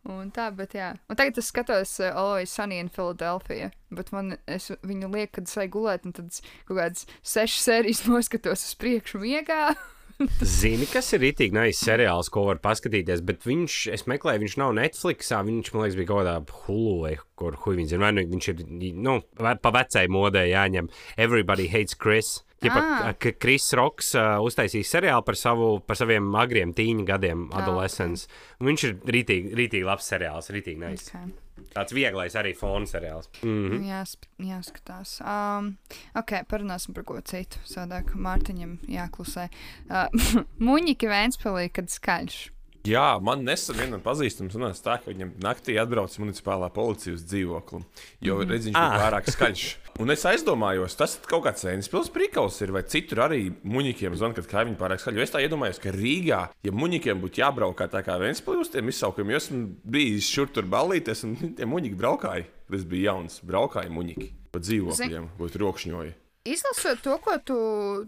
Un 0.09 0.31
tā, 0.33 0.47
bet 0.57 0.73
jā. 0.75 0.95
Un 1.13 1.19
tagad 1.19 1.37
es 1.43 1.51
skatos 1.53 1.99
uh, 2.01 2.15
Always 2.17 2.53
Sunny 2.57 2.79
in 2.81 2.89
Philadelphia, 2.89 3.69
bet 3.93 4.13
man 4.15 4.39
es 4.49 4.71
viņu 4.81 5.11
lieku, 5.13 5.35
kad 5.39 5.51
es 5.51 5.59
eju 5.61 5.75
gulēt, 5.77 6.07
un 6.09 6.17
tad 6.17 6.33
kaut 6.65 6.79
kādas 6.79 7.05
sešas 7.21 7.67
sērijas 7.69 8.05
noskatos 8.09 8.65
uz 8.65 8.79
priekšu 8.81 9.21
miegā. 9.21 9.75
Zini, 10.59 10.87
kas 10.91 11.13
ir 11.17 11.23
rītīgi 11.25 11.57
nais 11.57 11.81
seriāls, 11.81 12.29
ko 12.33 12.45
var 12.51 12.61
paskatīties, 12.63 13.23
bet 13.27 13.47
viņš, 13.49 13.79
es 13.97 14.07
meklēju, 14.11 14.45
viņš 14.45 14.59
nav 14.61 14.75
Netflixā, 14.77 15.41
viņš, 15.47 15.73
man 15.75 15.87
liekas, 15.87 15.99
bija 16.01 16.11
kaut 16.11 16.23
kādā 16.23 16.37
Hulu 16.67 16.95
vai 17.07 17.15
kur 17.41 17.57
hui 17.65 17.79
viņš 17.81 17.97
ir. 17.97 18.03
Vai 18.03 18.13
nu 18.17 18.27
viņš 18.29 18.49
ir, 18.53 18.63
nu, 19.01 19.17
pa 19.41 19.73
vecai 19.75 20.05
modē 20.13 20.45
jāņem 20.51 20.91
Everybody 21.17 21.71
Hates 21.73 21.97
Chris. 22.01 22.39
Ja 22.61 22.75
Ah. 22.77 23.15
Kris 23.17 23.71
Roks 23.73 24.11
uh, 24.21 24.37
uztaisīja 24.45 24.85
seriālu 24.85 25.25
par, 25.25 25.37
savu, 25.41 25.69
par 25.81 25.97
saviem 25.97 26.27
agriem 26.37 26.75
tīņa 26.77 27.07
gadiem, 27.09 27.47
Ah, 27.55 27.63
adolescents. 27.63 28.27
Un 28.61 28.69
Viņš 28.69 28.85
ir 28.85 28.99
rītīgi, 29.17 29.55
rītīgi 29.57 29.89
labs 29.89 30.11
seriāls, 30.13 30.51
rītīgi 30.53 30.83
nais. 30.83 31.07
Okay. 31.09 31.33
Tāds 31.75 31.95
vieglais 31.97 32.37
arī 32.39 32.53
fona 32.59 32.89
seriāls. 32.89 33.31
Mm. 33.47 33.83
Jāsp, 33.89 34.27
jāskatās. 34.45 35.19
Um, 35.25 35.75
ok, 36.19 36.41
parunāsim 36.51 36.97
par 36.97 37.07
ko 37.09 37.19
citu. 37.27 37.61
Sādāk 37.69 38.15
Mārtiņam 38.15 38.79
jāklusē. 38.91 39.49
Uh, 39.91 40.09
Muņķi 40.71 41.13
Vēnspēlī, 41.13 41.69
kad 41.75 41.93
skaļš. 41.93 42.41
Jā, 42.89 43.21
man 43.21 43.43
nesen 43.45 43.77
vienam 43.77 44.01
pazīstamam 44.01 44.49
sanāca 44.55 44.81
tā, 44.87 44.95
ka 45.05 45.11
viņam 45.13 45.35
naktī 45.45 45.75
atbrauc 45.77 46.15
municipālā 46.23 46.71
policija 46.73 47.13
uz 47.15 47.25
dzīvokli. 47.29 47.83
Jo 48.25 48.39
Mhm. 48.41 48.49
redz, 48.51 48.65
viņš 48.71 48.73
bija 48.73 48.89
Ah. 48.89 49.01
pārāk 49.03 49.27
skaļš. 49.29 49.65
Un 50.01 50.11
es 50.11 50.23
aizdomājos, 50.25 50.97
tas 50.97 51.19
kaut 51.29 51.45
kāds 51.45 51.61
Sēnes 51.61 51.91
prikals 52.09 52.57
ir, 52.63 52.73
vai 52.73 52.81
citur 52.89 53.19
arī 53.29 53.51
muņķiem 53.65 54.17
zvanīt, 54.17 54.35
kad 54.41 54.47
kaimiņi 54.49 54.79
pārāk 54.81 55.03
skaļi. 55.03 55.17
Jo 55.17 55.23
es 55.23 55.31
tā 55.35 55.43
iedomājos, 55.45 55.79
ka 55.83 55.93
Rīgā, 55.93 56.49
ja 56.65 56.73
muņķiem 56.73 57.21
būtu 57.21 57.43
jābrauk 57.43 57.77
kā 57.77 57.87
tā 57.93 58.01
kā 58.03 58.17
Vēnspilī 58.17 58.61
uz 58.65 58.71
tiem 58.73 58.89
izsaukumiem, 58.89 59.31
jo 59.31 59.37
esmu 59.37 59.77
bijis 59.85 60.31
šur 60.33 60.49
tur 60.49 60.63
ballīties, 60.65 61.25
un 61.25 61.37
tie 61.55 61.67
muņķi 61.69 61.97
braukāja. 62.01 62.47
kad 62.71 62.79
Es 62.81 62.85
biju 62.85 63.03
jauns, 63.11 63.41
braukāja 63.45 63.91
muņķi 63.91 64.31
pa 64.53 64.59
dzīvokļiem, 64.59 65.29
būtu 65.37 65.59
rokšņoji. 65.59 66.15
Izlasot 66.49 67.03
to, 67.05 67.19
ko 67.21 67.35
tu 67.45 67.55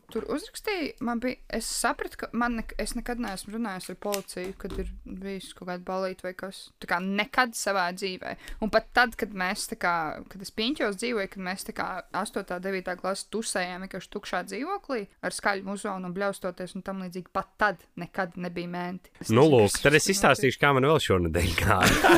tur 0.09 0.25
uzrakstīji, 0.33 0.95
man 1.05 1.21
bija. 1.21 1.37
Es 1.53 1.67
sapratu, 1.69 2.17
ka 2.23 2.31
man 2.33 2.55
ne, 2.57 2.63
es 2.81 2.95
nekad 2.97 3.21
neesmu 3.21 3.53
runājis 3.59 3.91
ar 3.93 3.97
policiju, 4.01 4.55
kad 4.57 4.73
ir 4.81 4.89
bijis 5.05 5.51
kaut 5.53 5.69
kāda 5.69 5.85
balīta 5.85 6.25
vai 6.25 6.33
kas. 6.39 6.71
Tā 6.81 6.89
kā 6.89 6.97
nekad 7.05 7.53
savā 7.59 7.91
dzīvē. 7.93 8.33
Un 8.65 8.73
pat 8.73 8.89
tad, 8.97 9.19
kad 9.21 9.37
mēs, 9.37 9.69
kā, 9.77 10.25
kad 10.33 10.41
es 10.41 10.49
piņķos 10.57 10.97
dzīvoju, 11.03 11.29
kad 11.35 11.45
mēs 11.45 11.69
tā 11.69 11.75
kā 11.77 11.89
8. 12.23 12.41
un 12.57 12.63
9. 12.65 12.89
klasē 13.03 13.29
tusējām 13.37 13.85
vienkārši 13.85 14.09
tukšā 14.17 14.41
dzīvoklī 14.49 15.03
ar 15.21 15.33
skaļu 15.37 15.63
muzonu 15.67 16.09
un 16.09 16.15
bļaustoties 16.17 16.73
un 16.79 16.83
tam 16.87 17.03
līdzīgi, 17.05 17.29
pat 17.37 17.49
tad 17.61 17.85
nekad 18.01 18.41
nebija 18.41 18.69
menti. 18.73 19.13
Es 19.21 19.29
Nu, 19.29 19.45
lūk, 19.45 19.77
tad 19.85 19.93
es 19.99 20.09
izstāstīšu, 20.09 20.57
kā 20.63 20.73
man 20.73 20.89
vēl 20.89 20.97
šonadēļ 21.05 21.51
gāja. 21.61 21.93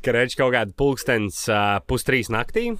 Kad 0.00 0.16
redzu 0.16 0.40
kaut 0.40 0.54
kādu 0.56 0.72
pulkstenis 0.80 1.44
uh, 1.52 1.76
pustrīs 1.84 2.32
naktī, 2.32 2.72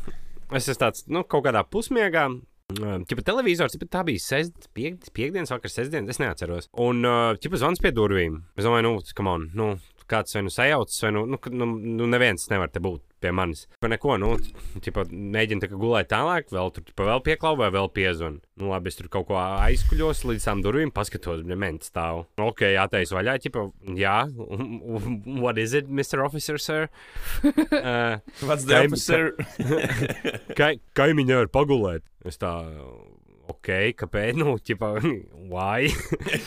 es 0.56 0.68
esmu 0.68 0.80
tāds, 0.84 1.04
nu, 1.10 1.24
kaut 1.28 1.46
kādā 1.46 1.64
pusmiegā. 1.66 2.28
Čipa 3.10 3.24
televizors, 3.26 3.74
ķipa, 3.74 3.88
tā 3.90 4.04
bija 4.06 4.22
sest, 4.22 4.68
piek, 4.78 5.00
piekdienas 5.16 5.50
vakar, 5.50 5.72
sestdienas, 5.72 6.14
es 6.14 6.20
neatceros. 6.22 6.68
Un, 6.78 7.02
ķipa, 7.42 7.58
zvans 7.58 7.82
pie 7.82 7.90
durvīm. 7.96 8.36
Es 8.54 8.66
domāju, 8.66 8.86
nu, 8.86 9.14
come 9.18 9.32
on, 9.34 9.48
nu, 9.58 9.72
kāds 10.10 10.34
vai 10.36 10.42
nu 10.46 10.52
sajaucis, 10.52 11.00
vai 11.06 11.12
nu, 11.16 11.24
nu, 11.30 11.38
ka- 11.40 11.52
nu, 11.54 11.68
nu 11.78 12.08
neviens 12.10 12.48
nevar 12.52 12.68
te 12.74 12.82
būt 12.82 13.02
pie 13.20 13.30
manis. 13.36 13.66
Pa 13.84 13.88
neko, 13.92 14.14
nu, 14.20 14.30
ķipa, 14.80 15.04
mēģinu 15.12 15.60
tā 15.60 15.68
kā 15.68 15.76
gulēt 15.76 16.08
tālāk, 16.08 16.48
vēl 16.54 16.70
tur, 16.72 16.84
ķipa, 16.88 17.04
vēl 17.10 17.20
pieklau 17.26 17.52
vai 17.60 17.68
vēl 17.74 17.90
piezvan. 17.92 18.38
Nu, 18.60 18.70
labi, 18.72 18.88
es 18.88 18.96
tur 18.96 19.10
kaut 19.12 19.26
ko 19.28 19.36
aizkuļos 19.40 20.22
līdz 20.30 20.46
tām 20.48 20.62
durvīm, 20.64 20.92
paskatos, 20.96 21.42
ja 21.44 21.58
menti 21.60 21.90
stāv. 21.90 22.22
Ok, 22.40 22.64
jātais 22.72 23.12
vaļā, 23.12 23.36
ķipa, 23.44 23.66
jā, 24.00 24.16
what 25.40 25.58
is 25.60 25.74
it, 25.76 25.88
Mr. 25.92 26.24
Officer, 26.24 26.56
sir? 26.58 26.88
Uh, 27.44 28.18
What's 28.48 28.64
the 28.64 28.80
officer? 28.86 29.34
Kai, 30.58 30.78
kaimiņi 30.96 31.36
var 31.42 31.52
pagulēt. 31.52 32.04
Es 32.28 32.36
tā, 32.40 32.50
ok, 33.50 33.70
kāpēc? 34.00 34.36
Nu, 34.40 34.56
ķipa, 34.64 34.90
why? 35.52 35.88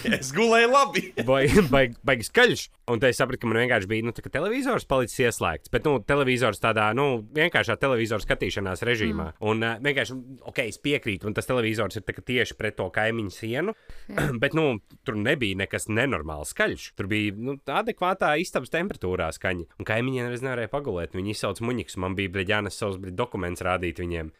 es 0.09 0.33
gulēju 0.35 0.69
labi. 0.73 1.05
Baigi, 1.27 1.63
baigi, 1.71 1.97
baigi 2.05 2.27
skaļš. 2.29 2.65
Un 2.91 2.99
te 2.99 3.07
es 3.07 3.19
sapratu, 3.19 3.39
ka 3.43 3.47
man 3.47 3.61
vienkārši 3.61 3.87
bija 3.87 4.03
nu, 4.03 4.11
tā 4.15 4.27
televizors 4.27 4.83
palicis 4.89 5.21
ieslēgts. 5.23 5.71
Bet, 5.71 5.85
nu, 5.87 6.01
televizors 6.03 6.59
tādā, 6.59 6.89
nu, 6.97 7.21
vienkāršā 7.35 7.77
televizora 7.79 8.25
skatīšanās 8.25 8.83
režīmā. 8.83 9.29
Mm. 9.31 9.45
Un 9.47 9.63
uh, 9.63 9.77
vienkārši, 9.83 10.17
ok, 10.51 10.59
es 10.67 10.81
piekrītu, 10.83 11.29
un 11.29 11.37
tas 11.37 11.47
televizors 11.47 11.99
ir 11.99 12.03
tieši 12.03 12.57
pret 12.59 12.75
to 12.79 12.89
kaimiņu 12.91 13.31
sienu. 13.31 13.75
bet, 14.43 14.57
nu, 14.57 14.81
tur 15.07 15.15
nebija 15.19 15.61
nekas 15.63 15.87
nenormāli 15.87 16.49
skaļš. 16.49 16.89
Tur 16.99 17.07
bija, 17.11 17.37
nu, 17.39 17.55
adekvātā 17.63 18.33
istabas 18.43 18.73
temperatūrā 18.73 19.29
skaņa. 19.37 19.69
Un 19.79 19.87
kaimiņiem 19.87 20.27
neviens 20.27 20.43
nevarēja 20.43 20.73
pagulēt. 20.73 21.15
Viņi 21.15 21.37
izsauca 21.37 21.63
muņiks, 21.63 21.95
man 22.03 22.19
bija 22.19 22.33
brīdžānas 22.35 22.81
savus 22.83 22.99
dokumentus 23.15 23.63
rādīt 23.63 24.03
viņiem 24.03 24.33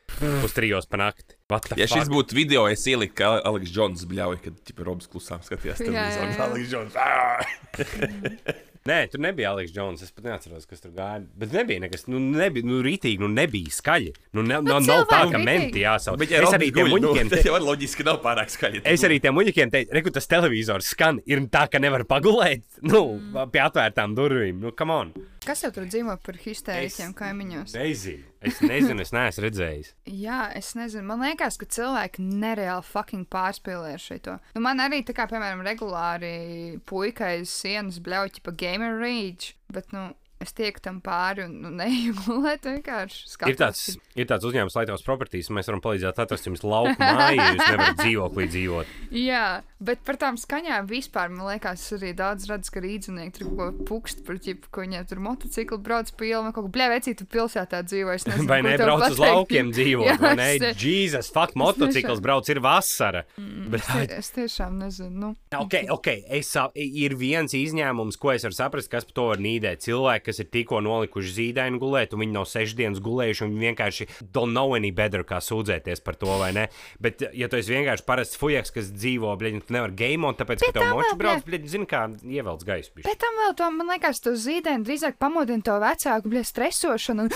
uz 0.43 0.53
trijos 0.55 0.89
pa 0.91 0.99
nakti. 0.99 1.39
Ja 1.77 1.85
šis 1.85 2.07
fuck? 2.07 2.13
būtu 2.13 2.37
video, 2.37 2.63
es 2.71 2.81
ieliku, 2.89 3.19
ka 3.19 3.35
Aleks 3.45 3.69
Džons 3.73 4.07
bļauj, 4.09 4.39
kad 4.41 4.57
tipa 4.65 4.87
Robs 4.87 5.09
klusām 5.11 5.43
skatījās 5.45 5.83
Jā, 5.83 5.91
jā, 5.91 6.29
televizorā. 6.33 6.33
jā. 6.33 6.47
Aleks 6.47 6.71
Džons. 6.73 8.32
Nē, 8.83 8.97
tur 9.07 9.21
nebija 9.23 9.53
Aleks 9.53 9.71
Džons. 9.71 10.01
Es 10.03 10.11
pat 10.11 10.25
neatceros, 10.27 10.65
kas 10.67 10.81
tur 10.83 10.91
gāja. 10.91 11.21
Bet 11.39 11.53
nebija 11.55 11.79
nekas, 11.85 12.03
nu, 12.11 12.19
nebija, 12.19 12.67
nu, 12.67 12.81
rītīgi, 12.83 13.21
nu, 13.21 13.29
nebija 13.31 13.71
skaļi. 13.71 14.11
Nu, 14.35 14.43
ne, 14.43 14.57
nu, 14.59 14.75
nav 14.83 15.05
tā, 15.07 15.21
ka 15.31 15.39
menti 15.39 15.85
jāsauc. 15.85 16.19
Bet, 16.19 16.33
ja 16.35 16.41
es 16.43 16.55
arī 16.57 16.67
tiem 16.75 16.91
nu, 16.91 16.97
muļķiem. 16.97 17.31
jau 17.47 17.55
ir 17.55 17.63
loģiski, 17.63 18.03
nav 18.07 18.19
pārāk 18.25 18.51
skaļi. 18.51 18.83
Es 18.91 19.05
arī 19.07 19.21
tiem 19.23 19.39
muļķiem 19.39 19.71
teicu, 19.71 19.95
reku, 19.95 20.11
tas 20.17 20.27
televizors 20.27 20.91
skan, 20.91 21.21
ir 21.23 21.45
tā, 21.53 21.63
ka 21.71 21.79
nevar 21.79 22.03
pagulēt, 22.09 22.65
nu, 22.83 23.05
pie 23.55 23.63
atvērtām 23.63 24.17
durvīm. 24.19 24.59
Nu, 24.65 24.75
come 24.75 24.99
on. 24.99 25.15
Kas 25.47 25.63
jau 25.65 25.71
tur 25.75 25.87
dzīvo 25.89 26.15
par 26.23 26.37
histēriķiem 26.39 27.13
kaimiņos? 27.17 27.75
Nezinu. 27.75 28.29
Es 28.43 28.59
nezinu, 28.63 29.03
es 29.03 29.13
neesmu 29.15 29.43
redzējis. 29.45 29.91
Jā, 30.25 30.39
es 30.55 30.73
nezinu. 30.75 31.05
Man 31.09 31.23
liekas, 31.23 31.57
ka 31.59 31.67
cilvēki 31.71 32.23
nereāli 32.23 32.85
fucking 32.87 33.27
pārspīlē 33.31 33.93
ar 33.97 34.03
šo. 34.03 34.37
Nu, 34.55 34.63
man 34.63 34.83
arī, 34.83 35.01
kā, 35.07 35.27
piemēram, 35.31 35.63
regulāri 35.67 36.33
puikai 36.89 37.37
uz 37.43 37.53
sienas 37.53 37.99
bļauķi 38.03 38.43
pa 38.43 38.55
gamer 38.59 38.99
rage, 39.01 39.55
bet, 39.73 39.91
nu, 39.95 40.09
es 40.43 40.53
tieku 40.55 40.81
tam 40.83 40.99
pāri 41.03 41.45
un 41.47 41.55
nu, 41.63 41.71
neju 41.79 42.13
gulēt. 42.25 42.67
Ir 42.67 43.57
tāds, 43.59 43.83
ir 44.19 44.27
tāds 44.29 44.45
uzņēmums, 44.47 44.75
Latvijas 44.77 45.05
properties, 45.05 45.49
mēs 45.53 45.69
varam 45.71 45.81
palīdzēt 45.83 46.19
atrast 46.23 46.47
jums 46.49 46.63
lauku 46.67 46.95
māju, 46.99 47.39
jūs 47.39 47.63
nevarat 47.63 47.99
dzīvoklī 48.01 48.47
dzīvot. 48.53 48.93
Jā, 49.17 49.45
bet 49.83 50.03
par 50.07 50.19
tām 50.21 50.37
skaņām 50.39 50.87
vispār, 50.89 51.31
man 51.33 51.47
liekas, 51.53 51.83
arī 51.97 52.13
daudz 52.17 52.47
redzu, 52.51 52.73
ka 52.75 52.83
rīznieki 52.83 53.35
tur 53.39 53.49
kaut 53.53 53.79
ko 53.79 53.87
pukst 53.93 54.23
par 54.27 54.39
ķipu, 54.43 54.69
ko 54.73 54.83
viņiem 54.85 55.07
tur 55.09 55.21
motocikli 55.23 55.79
brauc 55.83 56.11
pa 56.19 56.27
ielu, 56.29 56.51
kaut 56.55 56.67
ko, 56.67 56.71
bļē, 56.73 56.89
vecīt, 56.95 57.19
tu 57.23 57.27
pilsētā 57.33 57.83
dzīvo, 57.87 58.15
nezinu, 58.19 58.47
Vai 58.49 58.59
ko 58.61 58.67
ne 58.69 58.75
tev 58.77 58.87
brauc 58.89 59.05
uz 59.09 59.21
laukiem 59.23 59.71
dzīvot? 59.75 60.07
Jā, 60.11 60.17
vai 60.21 60.33
ne? 60.39 60.49
te- 60.63 60.73
Jesus, 60.83 61.31
fuck, 61.33 61.55
motocikls 61.59 62.21
brauc, 62.23 62.49
ir 62.53 62.61
vasara. 62.63 63.23
Bet, 63.37 63.83
Es, 64.03 64.09
es 64.19 64.31
tiešām 64.35 64.79
nezinu. 64.81 65.11
Nu. 65.13 65.29
Ok, 65.59 65.75
ok, 65.93 66.07
es, 66.39 66.49
ir 66.79 67.13
viens 67.19 67.53
izņēmums, 67.55 68.17
ko 68.19 68.31
es 68.33 68.43
varu 68.47 68.55
saprast, 68.57 68.89
kas 68.91 69.05
par 69.09 69.15
to 69.19 69.25
var 69.31 69.41
nīdēt. 69.43 69.83
Cilvēki, 69.85 70.32
kas 70.33 70.41
ir 70.41 70.49
tikko 70.53 70.81
nolikuši 70.83 71.33
zīdaini 71.37 71.79
gulēt, 71.81 72.13
un 72.15 72.23
viņi 72.23 72.33
nav 72.33 72.47
sešas 72.49 72.77
dienas 72.77 73.01
gulējuši, 73.03 73.45
un 73.45 73.53
viņi 73.53 73.69
vienkārši 73.69 74.07
don't 74.33 74.53
know 74.55 74.73
any 74.73 74.89
better, 74.95 75.23
kā 75.27 75.37
sūdzēties 75.43 76.01
par 76.05 76.17
to, 76.17 76.31
vai 76.41 76.49
ne? 76.55 76.65
Bet, 77.03 77.21
ja 77.37 77.49
tu 77.51 77.59
esi 77.59 77.75
vienkārši 77.75 78.05
parasts 78.07 78.39
fujaks, 78.41 78.73
kas 78.73 78.89
dzīvo, 78.95 79.33
bļaļ, 79.39 79.59
tu 79.67 79.77
nevari 79.77 79.97
gamot, 79.99 80.39
tāpēc, 80.41 80.63
ka 80.63 80.71
Bet 80.71 80.77
tev 80.79 80.87
tā 80.87 80.95
moči 80.97 81.17
brauc, 81.19 81.45
bļaļ, 81.47 81.67
zini, 81.69 81.89
kā 81.89 82.05
ievelc 82.25 82.65
gaisu. 82.67 82.95
Bet 83.03 83.19
tam 83.21 83.37
vēl, 83.41 83.53
to, 83.59 83.69
man 83.77 83.93
liekas, 83.93 84.21
to 84.23 84.33
zīdēnu 84.39 84.87
drīzāk 84.87 85.19
pamodina 85.21 85.65
to 85.65 85.77
vecāku, 85.83 86.33
bļa, 86.33 86.45
stresošanu. 86.49 87.27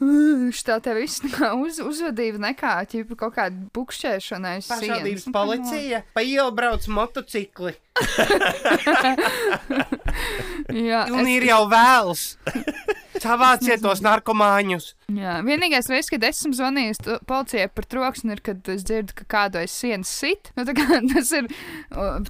Viņš 0.00 0.64
tā 0.68 0.80
tev 0.82 1.00
viss 1.00 1.22
uz, 1.22 1.80
uzvedība 1.84 2.42
nekā, 2.48 2.74
ķipa, 2.90 3.18
kaut 3.20 3.36
kāda 3.38 3.70
bukšķēšana 3.76 4.56
aiz 4.56 4.70
sienas. 4.70 5.28
Nu, 5.30 5.46
on. 5.46 6.10
pa 6.16 6.24
ielu 6.26 6.50
brauc 6.56 6.86
motocikli, 6.90 7.76
Jā, 10.88 11.00
es, 11.10 11.44
jau 11.48 11.62
vēls. 11.70 12.22
Savāciet 13.20 13.82
tos 13.84 14.00
narkomāņus. 14.04 14.86
jā, 15.12 15.34
vienīgais 15.44 15.88
reizes, 15.90 16.08
kad 16.12 16.24
esmu 16.24 16.52
zvanījis 16.56 17.00
policijai 17.28 17.66
par 17.74 17.86
troksni, 17.90 18.32
ir, 18.36 18.40
kad 18.46 18.68
es 18.72 18.84
dzirdu, 18.88 19.14
ka 19.20 19.24
kādu 19.34 19.60
aiz 19.60 19.74
sienas 19.74 20.08
sit. 20.08 20.50
Nu, 20.56 20.64
tā 20.68 20.74
kā 20.78 20.86
tas 21.12 21.30
ir, 21.36 21.48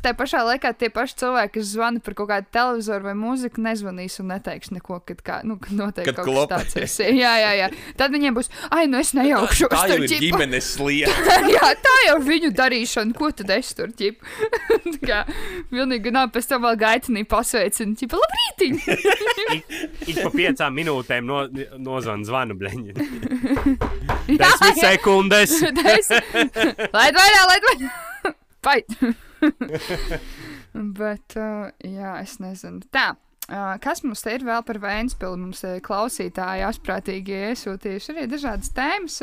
tā 0.02 0.12
pašā 0.18 0.42
laikā 0.48 0.72
tie 0.80 0.90
paši 0.94 1.18
cilvēki, 1.22 1.54
kas 1.58 1.70
zvana 1.74 2.02
par 2.04 2.16
kaut 2.18 2.30
kādu 2.32 2.50
televizoru 2.54 3.10
vai 3.10 3.14
mūziku, 3.18 3.62
nezvanīs 3.64 4.18
un 4.22 4.30
neteiks 4.34 4.72
neko, 4.74 5.00
kad, 5.06 5.22
kā, 5.26 5.40
nu, 5.46 5.58
kad 5.62 5.72
notiek 5.78 6.08
Kad 6.10 6.20
kaut 6.20 6.28
klopē. 6.30 6.60
kas 6.64 6.74
tāds. 6.74 6.98
ir. 7.06 7.14
Jā, 7.20 7.34
jā, 7.44 7.52
jā. 7.62 7.70
Tad 8.00 8.14
viņiem 8.14 8.36
būs, 8.36 8.50
ai, 8.74 8.86
nu 8.90 8.98
es 9.00 9.12
nejaukšos. 9.16 9.70
Tā 9.70 9.84
jau 9.90 9.96
tur, 10.00 10.04
ir 10.06 10.10
ķipa." 10.14 10.24
ģimenes 10.26 10.70
lieta. 10.80 11.36
Jā, 11.54 11.70
tā 11.82 11.94
jau 12.06 12.16
ir 12.20 12.24
viņu 12.26 12.50
darīšana, 12.56 13.14
ko 13.18 13.30
tad 13.36 13.50
es 13.54 13.72
tur 13.76 13.90
ķipu. 13.96 14.24
Tā 14.90 14.98
kā 15.06 15.18
Vienīgi 15.70 16.10
nav 16.14 16.30
pēc 16.34 16.48
tam 16.50 16.64
vēl 16.66 16.76
gaitinī 16.80 17.22
pasveicina, 17.28 17.94
ķipa, 18.00 18.18
labrītiņ! 18.20 18.80
Ik 20.10 20.18
pa 20.22 20.30
piecām 20.34 20.79
minūtēm 20.80 21.28
no, 21.28 21.44
nozvan 21.78 22.24
zvanu 22.26 22.56
bleņi. 22.58 22.96
Desmit 24.40 24.80
sekundes. 24.80 25.56
Laid 26.96 27.18
vaļā, 27.18 27.42
laid 27.52 27.66
vaļā! 27.70 27.90
Pait! 28.66 28.86
Bet, 31.00 31.36
uh, 31.40 31.70
jā, 31.84 32.14
es 32.20 32.38
nezinu. 32.42 32.84
Tā. 32.92 33.12
Uh, 33.50 33.74
kas 33.82 34.04
mums 34.04 34.20
te 34.22 34.36
ir 34.36 34.44
vēl 34.46 34.62
par 34.62 34.78
Vēnspili? 34.78 35.38
Mums 35.40 35.64
uh, 35.66 35.80
klausītāji 35.82 36.62
asprātīgi 36.68 37.40
iesūtījuši 37.48 38.12
arī 38.14 38.28
dažādas 38.30 38.70
tēmas. 38.76 39.16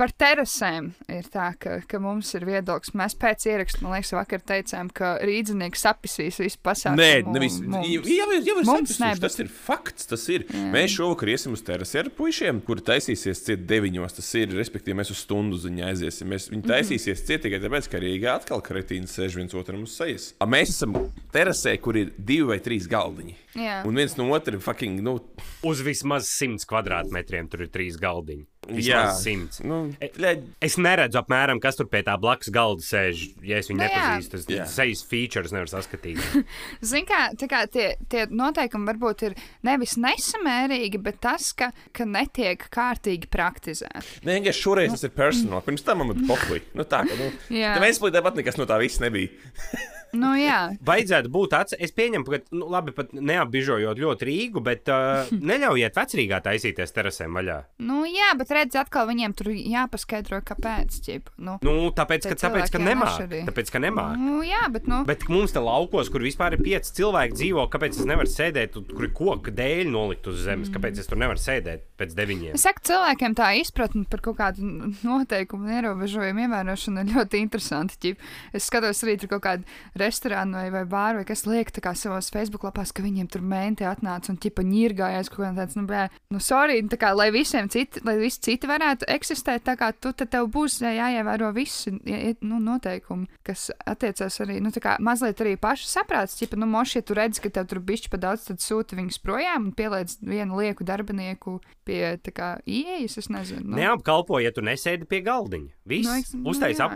Par 0.00 0.14
terasēm 0.16 0.86
ir 1.12 1.26
tā, 1.28 1.50
ka, 1.60 1.74
ka 1.84 1.98
mums 2.00 2.30
ir 2.38 2.46
viedoklis. 2.48 2.94
Mēs 2.96 3.12
pēc 3.20 3.44
ieraksta, 3.50 3.82
man 3.84 3.92
liekas, 3.98 4.14
vakar 4.16 4.40
teicām, 4.48 4.88
ka 4.96 5.10
rīznieks 5.20 5.82
sapisīs 5.84 6.38
visu 6.40 6.56
pasākumu. 6.64 6.96
Nē, 7.02 7.34
nevis. 7.34 7.58
Jau, 7.60 7.82
jau, 8.08 8.28
ir- 8.32 8.46
jau 8.48 8.54
ir 8.62 8.64
Mums 8.70 8.94
ne, 9.02 9.10
tas 9.20 9.36
ir 9.44 9.50
fakts. 9.52 10.08
Tas 10.08 10.24
ir. 10.32 10.46
Jā. 10.48 10.62
Mēs 10.72 10.94
šovakar 10.96 11.28
iesim 11.34 11.52
uz 11.52 11.60
terasi 11.66 12.00
ar 12.00 12.08
puišiem, 12.16 12.62
kuri 12.64 12.80
taisīsies 12.86 13.44
ciet 13.44 13.66
deviņos. 13.68 14.16
Tas 14.16 14.30
ir, 14.40 14.54
respektīvi, 14.56 14.96
mēs 15.02 15.12
uz 15.12 15.20
stundu 15.26 15.60
ziņā 15.60 15.90
aiziesim. 15.92 16.32
Mēs, 16.32 16.48
viņi 16.54 16.64
taisīsies 16.72 17.26
ciet 17.28 17.44
tikai 17.44 17.60
tāpēc, 17.60 17.90
ka 17.92 18.00
Rīgā 18.00 18.38
atkal 18.40 18.64
kretīns 18.64 19.12
sēž 19.18 19.36
viens 19.36 19.52
otram 19.52 19.84
uz 19.84 19.98
sejas. 20.00 20.30
A, 20.40 20.48
Mēs 20.48 20.72
esam 20.72 20.96
terasē, 21.34 21.76
kur 21.84 22.00
ir 22.00 22.14
divi 22.16 22.48
vai 22.54 22.58
trīs 22.64 22.88
galdiņi. 22.88 23.36
Jā. 23.60 23.82
Un 23.84 24.00
viens 24.00 24.16
no 24.16 24.30
otra 24.32 24.56
ir 24.56 24.64
fucking, 24.64 25.02
nu, 25.04 25.18
Uz 25.66 25.82
vismaz 25.84 26.24
100 26.40 26.64
kvadrātmetriem 26.70 27.50
tur 27.52 27.66
ir 27.66 27.68
trīs 27.68 28.00
galdiņi. 28.00 28.46
Vismaz 28.76 29.20
100. 29.24 29.60
nu, 29.66 29.78
ļaļ, 30.20 30.40
Es 30.66 30.76
neredzu 30.80 31.20
apmēram, 31.20 31.60
kas 31.62 31.78
tur 31.78 31.88
pie 31.90 32.02
tā 32.06 32.16
blakus 32.20 32.50
galda 32.54 32.84
sēž. 32.84 33.22
Ja 33.46 33.60
es 33.60 33.70
viņu 33.70 33.80
Nu 33.80 33.86
jā. 33.86 33.92
nepazīstu, 33.96 34.40
tad 34.46 34.72
sejas 34.72 35.02
features 35.08 35.54
nevar 35.54 35.70
saskatīt. 35.72 36.20
Zini, 36.90 37.06
kā, 37.08 37.20
kā 37.50 37.62
tie, 37.72 37.86
tie 38.12 38.26
noteikumi 38.30 38.90
varbūt 38.92 39.26
ir 39.30 39.38
nevis 39.66 39.96
nesamērīgi, 40.00 41.00
bet 41.02 41.20
tas, 41.24 41.52
ka, 41.56 41.70
ka 41.96 42.06
netiek 42.08 42.66
kārtīgi 42.72 43.30
praktizēti. 43.32 44.20
Nē, 44.26 44.40
vienkārši 44.40 44.64
šoreiz 44.66 44.94
tas 44.96 45.06
ir 45.08 45.14
personāli. 45.16 45.64
Pirms 45.68 45.86
tam 45.86 46.02
man 46.02 46.12
bija 46.14 46.28
poklī. 46.32 46.62
Nu, 46.76 46.86
tā, 46.88 47.04
ka, 47.08 47.16
nu, 47.18 47.30
mēs 47.84 48.02
plīdām 48.02 48.26
pat 48.26 48.38
nekas 48.40 48.60
no 48.60 48.68
tā 48.70 48.80
viss 48.82 49.00
nebija. 49.02 49.32
Nu, 50.16 50.32
jā, 50.48 50.60
Vajadzētu 50.86 51.32
būt 51.32 51.54
tāds, 51.54 51.76
es 51.78 51.94
pieņemu, 51.96 52.26
ka, 52.26 52.42
nu, 52.56 52.68
labi, 52.72 52.94
pat 52.96 53.12
neapbižojot 53.16 54.00
ļoti 54.00 54.28
Rīgu, 54.30 54.64
bet 54.64 54.90
uh, 54.92 55.30
neļaujiet 55.50 55.96
vecrīgā 55.96 56.42
taisīties 56.44 56.96
terasēm 56.96 57.36
vaļā. 57.38 57.58
nu, 57.84 58.02
jā 58.08 58.32
bet 58.38 58.52
redz, 58.54 58.78
atkal 58.80 59.08
viņiem 59.10 59.34
tur 59.38 59.52
jāpaskaidro, 59.54 60.40
kāpēc. 60.46 61.00
Ķip, 61.04 61.30
nu. 61.40 61.56
Nu, 61.64 61.74
tāpēc, 61.96 62.28
ka, 62.30 62.36
tāpēc, 62.38 62.72
ka 62.74 62.80
atšķirīgi. 62.80 63.46
Tāpēc, 63.48 63.72
ka 63.74 63.82
nemāk. 63.82 64.16
Nu, 64.20 64.40
jā, 64.46 64.62
bet, 64.72 64.88
nu, 64.90 65.02
Bet 65.08 65.26
mums 65.32 65.54
te 65.54 65.62
laukos, 65.62 66.10
kur 66.12 66.24
vispār 66.24 66.56
ir 66.56 66.64
pieci 66.64 66.94
cilvēki 67.00 67.36
dzīvo, 67.36 67.66
kāpēc 67.72 67.98
es 67.98 68.08
nevaru 68.08 68.30
sēdēt, 68.30 68.76
kur 68.90 69.06
ir 69.06 69.12
koka 69.16 69.54
dēļ 69.54 69.90
nolikt 69.92 70.28
uz 70.30 70.42
zemes, 70.46 70.70
kāpēc 70.72 71.00
es 71.02 71.10
tur 71.10 71.20
nevaru 71.20 71.40
sēdēt 71.40 71.86
pēc 72.00 72.14
deviņiem? 72.18 72.56
Es 72.58 72.66
saku, 72.66 72.84
cilvēkiem 72.90 73.36
tā 73.38 73.50
izpratne 73.60 74.04
par 74.10 74.22
kaut 74.24 74.38
kādu 74.40 74.66
noteikumu 75.04 75.72
ierobežojumu 75.76 76.46
ievērošanu 76.46 77.04
ir 77.04 77.14
ļoti 77.16 77.42
interesanti. 77.44 77.98
Ķip. 78.00 78.28
Es 78.56 78.68
skatos 78.70 79.02
arī 79.04 79.16
tur 79.20 79.32
kaut 79.34 79.44
kādu 79.46 79.78
restorānu 80.00 80.56
vai, 80.58 80.70
vai 80.74 80.82
bāru, 80.88 81.20
vai 81.20 81.26
kas 81.28 81.44
liek 81.46 81.70
tā 81.76 81.82
kā 81.84 81.92
savos 81.96 82.30
Facebook 82.32 82.64
lapās, 82.66 82.92
ka 82.96 83.02
viņiem 83.04 83.28
tur 83.30 83.42
mēnti 83.46 83.86
atnāca 83.88 84.32
un 84.32 84.38
ķipa 84.40 84.64
ņirgājās 84.66 85.30
kaut 85.30 85.44
kā 85.44 85.52
tāds, 85.60 85.76
nu, 85.78 85.84
bē, 85.88 86.06
nu, 86.34 86.40
sorry, 86.42 86.80
tā 86.90 86.98
kā, 87.00 87.12
lai 87.16 87.30
visiem 87.34 87.68
citi, 87.72 88.00
lai 88.06 88.16
visi 88.20 88.40
citi 88.48 88.66
varētu 88.70 89.08
eksistēt, 89.12 89.64
tā 89.68 89.76
kā 89.80 89.92
tu, 89.92 90.12
tad 90.12 90.30
tev 90.32 90.48
būs 90.54 90.80
jā- 90.82 90.94
jāievēro 90.96 91.52
visi 91.54 91.92
ja- 92.08 92.34
nu, 92.40 92.58
noteikumi, 92.64 93.28
kas 93.46 93.68
attiecās 93.86 94.40
arī, 94.44 94.60
nu, 94.60 94.70
tā 94.74 94.80
kā 94.84 94.96
mazliet 95.00 95.40
arī 95.44 95.56
paši 95.60 95.86
saprāts, 95.90 96.38
ķipa, 96.40 96.56
nu, 96.60 96.66
moši, 96.66 96.96
ja 96.98 97.02
tu 97.02 97.14
redz, 97.14 97.40
ka 97.40 97.50
tev 97.50 97.66
tur 97.70 97.80
bišķi 97.80 98.10
pa 98.10 98.16
daudz, 98.16 98.46
tad 98.50 98.58
sūti 98.64 98.96
viņus 98.98 99.20
projām 99.22 99.68
un 99.70 99.72
pieliec 99.76 100.16
vienu 100.22 100.56
lieku 100.60 100.84
darbinieku 100.84 101.60
pie, 101.84 102.16
tā 102.22 102.32
kā, 102.32 102.48
ieejas, 102.66 103.18
es 103.18 103.28
nezinu. 103.28 103.64
Nu. 103.70 103.76
Neapkalpo, 103.76 104.38
ja 104.40 104.52
tu 104.54 104.60
nesēdi 104.62 105.06
pie 105.10 105.20
galdiņa. 105.26 105.70
Viss, 105.90 106.06
Nu, 106.06 106.12
nu, 106.14 106.18
es- 106.20 106.34
nu, 106.34 106.44
uztais 106.50 106.78
jā, 106.78 106.86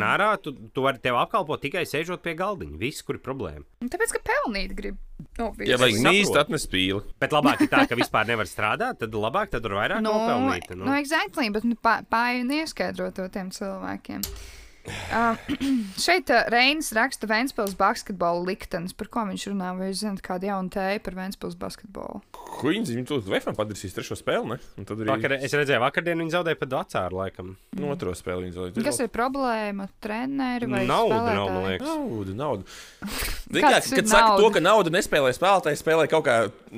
nezinu. 0.00 0.08
ārā, 0.08 0.28
tu, 0.42 0.52
tu 0.72 0.80
vari 0.82 0.98
tev 0.98 1.14
apkalpot 1.20 1.60
tikai 1.60 1.82
sēžot 1.84 2.22
pie 2.22 2.34
galdiņa. 2.34 2.47
Viss, 2.56 3.02
kur 3.02 3.16
ir 3.18 3.22
problēma. 3.24 3.64
Un 3.82 3.88
Tāpēc, 3.92 4.12
ka 4.16 4.20
pelnīt 4.30 4.74
grib. 4.78 4.96
Nu, 5.38 5.50
Ja 5.66 5.76
viss. 5.76 5.80
vajag 5.82 6.00
mīst, 6.06 6.36
atnes 6.38 6.66
pīli. 6.70 7.02
Bet 7.20 7.30
labāk 7.34 7.60
ir 7.60 7.68
tā, 7.68 7.84
ka 7.90 7.94
vispār 7.98 8.26
nevar 8.26 8.46
strādāt, 8.46 8.98
tad 9.02 9.12
labāk 9.12 9.50
tad 9.50 9.62
tur 9.62 9.72
vairāk 9.78 10.00
Nu, 10.00 10.12
nopelnīt. 10.14 10.70
nu, 10.76 10.92
exactly, 10.94 11.48
bet 11.50 11.64
nu, 11.64 11.74
pāri 11.82 12.44
neskaidrot 12.46 13.14
to 13.18 13.28
tiem 13.28 13.50
cilvēkiem. 13.50 14.22
Uh, 14.88 15.36
šeit 16.06 16.30
uh, 16.32 16.46
Reinis 16.52 16.90
raksta 16.96 17.28
Vēnspils 17.30 17.76
basketbola 17.78 18.44
liktenis. 18.48 18.94
Par 18.96 19.10
ko 19.12 19.24
viņš 19.28 19.46
runā? 19.52 19.72
Vai 19.78 19.90
jūs 19.90 20.02
zināt 20.04 20.22
kādu 20.24 20.48
jaunu 20.50 20.72
tēju 20.74 21.02
par 21.04 21.18
Vēnspils 21.18 21.56
basketbolu? 21.60 22.22
Kuģis 22.58 22.92
viņu 22.94 23.06
tur 23.08 23.24
Vēfam 23.28 23.56
padarīs 23.58 23.94
trešo 23.96 24.16
spēli, 24.18 24.54
ne? 24.54 24.58
Un 24.80 24.88
tad 24.88 25.02
arī 25.02 25.12
Vakar, 25.12 25.36
es 25.38 25.54
redzēju, 25.54 25.82
vakardien 25.84 26.22
viņi 26.22 26.34
zaudēja 26.34 26.60
pat 26.60 26.74
vecāru 26.74 27.20
laikam. 27.20 27.52
no 27.78 27.92
otro 27.94 28.14
spēli 28.16 28.48
viņi 28.48 28.56
zaudēja. 28.56 28.86
Kas 28.88 29.02
ir 29.04 29.12
problēma? 29.14 29.88
Treneri 30.02 30.70
vai 30.70 30.84
Nauda 30.88 31.20
nav, 31.20 31.28
man 31.28 31.38
spēlētāji? 31.38 31.68
liekas. 31.68 31.88
Nauda, 31.88 32.38
nauda. 32.42 32.62
Ir 33.58 33.64
kad 33.64 34.10
saka 34.10 34.26
nauda? 34.26 34.42
to, 34.42 34.48
ka 34.52 34.60
nauda 34.60 34.92
nespēlē 34.92 35.30
spēlētāji, 35.32 35.80
spēlē 35.80 36.08
kaut 36.12 36.26
kā 36.26 36.34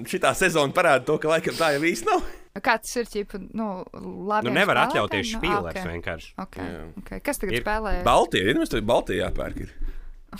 šitā 0.06 0.30
sezona 0.38 0.74
parāda 0.74 1.02
to, 1.08 1.16
ka 1.18 1.32
laikam 1.32 1.56
tā 1.58 1.72
jau 1.74 1.82
īsti 1.88 2.06
nav. 2.06 2.22
Kā 2.58 2.74
tas 2.82 2.96
ir? 2.98 3.06
Ķipa, 3.06 3.38
nu, 3.54 3.68
labi, 4.26 4.50
Nu, 4.50 4.56
nevar 4.56 4.82
atļauties 4.88 5.36
špīlēs 5.36 5.76
okay. 5.76 5.86
vienkārši. 5.94 6.32
Okay. 6.42 6.66
Jā. 6.66 6.82
Okay. 7.04 7.22
Kas 7.28 7.38
tagad 7.38 7.54
Ir 7.54 7.62
spēlē? 7.62 7.92
Baltija, 8.06 8.50
ja 8.50 8.58
mēs 8.58 8.72
tur 8.72 8.82
Baltijā 8.88 9.28
jāpērk. 9.28 9.62
Ir. 9.62 9.70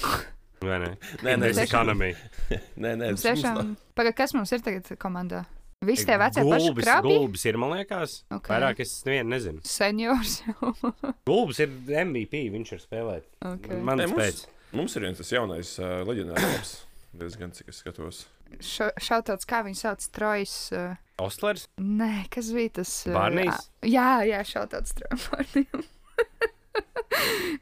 Vai 0.66 0.76
ne? 0.82 0.90
Nē, 1.22 1.30
nē, 1.30 1.34
Invest 1.38 1.62
tiešām. 1.62 1.70
economy. 1.70 2.11
nē, 2.82 2.96
nē 3.00 3.14
tas 3.14 3.46
nav. 3.46 3.62
pagaid, 3.96 4.16
kas 4.18 4.34
mums 4.36 4.50
ir 4.52 4.66
tagad 4.66 4.90
komandā? 5.00 5.44
Visi 5.86 6.04
tie 6.04 6.18
vecie 6.20 6.42
paši 6.44 6.66
Gulbis, 6.66 6.88
gulbis 7.06 7.44
ir, 7.48 7.56
man 7.56 7.70
liekas. 7.72 8.18
Ok. 8.28 8.42
Okay. 8.42 8.52
Vairāk 8.52 8.82
es 8.84 8.90
nevienu 9.06 9.32
nezinu. 9.32 9.62
Seniors 9.64 10.34
jau. 10.44 10.74
Gulbis 11.30 11.62
ir 11.64 11.72
MVP, 12.02 12.42
viņš 12.52 12.74
ir 12.76 12.82
spēlēt. 12.82 13.30
okay. 13.54 13.78
Man 13.80 14.02
tas 14.02 14.12
pēc. 14.12 14.42
mums, 14.44 14.74
mums 14.82 14.98
ir 14.98 15.06
viens 15.06 15.22
tas 15.22 15.32
jaunais 15.32 15.72
uh, 15.80 16.02
leģendārs. 16.11 16.74
Diezgan 17.22 17.56
cik 17.56 17.72
es 17.72 17.80
skatos. 17.80 18.26
Šautāts, 18.61 19.46
kā 19.48 19.62
viņu 19.66 19.78
sauc, 19.78 20.05
Trojs. 20.14 20.55
Uh, 20.74 20.98
Ostlers? 21.20 21.68
nē, 21.78 22.26
kas 22.32 22.51
bija 22.57 22.70
tas? 22.80 22.92
Uh, 23.07 23.14
Barnijs? 23.16 23.70
Jā, 23.86 24.11
jā, 24.28 24.40
šautāts 24.48 24.96
Trojs. 24.98 25.28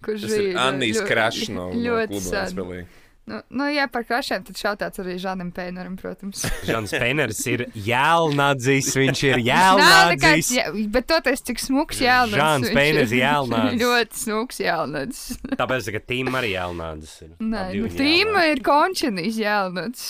Kurš 0.04 0.24
Tas 0.24 0.32
bija 0.34 0.64
Annijas 0.68 1.00
Krašs 1.08 1.48
no, 1.50 1.70
no 1.72 1.80
ļoti 1.80 2.12
kluba 2.12 2.42
sen. 2.50 2.86
Nu, 3.28 3.42
nu, 3.52 3.66
jā, 3.68 3.84
par 3.92 4.06
krašiem 4.08 4.44
tad 4.46 4.56
šautāts 4.56 5.00
arī 5.02 5.18
Žanam 5.20 5.50
Pēneram, 5.52 5.98
protams. 6.00 6.46
Žans 6.68 6.94
Pēners 6.96 7.40
ir 7.52 7.66
jēlnadzis, 7.76 8.88
viņš 8.96 9.22
ir 9.28 9.42
jēlnadzis. 9.44 10.52
jā, 10.56 10.64
bet 10.94 11.08
toties 11.10 11.44
cik 11.44 11.60
smuks 11.60 12.00
jēlnats. 12.00 12.40
Žans 12.40 12.72
Pēners 12.72 13.12
ir 13.12 13.20
jēlnats. 13.26 13.76
ļoti 13.82 14.22
smuks 14.22 14.62
jēlnats. 14.64 15.20
Tāpēc, 15.60 15.90
ka 15.98 16.02
Tīma 16.08 16.40
arī 16.40 16.54
jēlnadzis 16.54 17.14
ir. 17.26 17.34
Nē, 17.44 17.66
nu, 17.76 17.90
tīma 17.98 18.46
ir 18.54 18.62
končenīs 18.64 19.36
jēlnats. 19.42 20.06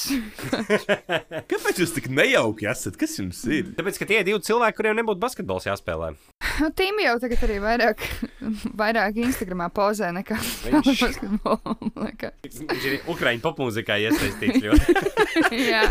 Kāpēc 1.50 1.82
jūs 1.82 1.94
tik 1.96 2.06
nejauki 2.14 2.68
esat? 2.70 2.96
Kas 3.00 3.18
jums 3.18 3.42
ir? 3.50 3.72
Tāpēc, 3.78 3.98
ka 3.98 4.08
tie 4.08 4.20
ir 4.22 4.28
divi 4.28 4.40
cilvēki, 4.46 4.78
kuriem 4.78 4.98
nebūtu 5.02 5.22
basketbols 5.22 5.66
jāspēlē. 5.68 6.12
Nu, 6.62 6.68
Tīma 6.74 7.04
jau 7.04 7.14
tagad 7.22 7.42
arī 7.46 7.56
vairāk, 7.62 8.00
vairāk 8.80 9.18
Instagramā 9.22 9.68
pozē 9.74 10.08
nekā 10.16 10.36
liekas. 10.66 12.58
Viņš 12.58 12.84
ir 12.88 12.96
Ukraiņu 13.12 13.42
popmūzikā 13.44 13.98
iesaistīts 14.02 14.64
ļoti. 14.64 14.96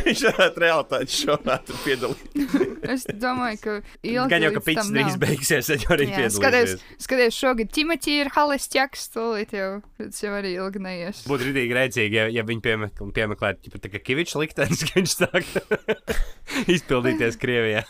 Viņš 0.07 0.23
varētu 0.27 0.63
realitātes 0.65 1.15
šovā 1.21 1.55
tur 1.67 1.79
piedalīties. 1.85 2.75
es 2.97 3.05
domāju, 3.21 3.61
ka 3.63 3.75
ilgi 4.03 4.27
Gan 4.33 4.45
jau, 4.47 4.51
ka 4.57 4.63
pits 4.67 4.91
drīz 4.91 5.17
beigsies, 5.23 5.71
tad 5.71 5.85
jau 5.87 5.95
arī 5.95 6.09
Jā, 6.09 6.27
skaties, 6.35 6.75
piedalīsies. 6.75 7.01
skaties, 7.07 7.39
šogad 7.39 7.71
Timotī 7.77 8.17
ir 8.25 8.33
halestjaks, 8.35 9.07
tūlīt 9.15 9.55
jau, 9.57 9.69
tas 10.01 10.21
jau 10.25 10.35
arī 10.35 10.53
ilgi 10.59 10.83
neies. 10.83 11.23
Būtu 11.31 11.47
rītīgi 11.49 11.79
rēcīgi, 11.79 12.19
ja, 12.21 12.27
ja 12.41 12.43
viņi 12.47 12.63
piemek- 12.67 13.03
piemeklētu, 13.15 13.71
ja 13.71 13.83
tā 13.87 13.93
kā 13.95 14.03
Kavičs 14.11 14.35
liktenis, 14.43 14.83
ka 14.83 14.99
viņš 14.99 15.17
sāk 15.23 15.43
izpildīties 16.75 17.39
Krievijā. 17.39 17.85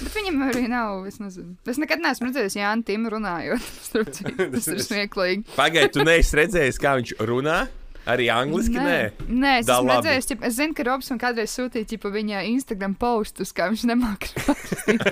Bet 0.00 0.14
viņam 0.16 0.46
arī 0.46 0.62
nav, 0.70 1.02
es 1.10 1.18
nezinu. 1.20 1.56
Es 1.68 1.80
nekad 1.80 2.00
neesmu 2.00 2.30
redzējis 2.30 2.56
Jānu 2.60 2.86
Timu 2.88 3.12
runājot. 3.12 3.66
Tas 4.54 4.70
ir 4.72 4.80
smieklīgi. 4.86 5.44
Pagaidiet, 5.56 5.92
tu 5.96 6.06
neesi 6.06 6.40
redzējis, 6.40 6.80
kā 6.80 6.96
viņš 7.00 7.18
runā? 7.28 7.60
Arī 8.08 8.30
angliski 8.32 8.80
nē. 8.80 8.96
Nē, 9.28 9.50
es 9.60 9.66
Da 9.68 9.76
esmu 9.76 9.90
redzējis, 9.92 10.28
ķip, 10.30 10.44
es 10.48 10.54
zinu, 10.56 10.74
ka 10.76 10.86
Robs 10.88 11.10
man 11.12 11.20
kādreiz 11.20 11.52
sūtīja 11.52 11.88
ķipa, 11.92 12.10
viņa 12.14 12.40
Instagram 12.48 12.94
postus, 12.98 13.52
kā 13.54 13.68
viņš 13.70 13.84
nemāca 13.90 14.30
rakstīt. 14.46 15.04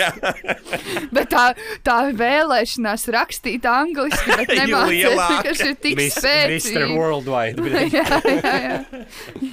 Bet 1.16 1.30
tā, 1.30 1.44
tā 1.86 1.96
vēlēšanās 2.18 3.06
rakstīt 3.14 3.68
angliski, 3.70 4.34
bet 4.42 4.52
lielāka. 4.90 5.42
kas 5.46 5.62
ir 5.64 5.76
tik 5.78 5.96
Mis- 6.00 6.18
Mr. 6.18 6.58
spēcīgi. 6.58 6.98
Worldwide. 6.98 7.62
jā, 7.94 8.04
jā, 8.10 8.56
jā. 8.66 8.76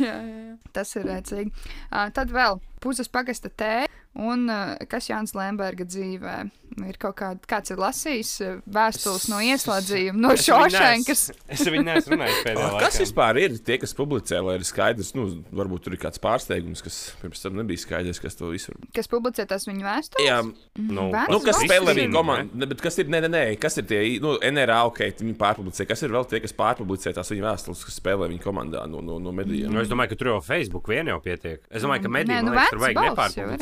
jā, 0.02 0.18
jā. 0.18 0.48
Tas 0.74 0.96
ir 0.98 1.06
rēcīgi. 1.12 1.54
Uh, 1.92 2.10
tad 2.16 2.34
vēl 2.34 2.58
puzas 2.82 3.12
pagasta 3.14 3.54
tēja 3.54 3.86
Un 4.14 4.46
uh, 4.52 4.76
kas 4.90 5.10
Jānis 5.10 5.34
Lemberga 5.38 5.88
dzīvē? 5.90 6.36
Ir 6.74 6.98
kaut 7.02 7.18
kāda, 7.20 7.40
kāds 7.50 7.74
ir 7.74 7.82
lasījis 7.82 8.32
uh, 8.44 8.54
vēstules 8.74 9.28
no 9.32 9.40
ieslodzījuma, 9.44 10.20
no 10.24 10.34
viņu 10.34 10.46
Šošenkas. 10.48 11.24
Es 11.54 11.64
viņu 11.68 11.86
neesmu 11.90 12.16
runājis 12.16 12.40
pēdējā 12.48 12.70
laikā. 12.70 12.84
Kas 12.86 13.00
vispār 13.04 13.40
ir 13.44 13.58
tie, 13.66 13.78
kas 13.82 13.96
publicē, 13.98 14.40
lai 14.46 14.58
ir 14.60 14.66
skaidrs, 14.68 15.14
nu, 15.18 15.28
varbūt 15.54 15.88
tur 15.88 15.98
ir 15.98 16.02
kāds 16.02 16.22
pārsteigums, 16.24 16.84
kas 16.86 17.00
pirms 17.22 17.44
tam 17.44 17.60
nebija 17.60 17.84
skaidrs, 17.84 18.22
kas 18.24 18.40
to 18.40 18.50
visu. 18.54 18.76
Kas 18.96 19.12
publicē 19.12 19.46
tās 19.50 19.68
viņa 19.70 19.88
vēstules? 19.90 20.28
Jā, 20.28 20.40
Nu, 20.74 21.12
Vēstules 21.14 21.30
nu, 21.30 21.46
kas 21.46 21.60
spēlē 21.62 21.94
viņa 21.94 22.16
komandu, 22.16 22.58
ne, 22.58 22.68
bet 22.72 22.80
kas 22.82 22.96
ir, 22.98 23.10
nē, 23.14 23.20
nē, 23.26 23.30
nē, 23.30 23.42
kas 23.62 23.78
ir 23.78 23.86
tie, 23.90 24.00
nu, 24.24 24.32
NRA, 24.42 24.80
ok, 24.90 25.04
viņi 25.20 25.36
pārpublicē, 25.38 25.86
kas 25.90 26.02
ir 26.02 26.14
vēl 26.16 26.26
tie, 26.32 26.40
kas 26.42 26.56
pārpublicē 26.58 27.14
tās 27.14 27.30
viņa 27.30 27.46
vēstules, 27.46 27.84
kas 27.86 28.00
spēlē 28.02 28.30
viņa 28.32 28.42
komandā 28.42 28.82
no, 28.90 29.04
no, 29.06 29.20
no 29.22 29.34
medijiem. 29.36 29.70
Nu, 29.70 29.84
es 29.84 29.92
domāju, 29.92 30.14
ka 30.16 30.20
tur 30.20 30.32
jau 30.32 30.40
Facebook 30.44 30.90
vien 30.90 31.12
jau 31.12 31.20
pietiek. 31.24 31.62
Es 31.70 31.86
domāju, 31.86 32.08
ka 32.08 32.14
Mm, 32.14 32.18
mediji 32.18 32.36
nē, 32.36 32.42
nu, 32.46 32.54
liekas, 32.54 32.74
tur 32.74 32.82
vajag 32.84 32.98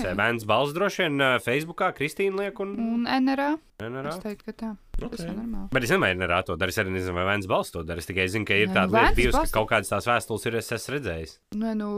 ir. 0.04 0.16
Vēns 0.20 0.46
balss 0.48 0.76
droši 0.76 1.06
vien 1.06 1.22
uh, 1.24 1.36
Facebookā, 1.44 1.92
Kristīna 1.96 2.46
liek 2.46 2.60
un 2.64 2.74
Un 3.02 3.08
NRA. 3.26 3.50
NRA. 3.82 4.12
Es 4.14 4.22
teiktu, 4.22 4.46
ka 4.52 4.54
tā. 4.62 4.72
Tas 5.02 5.24
ir 5.26 5.32
normāli. 5.34 5.72
Bet 5.74 5.88
es 5.88 5.90
nezinu, 5.90 6.10
NRA 6.22 6.42
to 6.46 6.56
dara. 6.62 6.70
Es 6.70 6.78
arī 6.78 6.92
nezinu, 6.94 7.16
vai 7.18 7.24
Vēns 7.32 7.48
balss 7.50 7.74
to 7.74 7.82
dara. 7.88 7.98
Es 8.04 8.06
tikai 8.10 8.28
zinu, 8.30 8.46
ka 8.46 8.54
ir 8.54 8.70
Nē, 8.70 8.76
tāda 8.78 8.92
nu, 8.94 9.00
lieta, 9.00 9.18
bijusi, 9.18 9.38
balss- 9.40 9.52
ka 9.56 9.60
kaut 9.60 9.72
kādas 9.74 9.90
tās 9.90 10.06
vēstules 10.12 10.46
ir 10.52 10.60
es 10.62 10.70
esmu 10.78 10.94
redzējis. 11.00 11.34
Nu, 11.58 11.72
nu, 11.80 11.90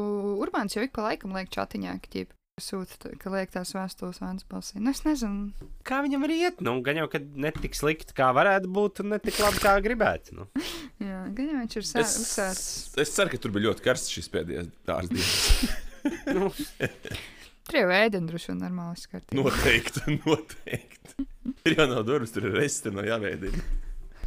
Urbāns 0.46 0.78
jau 0.78 0.86
ik 0.88 0.94
pa 0.96 1.10
laikam 1.10 1.36
liek 1.36 1.52
čatiņā, 1.52 1.98
ka 2.06 2.14
ķip 2.16 2.32
sūta, 2.62 3.12
ka 3.20 3.32
liek 3.34 3.50
tās 3.52 3.74
vēstules 3.76 4.22
Vēns 4.24 4.46
balsī. 4.48 4.80
Nu, 4.80 4.94
es 4.96 5.04
nezinu. 5.04 5.52
Kā 5.84 6.00
viņam 6.06 6.24
var 6.24 6.30
iet? 6.38 6.62
Nu, 6.64 6.78
gan 6.86 7.02
jau, 7.02 7.10
ka 7.12 7.20
ne 7.20 7.52
tik 7.52 7.76
slikti, 7.76 8.14
kā 8.16 8.30
varētu 8.38 8.72
būt, 8.72 9.04
un 9.04 9.10
ne 9.16 9.20
tik 9.20 9.40
labi, 9.44 9.60
kā 9.60 9.76
gribētu. 9.84 10.38
Nu. 10.40 10.48
Jā, 11.04 11.26
gan 11.36 11.50
jau 11.52 11.60
viņš 11.66 11.76
ir 11.82 11.88
sā- 11.90 12.00
Es, 12.06 12.16
uzsācis. 12.22 12.94
es 13.04 13.12
ceru, 13.18 13.34
ka 13.34 13.42
tur 13.44 13.52
bija 13.52 13.68
ļoti 13.74 13.84
karsts 13.84 14.14
šis 14.16 14.30
pēdējais 14.32 14.72
dārza 14.88 15.12
dienas. 15.18 16.64
Tur 17.74 17.80
jau 17.82 17.94
ēdienu 17.96 18.30
droši 18.30 18.52
vien 18.52 18.60
normāli 18.62 19.00
skatīt. 19.02 19.32
Noteikti, 19.34 20.04
noteikti. 20.28 21.26
Ir 21.66 21.74
jau 21.80 21.88
nav 21.90 22.04
durvis, 22.06 22.30
tur 22.36 22.46
ir 22.46 22.54
resti, 22.60 22.92
no 22.94 23.02
jāveidina. 23.02 23.64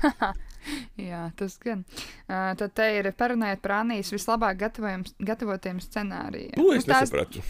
Jā, 0.98 1.28
tas 1.38 1.54
gan. 1.62 1.84
Uh, 2.26 2.50
tad 2.58 2.72
te 2.74 2.88
ir 2.98 3.06
parunājot 3.14 3.60
par 3.62 3.76
Anijas 3.84 4.10
vislabāk 4.10 4.58
gatavotiem 4.58 5.78
scenārijiem. 5.84 6.56
To 6.58 6.72
es 6.74 6.88
Nu, 6.88 6.90
tās- 6.90 7.06
nesapratu. 7.06 7.44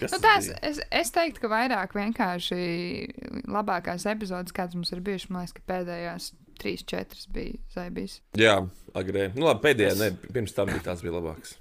Kas 0.00 0.10
Nu, 0.10 0.18
tās, 0.18 0.48
es, 0.66 0.80
es 0.90 1.12
teiktu, 1.14 1.44
ka 1.44 1.52
vairāk 1.52 1.92
vienkārši 1.94 2.58
labākās 3.46 4.08
epizodes, 4.10 4.50
kādas 4.56 4.74
mums 4.74 4.90
ir 4.90 5.04
bijušas, 5.06 5.30
man 5.30 5.44
liekas, 5.46 5.54
ka 5.54 5.62
pēdējās 5.70 6.26
trīs, 6.58 6.82
četras 6.82 7.28
bija 7.30 7.60
zaibīs. 7.76 8.16
Jā, 8.42 8.56
agrē. 8.98 9.28
Nu, 9.38 9.46
labi, 9.46 9.62
pēdējā, 9.68 9.94
ne, 10.02 10.10
pirms 10.34 10.56
tam 10.58 10.72
bija 10.74 10.82
tās 10.90 11.06
bija 11.06 11.14
labākas. 11.14 11.54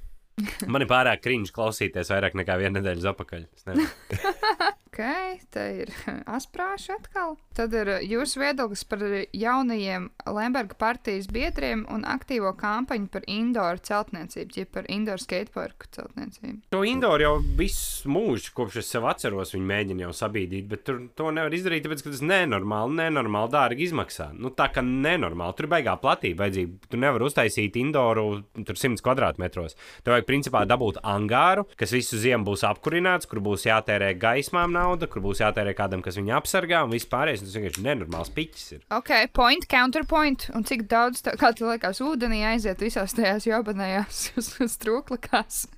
Man 0.70 0.84
ir 0.86 0.90
pārāk 0.90 1.24
krīņš 1.26 1.54
klausīties 1.56 2.12
vairāk 2.14 2.36
nekā 2.38 2.60
vienu 2.62 2.78
nedēļu 2.78 3.10
atpakaļ. 3.14 3.48
Ok, 4.98 5.42
te 5.54 5.64
ir 5.84 5.90
asprāši 6.38 6.96
atkal. 6.96 7.36
Tad 7.54 7.74
ir 7.78 7.90
uh, 7.92 8.02
jūsu 8.02 8.40
viedoklis 8.42 8.82
par 8.90 9.04
jaunajiem 9.30 10.08
Lemberga 10.34 10.74
partijas 10.80 11.28
biedriem 11.30 11.84
un 11.94 12.02
aktīvo 12.10 12.50
kampaņu 12.58 13.06
par 13.14 13.28
indoor 13.30 13.78
celtniecību, 13.86 14.56
ja 14.58 14.66
par 14.74 14.88
indoor 14.90 15.22
skateparku 15.22 15.90
celtniecību. 15.94 16.64
To 16.74 16.82
indoor 16.82 17.22
jau 17.22 17.36
visu 17.60 18.10
mūžu, 18.10 18.56
kopš 18.58 18.80
es 18.82 18.90
sev 18.96 19.06
atceros, 19.10 19.54
viņi 19.54 19.70
mēģina 19.70 20.08
jau 20.08 20.16
sabīdīt, 20.18 20.66
bet 20.72 20.86
tur 20.90 21.04
to 21.14 21.30
nevar 21.30 21.54
izdarīt, 21.54 21.86
tāpēc, 21.86 22.02
ka 22.02 22.16
tas 22.16 22.26
nenormāli, 22.26 22.98
nenormāli 22.98 23.54
dārgi 23.54 23.86
izmaksā. 23.92 24.32
Nu, 24.34 24.50
tā 24.50 24.72
kā 24.74 24.82
nenormāli, 24.82 25.58
tur 25.60 25.70
ir 25.70 25.74
baigā 25.76 25.94
platība 26.02 26.48
vajadzīga. 26.48 26.90
Tu 26.90 27.02
nevari 27.06 27.30
uztaisīt 27.30 27.78
indooru 27.78 28.26
tur 28.64 28.82
100 28.82 29.06
kvadrātmetros. 29.06 29.78
Tev 30.02 30.18
vajag 30.18 30.30
principā 30.30 30.66
dabūt 30.66 31.04
angāru, 31.06 31.70
kas 31.78 31.94
visu 31.94 32.18
ziemu 32.22 32.50
būs 32.50 32.66
apkurināts, 32.66 33.30
kur 33.30 33.46
būs 33.46 33.70
jātērē 33.70 34.16
gaismām 34.18 34.74
nauda, 34.88 35.10
kur 35.12 35.24
būs 35.26 35.44
jātērē 35.44 35.76
kādam, 35.78 36.04
kas 36.06 36.18
viņu 36.20 36.36
apsargā, 36.40 36.84
un 36.86 36.96
viss 36.96 37.10
pārējais. 37.12 37.44
Tas 37.46 37.56
vienkārši 37.60 37.86
nenormāls 37.86 38.34
piķis 38.36 38.68
ir. 38.78 38.84
Ok, 38.98 39.14
point, 39.36 39.68
counterpoint, 39.72 40.50
un 40.58 40.68
cik 40.68 40.88
daudz, 40.92 41.24
tā, 41.26 41.36
kā 41.40 41.54
tev 41.56 41.72
liekas, 41.74 42.02
ūdenī 42.04 42.44
aiziet 42.54 42.84
visās 42.84 43.16
tajās 43.18 43.50
jobanējās 43.50 44.28
strūklakās. 44.78 45.66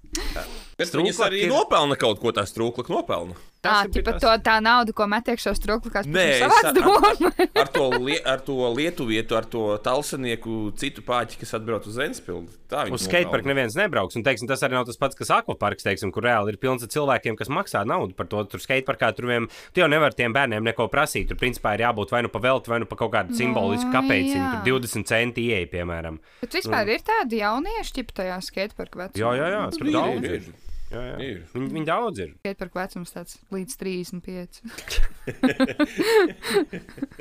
Bet 0.79 0.93
viņas 0.95 1.19
arī 1.27 1.43
ir- 1.45 1.51
nopelna 1.51 1.97
kaut 1.99 2.19
ko 2.21 2.31
tā 2.31 2.45
strūkla 2.47 2.87
nopelna. 2.89 3.35
Tā, 3.59 3.83
ir 3.83 3.89
tipa 3.91 4.13
tas- 4.15 4.21
to 4.23 4.27
tā 4.39 4.61
nauda, 4.63 4.93
ko 4.95 5.03
met 5.11 5.25
iekšā 5.27 5.51
strūklakās, 5.51 6.05
Nē, 6.07 6.41
ar, 6.47 6.51
ar, 6.71 7.49
ar, 7.59 7.67
to 7.67 7.89
lie, 7.99 8.15
ar 8.23 8.39
to 8.39 8.53
lietuvietu, 8.71 9.35
ar 9.35 9.43
to 9.43 9.77
talsanieku, 9.83 10.71
citu 10.79 11.03
pāķi, 11.03 11.35
kas 11.41 11.51
atbrauc 11.57 11.83
uz 11.85 11.97
Zenspildu. 11.99 12.47
Uz 12.93 13.03
skateparku 13.03 13.49
neviens 13.51 13.75
nebrauks. 13.75 14.15
Un, 14.15 14.23
teiksim, 14.23 14.47
tas 14.47 14.61
arī 14.63 14.77
nav 14.77 14.85
tas 14.87 14.95
pats, 14.95 15.17
kas 15.19 15.27
akvaparks, 15.41 15.83
teiksim, 15.83 16.13
kur 16.15 16.23
reāli 16.23 16.53
ir 16.53 16.57
pilns 16.61 16.85
ar 16.85 16.91
cilvēkiem, 16.93 17.35
kas 17.35 17.49
maksā 17.51 17.83
naudu 17.85 18.15
par 18.15 18.27
to. 18.31 18.45
Tur 18.47 18.59
skateparkā 18.63 19.11
tur 19.17 19.27
vien, 19.27 19.49
tu 19.75 19.81
jau 19.83 19.89
nevar 19.91 20.15
tiem 20.15 20.31
bērniem 20.31 20.63
neko 20.63 20.87
prasīt. 20.87 21.27
Tur, 21.27 21.35
principā, 21.35 21.73
ir 21.75 21.83
jābūt 21.83 22.11
vai 22.15 22.21
nu 22.23 22.29
pa 22.31 22.39
velti, 22.39 22.71
vai 22.71 22.79
nu 22.79 22.85
pa 22.87 22.95
kaut 22.95 23.11
kādu 23.11 23.35
simbolisku 23.35 23.91
No, 23.91 23.99
kapeiciņu. 23.99 24.39
jā. 24.39 24.63
Tur 24.63 24.79
20 24.79 25.03
centi 25.11 25.49
ieeja, 25.51 25.67
piemēram. 25.67 26.19
Bet 26.39 26.55
vispār 26.61 26.87
ir 26.95 27.03
tādi 27.03 27.41
jaunieši, 27.43 27.91
tipa 27.99 28.13
tajā 28.23 28.39
skateparku 28.39 29.03
vecumā. 29.03 29.19
Jā, 29.19 29.35
jā, 29.35 29.47
jā, 29.57 29.63
tur 29.75 29.91
daudz 29.99 30.25
ir, 30.25 30.33
ir. 30.39 30.43
Jā, 30.89 31.01
jā. 31.05 31.17
Ir. 31.21 31.41
Viņi, 31.53 31.67
viņi 31.75 31.85
daudz 31.85 32.17
ir. 32.23 32.29
Skateparku 32.41 32.79
vecums 32.79 33.11
tāds 33.13 33.35
līdz 33.53 33.73
35. 33.77 34.57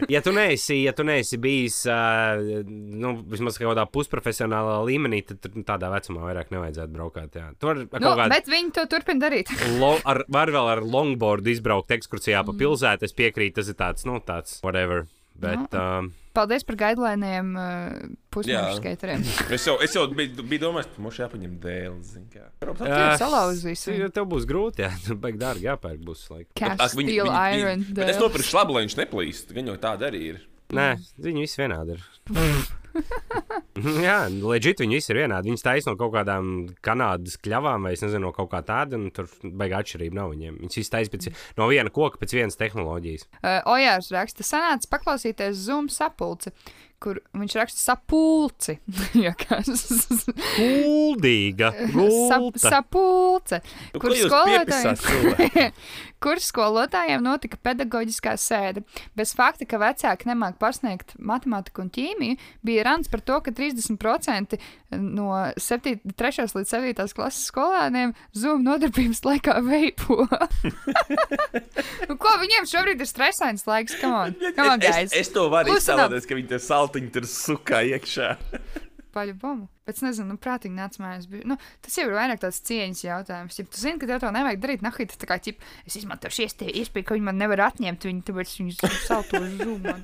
Ja 0.09 0.23
tu 0.25 0.33
neesi, 0.33 0.79
ja 0.87 0.93
tu 0.97 1.05
neesi 1.05 1.37
bijis 1.43 1.83
uh, 1.91 2.39
nu, 2.65 3.11
vismaz 3.29 3.59
kaut 3.61 3.69
kādā 3.75 3.85
pusprofesionālā 3.93 4.79
līmenī, 4.89 5.19
tad 5.29 5.43
tur 5.45 5.53
tādā 5.69 5.91
vecumā 5.93 6.21
vairāk 6.31 6.49
nevajadzētu 6.55 6.93
braukāt. 6.95 7.31
Jā. 7.37 7.51
Tur 7.61 7.69
ar 7.75 7.79
nu, 7.83 7.87
kaut 7.93 8.17
kādu 8.23 8.33
bet 8.33 8.49
viņi 8.49 8.73
to 8.79 8.87
turpina 8.89 9.21
darīt. 9.27 9.49
Lo, 9.83 9.91
ar, 10.09 10.23
var 10.33 10.49
vēl 10.55 10.67
ar 10.77 10.81
longboardu 10.87 11.53
izbraukt 11.53 11.91
ekskursijā 11.99 12.39
Mm. 12.39 12.47
pa 12.47 12.53
pilsētu. 12.65 13.03
Es 13.09 13.13
piekrītu, 13.19 13.55
tas 13.59 13.69
ir 13.69 13.75
tāds, 13.77 14.05
nu, 14.09 14.15
tāds, 14.25 14.51
whatever. 14.65 14.99
Bet, 15.39 15.75
um, 15.79 16.11
Paldies 16.35 16.65
par 16.67 16.77
gaidlainiem 16.79 17.51
uh, 17.59 17.95
pusmūžu 18.35 18.55
Jā. 18.55 18.77
skateriem. 18.79 19.23
Es 19.55 19.67
jau, 19.67 19.77
es 19.83 19.95
jau 19.95 20.05
biju, 20.11 20.45
biju 20.51 20.65
domājis, 20.67 20.91
ka 20.95 21.05
mums 21.05 21.19
jāpaņem 21.19 21.57
dēls. 21.63 22.13
Tu 22.19 22.91
jau 22.91 23.07
salauzīsi 23.23 23.97
uh, 23.97 24.11
tev 24.15 24.29
būs 24.31 24.47
grūti, 24.51 24.85
jā, 24.87 24.93
tu 25.07 25.19
baigi 25.23 25.41
dārgi 25.43 25.69
jāpērk 25.69 26.03
būs. 26.07 26.27
Like. 26.35 26.51
Cast 26.59 26.95
steel 26.95 27.31
iron. 27.31 27.87
Bet 27.95 28.15
es 28.15 28.21
nopirku 28.23 28.51
šlabu, 28.51 28.77
lai 28.77 28.87
viņš 28.87 28.99
neplīst. 29.03 29.55
Gan 29.57 29.73
jau 29.73 29.79
tāda 29.83 30.11
arī 30.11 30.25
ir. 30.35 30.43
Nē, 30.75 30.91
viņi 31.25 31.47
visi 31.47 31.63
vienādi 31.63 31.97
ir. 31.97 32.05
jā, 34.09 34.17
leģit 34.29 34.83
viņi 34.85 34.99
visi 34.99 35.13
ir 35.15 35.23
vienādi. 35.23 35.51
Viņi 35.51 35.65
taisno 35.65 35.95
no 35.95 36.01
kaut 36.01 36.15
kādām 36.17 36.51
kanādas 36.85 37.39
kļavām, 37.43 37.89
vai 37.89 37.95
es 37.97 38.05
nezinu, 38.05 38.29
no 38.29 38.35
kaut 38.37 38.51
kā 38.53 38.63
tāda, 38.67 38.99
un 38.99 39.13
tur 39.15 39.31
baigā 39.43 39.83
atšķirība 39.83 40.21
nav 40.21 40.35
viņiem. 40.35 40.59
Viņi 40.65 40.81
visi 40.81 40.95
taisno 40.95 41.15
pēc 41.15 41.31
no 41.61 41.71
viena 41.71 41.93
koka, 41.95 42.21
pēc 42.21 42.37
vienas 42.39 42.59
tehnoloģijas. 42.61 43.29
Uh, 43.41 43.61
Ojārs 43.77 44.13
raksta, 44.15 44.47
sanāca 44.47 44.93
paklausīties 44.97 45.65
Zoom 45.69 45.91
sapulci, 45.93 46.53
kur 47.03 47.21
viņš 47.37 47.55
raksta 47.59 47.81
sapulci. 47.81 48.77
Jā, 49.25 49.33
kas? 49.39 49.87
Kuldīga! 50.57 51.71
Sap, 52.29 52.59
sapulce. 52.59 53.61
Nu, 53.95 54.03
Kur 54.03 54.15
skolotājiem, 54.19 55.75
kur 56.25 56.43
skolotājiem 56.43 57.23
notika 57.25 57.61
pedagoģiskā 57.63 58.35
sēde. 58.41 58.83
Bez 59.19 59.35
fakta, 59.39 59.67
ka 59.69 59.81
vecāki 59.83 60.31
nemāk 60.31 60.59
pasniegt 60.61 61.15
matemātiku 61.19 61.85
un 61.87 61.93
ķīmiju, 61.95 62.39
bija 62.67 62.87
rāns 62.91 63.11
par 63.11 63.23
to, 63.23 63.39
ka 63.47 63.48
30% 63.57 64.59
no 64.99 65.29
7, 65.61 65.95
3. 66.19 66.47
līdz 66.59 66.73
7. 66.75 67.07
klases 67.17 67.49
skolēniem 67.51 68.15
Zoom 68.37 68.65
nodarbības 68.67 69.23
laikā 69.27 69.59
veipo. 69.67 70.25
nu, 72.09 72.19
ko 72.19 72.35
viņiem 72.43 72.69
šobrīd 72.71 73.05
ir 73.05 73.11
stresains 73.11 73.67
laiks? 73.69 73.99
Come 74.01 74.15
on, 74.15 74.37
come 74.57 74.75
on 74.75 74.83
es, 74.83 74.89
guys. 74.89 75.13
es, 75.13 75.29
es 75.29 75.33
to 75.35 75.49
varu 75.53 75.77
iztēloties, 75.79 76.29
ka 76.29 76.39
viņi 76.39 76.53
tur 76.55 76.65
saltiņu 76.69 77.15
tur 77.17 77.29
sukā 77.31 77.85
iekšā. 77.95 78.35
Paļu 79.19 79.37
bombu. 79.43 79.69
Bet 79.89 79.97
es 79.97 80.05
nezinu, 80.05 80.35
nu, 80.35 80.37
prātīgi 80.37 80.77
nāc 80.77 80.99
mājās. 81.01 81.25
Bija, 81.31 81.47
nu, 81.49 81.57
tas 81.81 81.95
jau 81.97 82.05
ir 82.05 82.13
vairāk 82.13 82.43
tāds 82.43 82.61
cieņas 82.69 82.99
jautājums. 83.07 83.57
Ja 83.57 83.65
tu 83.65 83.81
zini, 83.81 83.97
ka 83.97 84.09
tev 84.11 84.21
to 84.21 84.33
nevajag 84.37 84.61
darīt, 84.61 84.83
nahuj, 84.85 85.07
tas 85.09 85.21
tā 85.23 85.29
kā, 85.31 85.39
ķip, 85.47 85.65
es 85.89 85.97
izmantošu 86.03 86.45
iespēju, 86.45 87.07
ka 87.09 87.17
viņi 87.17 87.25
man 87.31 87.41
nevar 87.41 87.65
atņemt 87.71 88.05
viņu, 88.05 88.25
tāpēc 88.29 88.53
viņus 88.61 88.83
salto 89.07 89.41
uz 89.41 89.55
zūmu. 89.63 89.95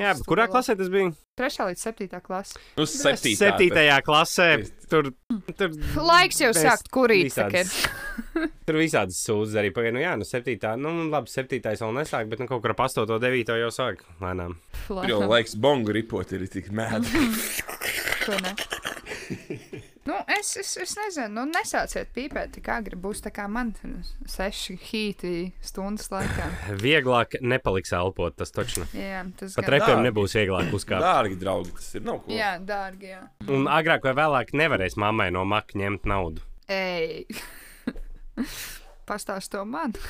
Jā, 0.00 0.14
bet 0.16 0.24
kurā 0.30 0.48
klasē 0.48 0.78
tas 0.80 0.88
bija? 0.88 1.12
Trešā 1.36 1.66
līdz 1.68 1.82
septītā 1.82 2.22
klasē. 2.24 2.60
Nu, 2.78 2.86
septītā. 2.88 3.40
Septītajā 3.42 3.98
klasē. 4.06 4.48
Tur, 4.88 5.10
tur 5.58 5.72
Laiks 5.98 6.40
jau 6.40 6.52
sākt 6.56 6.88
kurīt. 6.94 7.36
Tur 8.66 8.78
visādas 8.80 9.18
sūdzes 9.26 9.58
arī 9.60 9.74
pagaidām. 9.74 9.98
Nu, 9.98 10.04
jā, 10.06 10.14
nu, 10.20 10.28
septītā, 10.28 10.72
nu, 10.80 10.94
labi, 11.12 11.32
septītais 11.32 11.82
vēl 11.84 11.92
nesāk, 11.98 12.30
bet 12.30 12.40
nu, 12.40 12.48
kaut 12.48 12.62
kur 12.64 12.72
ap 12.72 12.84
8, 12.86 13.18
9 13.20 13.60
jau 13.60 13.70
sāk 13.74 14.06
lēnām. 14.22 14.56
Tur 14.86 15.10
jau 15.10 15.20
laiks 15.26 15.58
bongu 15.60 15.92
ripot, 15.96 16.32
ir 16.32 16.46
tik 16.52 16.72
mēdī. 16.74 17.28
To 18.24 18.38
ne. 18.40 18.54
Nu, 20.04 20.14
es, 20.38 20.56
es, 20.60 20.74
es 20.76 20.90
nezinu, 21.00 21.30
nu, 21.32 21.42
nesāciet 21.48 22.10
pīpēt 22.12 22.50
tik 22.58 22.66
agri. 22.68 22.96
Būs 23.00 23.22
tā 23.24 23.30
kā 23.32 23.46
man 23.48 23.70
seši 24.28 24.76
hīti 24.90 25.32
stundas 25.64 26.10
laikā. 26.12 26.48
Vieglāk 26.84 27.38
nepaliks 27.40 27.94
elpot, 27.96 28.36
tas 28.36 28.52
taču. 28.52 28.84
Jā, 28.92 29.22
tas 29.40 29.56
Pat 29.56 29.70
repiem 29.72 29.94
Dārgi. 29.94 30.06
nebūs 30.10 30.36
vieglāk 30.36 30.76
uzkāpt. 30.76 31.06
Dārgi 31.06 31.40
draugi, 31.40 31.72
tas 31.78 31.88
ir 31.96 32.04
nav 32.04 32.20
ko. 32.20 32.36
Jā, 32.36 32.52
dārgi, 32.60 33.14
jā. 33.14 33.22
Un 33.48 33.64
agrāk 33.64 34.04
vai 34.04 34.16
vēlāk 34.20 34.52
nevarēs 34.60 35.00
mammai 35.00 35.30
no 35.32 35.46
maka 35.48 35.80
ņemt 35.80 36.04
naudu. 36.12 36.44
Ej. 36.68 37.24
pastāst 39.08 39.52
to 39.54 39.64
man. 39.64 39.92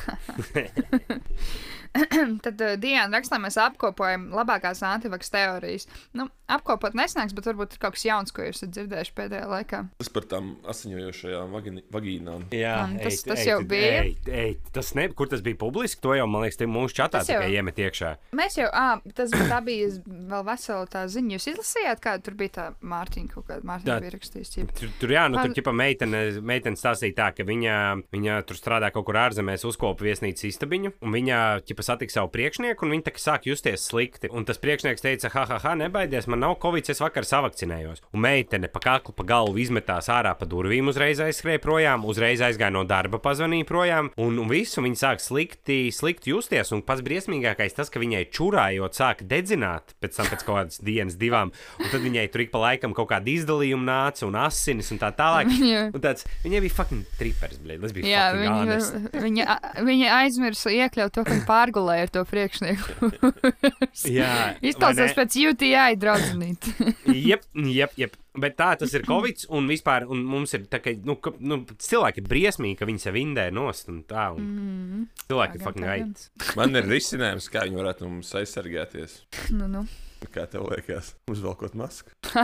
Tad 2.42 2.58
uh, 2.60 2.72
Diana 2.80 3.20
rakstā 3.20 3.38
mēs 3.38 3.54
apkopojam 3.60 4.28
labākās 4.34 4.80
antivaks 4.82 5.30
teorijas. 5.30 5.84
Nu, 6.18 6.26
apkopot 6.50 6.96
nesnāks, 6.98 7.34
bet 7.36 7.46
varbūt 7.46 7.76
ir 7.76 7.82
kaut 7.84 7.94
kas 7.94 8.02
jauns, 8.08 8.32
ko 8.34 8.42
jūs 8.42 8.58
esat 8.58 8.72
dzirdējuši 8.74 9.12
pēdējā 9.14 9.44
laikā. 9.50 9.80
Tas 10.02 10.10
par 10.12 10.26
tām 10.30 10.48
asiņojošajām 10.72 11.54
vagīnām. 11.94 12.48
Jā, 12.54 12.72
Man 12.82 12.96
tas- 12.98 13.20
ej, 13.20 13.20
tas 13.30 13.38
ej, 13.44 13.48
jau 13.52 13.58
tu- 13.62 13.68
bija. 13.70 13.92
Ej, 14.02 14.16
ej, 14.26 14.56
tas 14.74 14.90
ne, 14.98 15.06
kur 15.14 15.30
tas 15.30 15.44
bija 15.46 15.56
publiski, 15.60 16.00
to 16.02 16.16
jau, 16.18 16.26
man 16.26 16.42
liekas, 16.42 16.58
te 16.58 16.66
mūsu 16.66 16.98
čatā 16.98 17.20
Tas 17.22 17.30
jau- 17.30 17.38
tikai 17.44 17.54
iemet 17.60 17.78
iekšā. 17.86 18.10
Mēs 18.34 18.58
jau, 18.58 18.68
ah, 18.72 18.98
tas 19.14 19.30
bija 19.30 19.88
vēl 20.34 20.44
vesela 20.50 20.86
tā 20.90 21.04
ziņa. 21.06 21.38
Jūs 21.38 21.48
izlasījāt, 21.54 22.02
kāda 22.02 22.24
tur 22.26 22.34
bija 22.34 22.50
tā 22.58 22.66
Mārtiņa 22.82 23.30
kaut 23.36 23.46
kāda. 23.46 23.62
Mārtiņa 23.70 23.94
Tā- 23.94 24.00
bija 24.02 24.16
rakstījis. 24.18 24.52
Tur, 24.74 24.88
tur 24.98 25.08
jā, 25.14 25.28
nu, 25.30 25.38
tur 25.38 25.54
ķipa 25.54 25.72
meitene, 25.72 26.24
meitene 26.42 26.74
stāstīja 26.76 27.14
tā, 27.22 27.30
ka 27.36 27.46
viņa, 27.46 27.78
viņa 28.10 28.42
tur 28.50 28.56
strādā 28.58 28.83
kaut 28.94 29.06
kur 29.08 29.18
ārzemēs, 29.20 29.64
uzkopa 29.68 30.04
viesnīcas 30.04 30.48
istabiņu, 30.50 30.94
un 31.04 31.14
viņa 31.14 31.40
ķipa 31.68 31.86
satika 31.86 32.16
savu 32.16 32.32
priekšnieku, 32.34 32.84
un 32.84 32.94
viņa 32.94 33.06
tā 33.08 33.14
kā 33.14 33.22
sāk 33.22 33.48
justies 33.48 33.86
slikti. 33.88 34.30
Un 34.34 34.46
tas 34.48 34.60
priekšnieks 34.60 35.04
teica, 35.04 35.30
ha, 35.34 35.44
ha, 35.50 35.60
ha, 35.64 35.74
nebaidies, 35.78 36.28
man 36.30 36.42
nav 36.44 36.56
covid, 36.62 36.90
es 36.90 37.02
vakar 37.02 37.26
savakcinējos. 37.28 38.04
Un 38.12 38.24
meitene 38.24 38.68
pa 38.72 38.82
kaklu, 38.84 39.14
pa 39.16 39.26
galvu 39.28 39.60
izmetās 39.62 40.10
ārā 40.12 40.34
pa 40.38 40.48
durvīm, 40.48 40.90
uzreiz 40.92 41.22
aizskrēja 41.24 41.62
projām, 41.64 42.04
uzreiz 42.08 42.42
aizgāja 42.44 42.74
no 42.74 42.84
darba, 42.88 43.20
pazvanīja 43.22 43.68
projām, 43.68 44.10
un, 44.20 44.38
un 44.42 44.50
visu 44.50 44.84
viņa 44.84 45.00
sāk 45.00 45.24
slikti, 45.24 45.78
slikti 45.94 46.34
justies. 46.34 46.72
Un 46.74 46.84
pats 46.86 47.04
briesmīgākais 47.06 47.76
tas, 47.76 47.92
ka 47.92 48.02
viņai 48.02 48.26
čurājot 48.34 48.98
sāk 48.98 49.24
dedzināt 49.30 49.96
pēc 50.02 50.18
tam 50.18 50.30
pēc 50.30 50.44
kaut 50.46 50.60
kādas 50.60 50.80
dienas, 50.84 51.18
divām, 51.20 51.52
un 51.80 51.90
tad 51.92 52.02
viņai 52.04 52.26
tur 52.32 52.44
ik 52.44 52.52
pa 52.54 52.62
laikam 52.66 52.94
kaut 52.96 53.10
kāda 53.12 53.30
izdalījuma 53.32 53.86
nāca 53.88 54.26
un 54.28 54.38
asinis 54.44 54.90
un 54.94 55.00
tā 55.02 55.12
tālāk. 55.16 55.50
Un 55.94 56.02
tāds, 56.02 56.24
viņai 56.44 56.60
bija 56.64 56.74
fucking 56.74 57.16
tripers, 57.18 57.58
blēd, 57.62 57.82
tas 57.82 57.92
bija 57.94 58.08
Jā, 58.08 58.22
fucking 58.34 58.73
viņa, 59.24 59.24
viņa, 59.24 59.58
viņa 59.86 60.10
aizmirsa 60.20 60.72
iekļaut 60.74 61.14
to, 61.14 61.24
ka 61.26 61.34
viņa 61.34 61.46
pārgulēja 61.48 62.06
ar 62.06 62.12
to 62.14 62.24
priekšnieku. 62.28 63.10
Jā, 64.18 64.34
Izklausās 64.64 65.16
pēc 65.16 65.38
UTI 65.52 65.96
draudzenīt. 66.00 66.68
Jep, 67.28 67.46
jep, 67.54 67.98
jep. 68.00 68.20
Bet 68.34 68.56
tā 68.58 68.72
tas 68.80 68.90
ir 68.96 69.04
Covid, 69.06 69.44
un 69.54 69.68
vispār 69.70 70.08
un 70.10 70.24
mums 70.26 70.56
ir 70.56 70.64
tā, 70.66 70.80
ka 70.82 70.90
nu, 71.06 71.14
ka, 71.22 71.30
nu, 71.38 71.60
cilvēki 71.78 72.24
ir 72.24 72.30
briesmīgi, 72.32 72.78
ka 72.80 72.88
viņi 72.88 73.04
sev 73.04 73.18
indē 73.20 73.44
nost 73.54 73.92
un 73.92 74.00
tā. 74.08 74.32
Un 74.34 74.42
Mm, 74.54 75.04
cilvēki 75.28 75.58
ir 75.58 75.64
fucking 75.64 75.86
right. 75.88 76.24
Man 76.58 76.76
ir 76.78 76.86
risinājums, 76.88 77.48
kā 77.52 77.64
viņi 77.66 77.80
varētu 77.80 78.08
mums 78.08 78.32
aizsargāties. 78.38 79.22
nu, 79.54 79.68
nu. 79.70 79.86
Kā 80.34 80.46
tev 80.50 80.64
liekas, 80.70 81.12
uzvelkot 81.30 81.74
masku? 81.78 82.10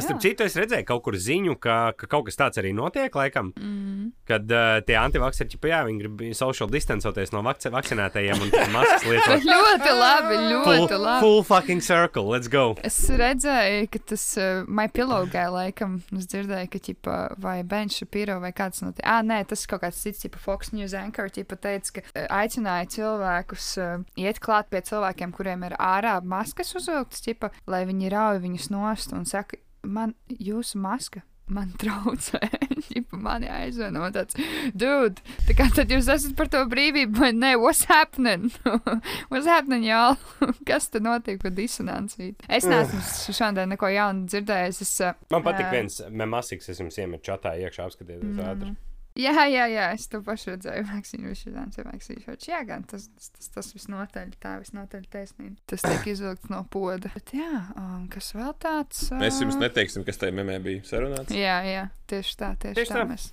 Starp 0.00 0.20
citu, 0.22 0.44
es 0.46 0.56
redzēju 0.58 0.86
kaut 0.88 1.02
kur 1.04 1.16
ziņu, 1.20 1.54
ka, 1.62 1.92
ka 1.98 2.08
kaut 2.10 2.26
kas 2.28 2.38
tāds 2.40 2.60
arī 2.60 2.72
notiek, 2.76 3.12
laikam, 3.14 3.52
Mm. 3.60 4.12
kad 4.28 4.46
uh, 4.54 4.78
tie 4.86 4.94
antivakseri, 4.96 5.58
jā, 5.68 5.80
viņi 5.86 5.98
grib 6.00 6.20
social 6.36 6.68
distancoties 6.70 7.32
no 7.34 7.42
vakci 7.44 7.68
vakcinētajiem 7.72 8.40
un 8.44 8.50
maskas 8.72 9.04
lietot. 9.04 9.44
ļoti 9.50 9.92
labi, 9.96 10.36
Full, 10.36 10.50
ļoti 10.54 10.98
labi. 11.02 11.20
full 11.24 11.42
fucking 11.46 11.82
circle, 11.84 12.24
let's 12.30 12.48
go! 12.50 12.74
Es 12.86 12.96
redzēju, 13.10 13.88
ka 13.92 14.00
tas 14.12 14.24
uh, 14.40 14.62
MyPillowgai 14.70 15.46
laikam, 15.52 15.98
es 16.16 16.26
dzirdēju, 16.32 16.70
ka 16.72 16.80
ķipa, 16.88 17.16
vai 17.42 17.56
Ben 17.66 17.90
Shapiro 17.92 18.38
vai 18.42 18.52
kāds 18.56 18.82
no 18.84 18.92
tiem, 18.94 19.04
ah, 19.04 19.20
nē, 19.26 19.42
tas 19.50 19.64
ir 19.66 19.72
kaut 19.74 19.84
kāds 19.84 20.00
cits, 20.00 20.22
tipa 20.24 20.40
Fox 20.42 20.72
News 20.76 20.94
anchor, 20.96 21.28
tipa 21.34 21.58
teica, 21.60 21.98
ka 22.00 22.06
uh, 22.14 22.26
aicināja 22.40 22.88
cilvēkus 22.96 23.68
uh, 23.82 24.06
iet 24.20 24.40
klāt 24.42 24.70
pie 24.72 24.82
cilvēkiem, 24.86 25.34
kuriem 25.36 25.66
ir 25.68 25.76
ārā 25.78 26.16
maskas 26.24 26.69
uzvilktas, 26.78 27.24
tipa, 27.24 27.50
lai 27.70 27.84
viņi 27.88 28.12
rauj 28.12 28.44
viņus 28.44 28.70
nost 28.74 29.16
un 29.16 29.26
saka, 29.28 29.60
man 29.82 30.14
jūsu 30.28 30.80
maska. 30.80 31.24
Man 31.50 31.72
traucē, 31.82 32.38
ģipa, 32.86 33.18
man 33.26 33.42
aizvien 33.42 33.96
no 33.96 34.06
tāds, 34.14 34.36
dude, 34.70 35.18
tā 35.48 35.56
kā 35.58 35.66
tad 35.74 35.90
jūs 35.90 36.06
esat 36.12 36.36
par 36.38 36.46
to 36.52 36.60
brīvību, 36.70 37.18
vai 37.18 37.32
nē, 37.34 37.56
what's 37.58 37.88
happening? 37.90 38.52
what's 39.32 39.48
happening, 39.50 39.82
y'all? 39.88 40.14
Kas 40.68 40.86
te 40.94 41.02
notiek 41.02 41.40
par 41.42 41.50
disonanciju? 41.56 42.36
Es 42.46 42.68
neesmu 42.70 43.34
šodien 43.34 43.74
neko 43.74 43.90
jaunu 43.90 44.30
dzirdējis. 44.30 44.80
Es, 44.86 44.94
uh, 45.02 45.18
Man 45.34 45.42
patīk 45.46 45.66
ā, 45.66 45.72
viens 45.74 45.98
memasiks, 46.22 46.70
es 46.70 46.78
jums 46.84 47.02
iemetu 47.02 47.32
čatā 47.32 47.56
iekšā, 47.64 47.90
apskatieties 47.90 48.30
mm, 48.30 48.46
ātri. 48.46 48.72
Jā, 49.20 49.44
jā, 49.50 49.66
jā, 49.70 49.86
es 49.96 50.06
to 50.10 50.20
pašu 50.24 50.54
redzēju. 50.54 50.86
Vakcīnu 50.90 51.34
šodien, 51.36 51.72
vakcīnu 51.86 52.36
Jā, 52.48 52.60
gan 52.68 52.84
tas, 52.88 53.08
tas, 53.16 53.30
tas, 53.36 53.50
tas 53.56 53.70
visnotaļ, 53.76 54.34
tā 54.42 54.56
visnotaļ 54.62 55.06
taisnība. 55.12 55.56
Tas 55.70 55.84
tiek 55.84 56.08
izvilkts 56.14 56.50
no 56.52 56.62
poda. 56.72 57.12
Bet 57.14 57.34
jā, 57.36 57.64
um, 57.76 58.06
kas 58.12 58.32
vēl 58.36 58.54
tāds? 58.62 59.06
Uh, 59.10 59.20
Mēs 59.22 59.40
jums 59.42 59.58
neteiksim, 59.60 60.06
kas 60.08 60.20
tajā 60.20 60.36
memē 60.36 60.60
bija 60.64 60.84
sarunāts. 60.88 61.34
Jā, 61.36 61.58
jā, 61.66 61.88
tieši 62.10 62.38
tā, 62.40 62.54
tieši, 62.64 62.80
Tieši 62.80 62.94
tā. 62.94 63.02
tā. 63.02 63.08
Mēs 63.10 63.28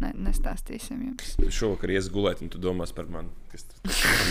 ne, 0.00 0.14
nestāstīsim 0.26 1.04
jums. 1.10 1.36
Šovakar 1.54 1.94
ies 1.94 2.10
gulēt, 2.12 2.42
un 2.44 2.50
tu 2.52 2.60
domās 2.62 2.94
par 2.96 3.08
mani. 3.12 3.32
Kas 3.50 3.64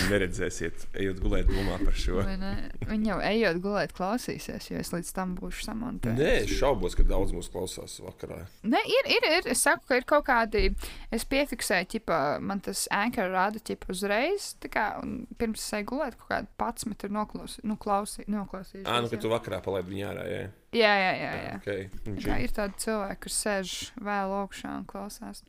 neredzēsiet, 0.08 0.86
ejot 0.96 1.18
gulēt, 1.20 1.50
domā 1.50 1.76
par 1.82 1.96
šo. 1.98 2.22
Vai 2.24 2.38
ne? 2.40 2.52
Viņi 2.88 3.10
jau 3.10 3.18
ejot 3.30 3.58
gulēt, 3.60 3.92
klausīsies, 3.96 4.70
jo 4.70 4.80
es 4.80 4.92
līdz 4.94 5.10
tam 5.16 5.34
būšu 5.36 5.66
samontējis. 5.66 6.16
Nē, 6.16 6.30
es 6.46 6.54
šaubos, 6.56 6.96
ka 6.96 7.04
daudz 7.04 7.34
mūs 7.36 7.50
klausās 7.52 7.98
vakarā. 8.00 8.40
Nē, 8.64 8.80
ir, 8.80 9.10
ir, 9.18 9.28
ir. 9.36 9.50
Es 9.52 9.66
saku, 9.66 9.84
ka 9.90 10.00
ir 10.00 10.08
kaut 10.08 10.24
kādi. 10.30 10.70
Es 11.10 11.24
piefiksēju, 11.26 11.88
ķipa, 11.94 12.18
man 12.46 12.62
tas 12.64 12.84
anchor 12.94 13.32
rāda 13.32 13.62
ķipa 13.66 13.90
uzreiz. 13.90 14.52
tā 14.62 14.70
Kā, 14.72 14.86
un 15.02 15.24
pirms 15.40 15.62
es 15.64 15.76
eju 15.80 15.88
gulēt, 15.92 16.16
kaut 16.20 16.30
kāda 16.30 16.50
pats 16.60 16.86
met 16.86 17.02
ir 17.06 17.14
noklausī, 17.14 17.64
nu, 17.66 17.76
klausī, 17.80 18.26
noklausījušies. 18.30 18.86
Ā, 18.86 19.00
nu, 19.02 19.10
ka 19.10 19.18
jā. 19.18 19.22
tu 19.24 19.32
vakarā 19.32 19.62
palaidi 19.64 19.94
viņu 19.94 20.10
ārā. 20.12 20.26
Jā, 20.30 20.50
jā, 20.76 20.92
jā, 20.94 21.14
jā. 21.18 21.30
jā. 21.44 21.54
Okay. 21.60 21.88
Tā 22.26 22.42
ir 22.44 22.54
tādi 22.54 22.84
cilvēki, 22.84 23.22
kas 23.26 23.40
sēž 23.46 23.78
vēl 24.06 24.36
augšā 24.42 24.76
un 24.78 24.86
klausās. 24.90 25.42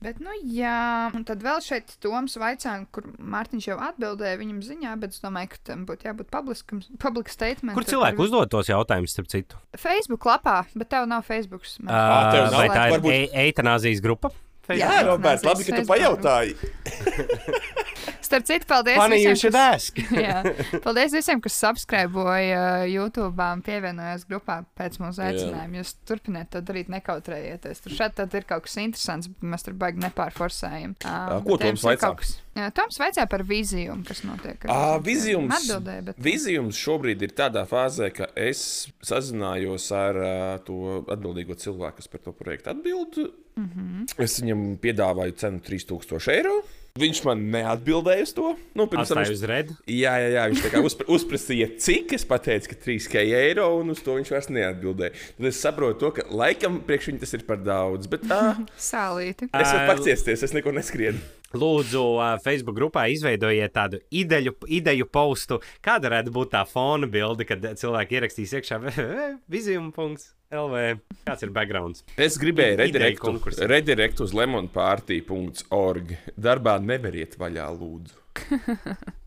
Bet, 0.00 0.16
nu, 0.24 0.32
jā, 0.48 1.10
un 1.12 1.26
tad 1.28 1.42
vēl 1.44 1.58
šeit 1.60 1.92
Toms 2.00 2.38
vaicāja, 2.40 2.86
kur 2.88 3.04
Mārtiņš 3.20 3.66
jau 3.68 3.76
atbildēja 3.84 4.38
viņam 4.40 4.62
ziņā, 4.64 4.94
bet 5.02 5.12
es 5.12 5.20
domāju, 5.20 5.50
ka 5.52 5.58
tam 5.68 5.82
būtu 5.88 6.08
jābūt 6.08 6.30
publiskam, 6.32 6.80
public 7.02 7.28
statement. 7.28 7.76
Kur 7.76 7.84
cilvēki 7.84 8.24
uzdod 8.24 8.48
tos 8.54 8.70
jautājumus, 8.72 9.12
starp 9.12 9.28
citu? 9.28 9.60
Facebook 9.76 10.24
lapā, 10.24 10.62
bet 10.72 10.88
tev 10.94 11.04
nav 11.10 11.26
Facebook. 11.28 11.68
Uh, 11.84 11.90
tev 12.32 12.46
nav? 12.46 12.56
vai 12.56 12.70
tā 12.72 12.86
ir 12.88 12.96
Varbūt- 12.96 13.12
e 13.12 13.44
eitanāzijas 13.44 14.00
grupa? 14.00 14.32
Jā, 14.78 14.90
Jā, 14.90 15.02
Roberts, 15.08 15.44
labi, 15.46 15.66
ka 15.66 15.80
tu 15.80 15.86
pajautāji. 15.88 16.54
Starp 18.30 18.44
citu, 18.46 18.66
paldies. 18.70 18.94
Funny 19.00 19.16
you 19.18 19.30
visiem, 19.32 19.36
should 19.40 19.56
kas- 19.56 19.90
ask. 19.90 19.96
Jā, 20.26 20.80
paldies 20.84 21.10
visiem, 21.16 21.40
kas 21.42 21.56
subscribēja 21.58 22.60
uh, 22.62 22.84
YouTube 22.86 23.42
un 23.42 23.62
pievienojās 23.66 24.22
grupā 24.30 24.60
pēc 24.78 25.00
mūsu 25.02 25.24
aicinājuma. 25.26 25.80
Jūs 25.80 25.96
turpiniet 26.06 26.52
to 26.54 26.62
darīt, 26.62 26.92
nekautrējieties. 26.94 27.82
Tur 27.82 27.96
šeit 27.98 28.14
tad 28.20 28.36
ir 28.38 28.46
kaut 28.46 28.68
kas 28.68 28.76
interesants, 28.78 29.26
bet 29.32 29.42
mēs 29.54 29.66
tur 29.66 29.74
baigi 29.80 29.98
nepārforsējam. 30.06 30.94
Uh, 31.02 31.40
ko 31.48 31.58
Toms 31.58 31.82
vaicā? 31.88 32.12
kas- 32.22 32.36
Jā, 32.60 32.68
Toms 32.74 32.98
vaicāja 33.02 33.26
par 33.30 33.42
vīziju, 33.46 33.98
kas 34.06 34.22
notiek. 34.26 34.64
Ā, 34.70 34.78
vizijums. 35.02 35.54
Atbildēja, 35.58 36.02
bet. 36.10 36.16
Vizijums 36.22 36.78
šobrīd 36.78 37.22
ir 37.26 37.34
tādā 37.38 37.62
fāzē, 37.66 38.12
ka 38.14 38.26
es 38.38 38.62
sazinājos 39.06 39.86
ar 39.96 40.18
uh, 40.22 40.58
to 40.66 41.00
atbildīgo 41.10 41.54
cilvēku, 41.58 41.98
kas 42.00 42.10
par 42.10 42.20
to 42.26 42.32
projektu 42.36 42.70
atbild. 42.76 43.18
Mm 43.26 43.36
Mhm. 43.60 43.80
-hmm. 44.06 44.22
Es 44.24 44.40
viņam 44.40 44.78
piedāvāju 44.78 45.34
cenu 45.36 45.58
3000 45.60 46.28
eiro. 46.32 46.62
Viņš 46.98 47.20
man 47.22 47.42
neatbildēja 47.52 48.24
uz 48.26 48.32
to. 48.34 48.52
Nu, 48.74 48.88
pirms 48.90 49.12
tam 49.12 49.20
viņš, 49.20 49.30
uz 49.36 49.42
redzi. 49.46 49.76
jā, 49.94 50.14
jā, 50.18 50.30
jā, 50.34 50.46
viņš 50.50 50.62
tā 50.64 50.70
kā 50.72 50.80
uzpra, 50.82 51.06
uzprasīja, 51.14 51.68
cik 51.78 52.16
es 52.18 52.26
pateicu, 52.26 52.72
ka 52.72 52.78
3 52.82 53.20
eiro, 53.38 53.68
un 53.78 53.94
uz 53.94 54.02
to 54.02 54.16
viņš 54.18 54.32
vairs 54.34 54.50
neatbildēja. 54.50 55.14
Tad 55.38 55.50
es 55.52 55.60
saprotu, 55.62 56.00
to, 56.02 56.10
ka 56.18 56.26
laikam 56.34 56.80
priekš 56.86 57.12
viņa 57.12 57.22
tas 57.22 57.36
ir 57.38 57.44
par 57.46 57.62
daudz. 57.62 58.10
Bet 58.10 58.26
tā, 58.26 58.42
Sālīti. 58.90 59.52
es 59.54 59.70
varu 59.70 59.86
paciesties, 59.94 60.42
es 60.48 60.56
neko 60.56 60.74
neskrienu. 60.74 61.22
Lūdzu, 61.50 62.02
Facebook 62.44 62.76
grupā 62.78 63.08
izveidojiet 63.10 63.72
tādu 63.74 63.98
ideju, 64.14 64.54
ideju 64.70 65.08
postu, 65.10 65.58
kāda 65.82 66.06
varētu 66.06 66.34
būt 66.34 66.52
tā 66.54 66.62
fona 66.68 67.08
bilde, 67.10 67.46
kad 67.48 67.64
cilvēki 67.80 68.20
ierakstīs 68.20 68.54
iekšā 68.60 68.78
vizijum.lv. 69.54 70.84
Kāds 71.26 71.46
ir 71.46 71.54
backgrounds? 71.56 72.06
Es 72.14 72.38
gribēju 72.38 72.78
redirektu, 72.84 73.34
redirektu 73.66 74.28
uz 74.28 74.36
lemonparty.org. 74.38 76.16
Darbā 76.38 76.78
neberiet 76.84 77.34
vaļā, 77.40 77.66
lūdzu. 77.74 78.19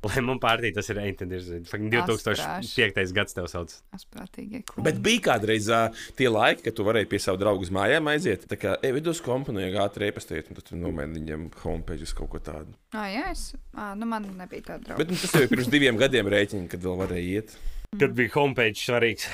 Lai 0.04 0.22
man 0.26 0.40
pārtīk, 0.44 0.76
tas 0.76 0.90
ir 0.92 1.00
Eintenders. 1.04 1.50
2005. 1.70 3.14
gads 3.16 3.38
tev 3.38 3.48
sauc. 3.52 3.74
Asprātīgie. 3.96 4.64
Bet 4.84 5.00
bija 5.04 5.24
kādreiz 5.30 5.70
uh, 5.72 6.04
tie 6.20 6.30
laiki, 6.32 6.66
kad 6.68 6.78
tu 6.78 6.86
varēji 6.88 7.10
pie 7.12 7.22
savu 7.24 7.40
draugu 7.42 7.66
uz 7.66 7.72
mājām 7.74 8.12
aiziet. 8.12 8.48
Tā 8.52 8.60
kā 8.60 8.76
e-vidus 8.86 9.24
kompānijā 9.26 9.72
gāti 9.76 10.04
repastiet, 10.04 10.50
un 10.52 10.60
tad 10.60 10.68
tu 10.70 10.80
nomēģini 10.80 11.22
viņam 11.22 11.46
homepage 11.64 12.08
uz 12.08 12.16
kaut 12.18 12.34
ko 12.34 12.44
tādu. 12.44 12.76
Ah, 12.92 13.08
jā, 13.12 13.30
es. 13.32 13.52
Ah, 13.74 13.94
nu 14.00 14.10
man 14.10 14.28
nebija 14.38 14.74
tāda 14.74 14.90
drauga. 14.90 15.04
Bet 15.04 15.14
nu, 15.14 15.20
tas 15.20 15.36
jau 15.36 15.46
ir 15.46 15.54
pirms 15.54 15.72
diviem 15.72 16.00
gadiem 16.02 16.32
rēķini, 16.34 16.70
kad 16.72 16.84
vēl 16.84 17.00
varēja 17.06 17.40
iet. 17.40 17.56
Kad 17.94 18.16
bija 18.18 18.34
homepage 18.36 18.82
svarīgs. 18.82 19.30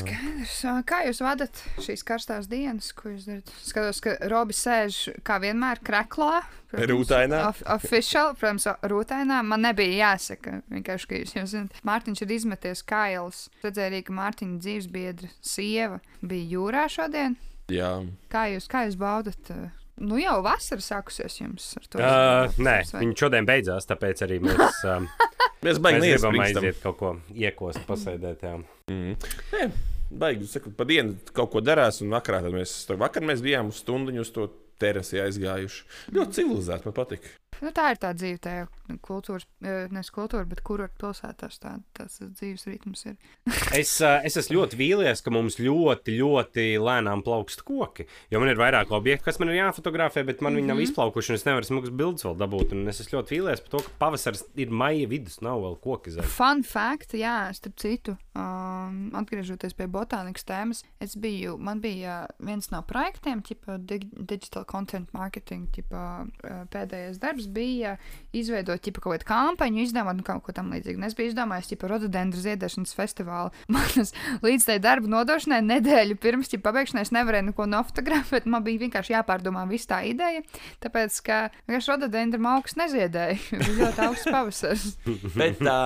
Skaidrs. 0.00 0.56
Kā 0.88 1.00
jūs 1.06 1.20
vadat 1.24 1.60
šīs 1.84 2.04
karstās 2.06 2.48
dienas, 2.50 2.90
ko 2.96 3.12
jūs 3.12 3.28
darat? 3.28 3.52
Skatos, 3.64 4.00
ka 4.04 4.16
Robis 4.32 4.60
sēž 4.66 4.98
kā 5.26 5.38
vienmēr 5.42 5.80
kreklā. 5.84 6.42
Rūtainā. 6.74 7.44
Of, 7.48 7.62
official, 7.70 8.32
protams, 8.38 8.66
rūtainā. 8.90 9.40
Man 9.46 9.62
nebija 9.62 10.10
jāsaka, 10.10 10.58
vienkārši, 10.74 11.10
ka 11.10 11.20
jūs 11.22 11.36
jau 11.38 11.46
zināt. 11.52 11.78
Mārtiņš 11.86 12.24
ir 12.26 12.34
izmeties 12.34 12.82
kailis. 12.86 13.46
Redzēju 13.62 13.92
arī, 13.92 14.02
ka 14.08 14.16
Mārtiņa 14.18 14.60
dzīvesbiedra 14.64 15.30
sieva 15.44 16.00
bija 16.20 16.50
jūrā 16.56 16.88
šodien. 16.90 17.38
Jā, 17.72 17.94
Kā 18.32 18.48
jūs, 18.52 18.66
kā 18.68 18.84
jūs 18.84 18.98
baudat 19.00 19.54
uh, 19.54 19.70
Nu 20.02 20.18
jau 20.18 20.40
vasara 20.42 20.82
sākusies 20.82 21.36
jums 21.38 21.68
ar 21.78 21.84
to. 21.86 21.98
Uh, 22.02 22.56
nē, 22.58 22.78
Vai- 22.90 23.04
viņi 23.04 23.18
šodien 23.20 23.46
beidzās, 23.46 23.86
tāpēc 23.86 24.24
arī 24.26 24.40
mēs, 24.42 24.80
um, 24.90 25.06
Mēs 25.64 25.78
baigi 25.80 26.02
gribam 26.02 26.40
aiziet 26.44 26.80
kaut 26.82 26.98
ko 27.00 27.12
iekost, 27.32 27.84
pasēdēt. 27.88 28.42
Jā. 28.44 28.58
Mm. 28.90 29.14
Nē, 29.54 29.68
baigi, 30.24 30.48
saku, 30.50 30.74
pa 30.76 30.86
dienu 30.88 31.14
kaut 31.32 31.52
ko 31.54 31.62
darās, 31.64 32.02
un 32.04 32.12
vakarā 32.12 32.42
tad 32.44 32.56
mēs, 32.56 32.74
vakar 33.00 33.24
mēs 33.24 33.44
bijām 33.44 33.70
uz 33.72 33.80
stundu 33.80 34.12
uz 34.20 34.32
to 34.34 34.50
terasi 34.82 35.22
aizgājuši. 35.22 35.84
Ļoti 36.16 36.40
civilizēti, 36.40 36.88
man 36.88 36.96
patīk. 36.96 37.30
Nu, 37.62 37.70
tā 37.74 37.92
ir 37.94 38.00
tā 38.02 38.10
dzīve, 38.16 38.40
tā 38.42 38.54
kultūras, 39.04 39.46
eh, 39.64 39.86
nevis 39.92 40.10
kultūra, 40.14 40.44
bet 40.48 40.60
kur 40.66 40.82
pilsētās 41.00 41.60
tā, 41.62 41.74
tas 41.96 42.18
dzīves 42.20 42.66
ritms 42.68 43.06
ir. 43.10 43.16
Es, 43.74 43.96
uh, 44.04 44.20
es 44.26 44.36
esmu 44.38 44.60
ļoti 44.60 44.78
vīlies, 44.78 45.20
ka 45.24 45.32
mums 45.34 45.56
ļoti, 45.58 46.14
ļoti 46.20 46.64
lēnām 46.78 47.24
plaukst 47.26 47.64
koki. 47.66 48.06
Jo 48.30 48.38
man 48.42 48.52
ir 48.52 48.60
vairāk 48.60 48.92
objektu, 48.94 49.24
kas 49.26 49.40
man 49.42 49.50
ir 49.50 49.58
jāfotografē, 49.58 50.22
bet 50.26 50.40
man 50.40 50.52
mm 50.52 50.56
-hmm. 50.56 50.60
viņi 50.60 50.70
nav 50.70 50.82
izplaukuši, 50.84 51.32
un 51.32 51.38
es 51.40 51.46
nevaru 51.48 51.66
smugas 51.66 51.90
bildes 51.90 52.24
vēl 52.24 52.36
dabūt. 52.38 52.72
Un 52.76 52.88
es 52.88 53.00
esmu 53.00 53.18
ļoti 53.18 53.34
vīlies 53.34 53.62
par 53.64 53.70
to, 53.70 53.82
ka 53.86 53.90
pavasaris 53.98 54.44
ir 54.54 54.70
maija 54.70 55.08
vidus, 55.08 55.40
nav 55.40 55.60
vēl 55.64 55.76
koki 55.80 56.10
zem. 56.10 56.24
Fun 56.24 56.62
fact, 56.62 57.14
jā, 57.14 57.52
starp 57.52 57.76
citu, 57.80 58.16
um, 58.36 59.10
atgriežoties 59.14 59.74
pie 59.74 59.86
botānikas 59.86 60.46
tēmas, 60.46 60.84
es 61.00 61.16
biju, 61.16 61.56
man 61.58 61.80
bija 61.80 62.26
viens 62.38 62.70
no 62.70 62.82
projektiem, 62.82 63.42
tipa 63.42 63.78
dig 63.78 64.06
digital 64.14 64.64
content 64.64 65.12
marketing, 65.12 65.68
tipa 65.72 66.26
uh, 66.26 66.64
pēdējais 66.70 67.18
darbs 67.18 67.43
bija 67.50 67.96
izveidot 68.34 68.82
tipa 68.82 69.02
kaut 69.02 69.16
kādu 69.16 69.28
kampaņu, 69.28 69.82
izdomāt 69.84 70.18
nu, 70.18 70.24
kaut 70.26 70.42
ko 70.46 70.54
tam 70.56 70.72
līdzīgu. 70.74 70.98
Un 71.00 71.08
es 71.08 71.16
biju 71.18 71.32
izdomājis, 71.32 71.70
tipa 71.70 71.90
rododendru 71.90 72.42
ziedēšanas 72.42 72.94
festivālu. 72.96 73.52
Manas 73.74 74.14
līdz 74.44 74.68
tai 74.68 74.78
darba 74.82 75.10
nodošanai 75.10 75.60
nedēļu 75.68 76.18
pirms 76.22 76.52
tipa 76.52 76.70
pabeigšanai 76.70 77.04
es 77.06 77.14
nevarēju 77.14 77.50
neko 77.50 77.68
nofotografēt, 77.70 78.48
man 78.50 78.64
bija 78.66 78.84
vienkārši 78.84 79.16
jāpārdomā 79.16 79.64
viss 79.70 79.90
tā 79.90 80.02
ideja, 80.08 80.42
tāpēc, 80.84 81.20
ka 81.26 81.40
rododendru 81.70 82.42
augs 82.54 82.78
neziedēja. 82.80 83.38
Bija 83.64 83.74
ļoti 83.80 84.04
augsts 84.08 84.30
pavasaris. 84.30 84.86
Bet 85.38 85.60
tā, 85.62 85.78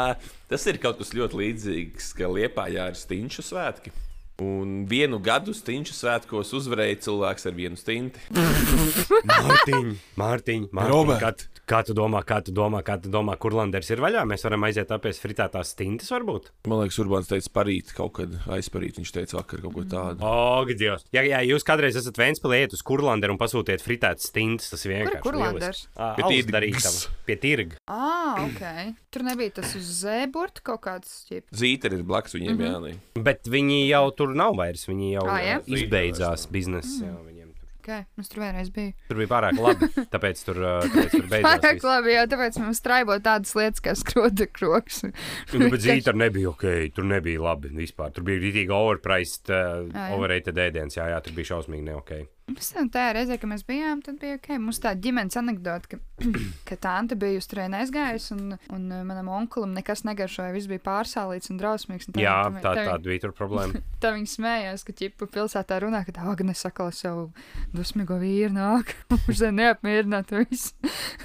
tas 0.51 0.69
ir 0.71 0.81
kaut 0.83 1.01
kas 1.03 1.15
ļoti 1.17 1.43
līdzīgs, 1.43 2.13
ka 2.19 2.31
Liepājā 2.33 2.91
ir 2.93 2.99
stinču 2.99 3.45
svētki. 3.45 3.95
Un 4.39 4.85
vienu 4.87 5.19
gadu 5.19 5.51
stinču 5.51 5.97
svētkos 5.97 6.53
uzvarēja 6.55 7.01
cilvēks 7.09 7.49
ar 7.51 7.57
vienu 7.57 7.79
stinti. 7.79 8.23
Mārtiņ, 9.33 9.89
Mārtiņ, 10.21 10.69
Mārtiņ 10.79 11.11
kā, 11.19 11.33
tu- 11.35 11.49
kā 11.67 11.81
tu 11.83 11.97
domā, 11.99 12.21
kā 12.23 12.39
tu 12.47 12.55
domā, 12.55 12.85
kā 12.87 13.01
tu 13.03 13.11
domā, 13.11 13.35
kur 13.41 13.57
Landers 13.59 13.91
ir 13.91 13.99
vaļā? 14.05 14.23
Mēs 14.31 14.47
varam 14.47 14.63
aiziet 14.69 14.93
apēst 14.95 15.25
fritētās 15.25 15.73
stintas, 15.75 16.13
varbūt? 16.15 16.53
Man 16.71 16.85
liekas, 16.85 17.01
Urbāns 17.03 17.31
teica, 17.33 17.51
parīt 17.59 17.91
kaut 17.97 18.15
kad 18.21 18.37
aizparīt. 18.55 19.01
Viņš 19.03 19.13
teica, 19.17 19.41
vakar 19.41 19.65
kaut 19.65 19.75
ko 19.75 19.85
tādu. 19.91 20.23
O, 20.23 20.63
Dievs! 20.71 21.09
Ja, 21.11 21.27
ja 21.27 21.43
jūs 21.43 21.67
kādreiz 21.67 21.99
esat 21.99 22.23
Vēnspēlē, 22.23 22.63
iet 22.63 22.79
uz 22.79 22.85
Kurlanderu 22.87 23.35
un 23.35 23.43
pasūtiet 23.43 23.83
fritētas 23.83 24.31
stintas, 24.31 24.71
tas 24.71 24.87
vienkārši 24.87 25.25
Kur 25.27 25.35
Kurlanders? 25.35 25.85
Pie 25.99 26.31
tirga. 26.31 26.95
Pie 27.27 27.39
tirga. 27.43 27.83
Ah, 27.91 28.39
ok. 28.47 28.95
Tur 29.11 29.27
nebija 29.27 29.59
tas 29.59 29.75
uz 29.75 29.91
zēburta 30.05 30.63
kaut 30.63 30.85
kāds 30.87 31.13
ķip. 31.27 31.49
Zīte 31.59 31.91
ir 31.91 32.07
blakus 32.07 32.37
viņiem, 32.37 32.55
mm. 32.55 32.65
-hmm. 32.65 32.89
jā. 32.95 33.23
Bet 33.25 33.49
viņi 33.51 33.83
jau 33.89 34.05
tur 34.15 34.28
nav 34.37 34.57
vairs. 34.59 34.87
Viņi 34.89 35.15
jau 35.15 35.27
Ā, 35.29 35.41
ja? 35.45 35.57
ā, 35.61 35.65
izbeidzās 35.79 36.47
biznesa. 36.53 37.07
Jā, 37.07 37.17
viņiem 37.25 37.51
tur. 37.55 37.67
Okay. 37.79 38.05
Es 38.21 38.29
tur 38.29 38.43
vienreiz 38.43 38.71
biju. 38.75 38.93
tur 39.09 39.21
bija 39.23 39.31
pārāk 39.33 39.61
labi. 39.65 39.89
Tāpēc 40.15 40.43
tur, 40.45 40.61
ā, 40.61 40.73
tāpēc 40.85 41.15
tur 41.15 41.29
beidzās. 41.31 41.47
Pārāk 41.49 41.79
viss. 41.79 41.89
labi, 41.89 42.15
jā, 42.15 42.25
tāpēc 42.35 42.59
mums 42.61 42.83
strāvo 42.83 43.19
tādas 43.25 43.55
lietas, 43.59 43.85
kā 43.85 43.95
skroda 43.97 44.49
kroks. 44.51 45.05
Nu, 45.09 45.69
bet 45.73 45.85
zīme 45.85 46.05
tur 46.05 46.19
nebija 46.21 46.53
ok. 46.53 46.67
Tur 46.97 47.09
nebija 47.09 47.45
labi 47.49 47.73
vispār. 47.79 48.13
Tur 48.17 48.29
bija 48.29 48.45
rītīgi 48.45 48.75
overpriced, 48.75 49.53
uh, 49.53 49.87
jā. 49.89 50.11
overrated 50.19 50.65
ēdiens. 50.69 51.01
Jā, 51.01 51.09
jā, 51.15 51.23
tur 51.25 51.39
bija 51.39 51.55
šausmīgi 51.55 51.89
ne 51.89 51.97
ok. 52.03 52.19
Mums 52.49 52.71
tam 52.73 52.89
tajā 52.89 53.11
reizē, 53.13 53.37
kad 53.41 53.51
mēs 53.51 53.63
bijām, 53.69 54.01
tad 54.05 54.17
bija 54.23 54.39
ok. 54.39 54.47
Mums 54.63 54.79
tā 54.81 54.95
ģimenes 54.97 55.37
anekdote, 55.37 55.91
ka, 55.93 55.99
ka 56.69 56.79
tante 56.81 57.17
bija 57.21 57.41
uz 57.43 57.49
turieni 57.51 57.77
aizgājusi 57.83 58.33
un, 58.37 58.55
un 58.75 58.87
uh, 58.89 59.03
manam 59.07 59.29
onkulim 59.37 59.75
nekas 59.77 60.05
negaršoja. 60.09 60.55
Viss 60.57 60.71
bija 60.71 60.81
pārsālīts 60.87 61.53
un 61.53 61.61
drausmīgs. 61.61 62.09
Un 62.09 62.17
tā, 62.17 62.23
Jā, 62.25 62.37
tā, 62.57 62.63
tā, 62.65 62.73
tā, 62.81 62.87
tāda 62.89 63.11
bija 63.13 63.25
tur 63.27 63.35
problēma. 63.37 63.83
tā 64.03 64.15
viņi 64.17 64.31
smējās, 64.33 64.87
ka 64.89 64.97
ķipa 65.03 65.29
pilsētā 65.37 65.81
runā, 65.85 66.01
ka 66.09 66.17
tā 66.17 66.25
Agne 66.33 66.57
sakala 66.57 66.95
savu 66.97 67.29
dusmīgo 67.77 68.17
vīru 68.23 68.55
nāk. 68.57 68.95
Viņš 69.29 69.41
zina 69.43 69.55
neapmierināt 69.61 70.33
visu. 70.39 70.73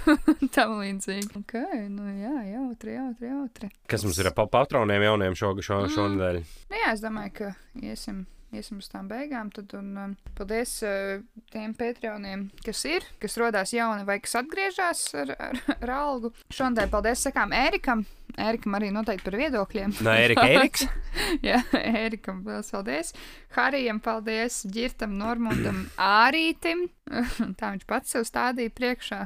Tam 0.55 0.75
līdzīgi. 0.81 1.31
Ok, 1.39 1.55
nu 1.93 2.09
jā, 2.19 2.35
jautri, 2.51 2.97
jautri, 2.97 3.31
jautri. 3.31 3.71
Kas 3.89 4.03
mums 4.03 4.19
ir 4.19 4.31
pa- 4.35 4.49
patroniem 4.51 5.07
jauniem 5.07 5.39
šo, 5.39 5.55
šo, 5.63 5.85
šonadēļ? 5.95 6.43
Nu, 6.67 6.79
jā, 6.83 6.91
es 6.97 7.03
domāju, 7.03 7.33
ka 7.39 7.53
iesim, 7.79 8.25
iesim 8.57 8.79
uz 8.81 8.89
tām 8.91 9.07
beigām. 9.11 9.51
Tad, 9.53 9.73
un, 9.77 9.91
um, 9.99 10.15
paldies 10.37 10.75
uh, 10.85 11.21
tiem 11.53 11.75
patroniem, 11.77 12.47
kas 12.65 12.83
ir, 12.89 13.05
kas 13.21 13.37
rodās 13.41 13.73
jauni 13.75 14.05
vai 14.07 14.19
kas 14.23 14.37
atgriežas 14.41 15.05
ar, 15.23 15.33
ar, 15.37 15.61
ar 15.77 15.93
algu. 15.97 16.33
Šodien 16.53 16.91
paldies 16.93 17.25
sakām 17.27 17.55
Ērikam. 17.55 18.05
Ērikam 18.39 18.73
arī 18.79 18.89
noteikti 18.93 19.27
par 19.27 19.37
viedokļiem. 19.37 19.97
No 20.01 20.13
Erika 20.17 20.45
Eriks. 20.49 20.87
Jā, 21.47 21.59
Ērikam 21.77 22.41
vēl 22.45 22.63
paldies. 22.65 23.13
Harijam 23.53 23.99
paldies, 24.03 24.63
Girtam, 24.73 25.17
Normundam, 25.19 25.83
Ārītim. 26.23 26.87
Tā 27.59 27.75
viņš 27.75 27.89
pats 27.89 28.15
sev 28.15 28.25
stādīja 28.29 28.73
priekšā. 28.73 29.25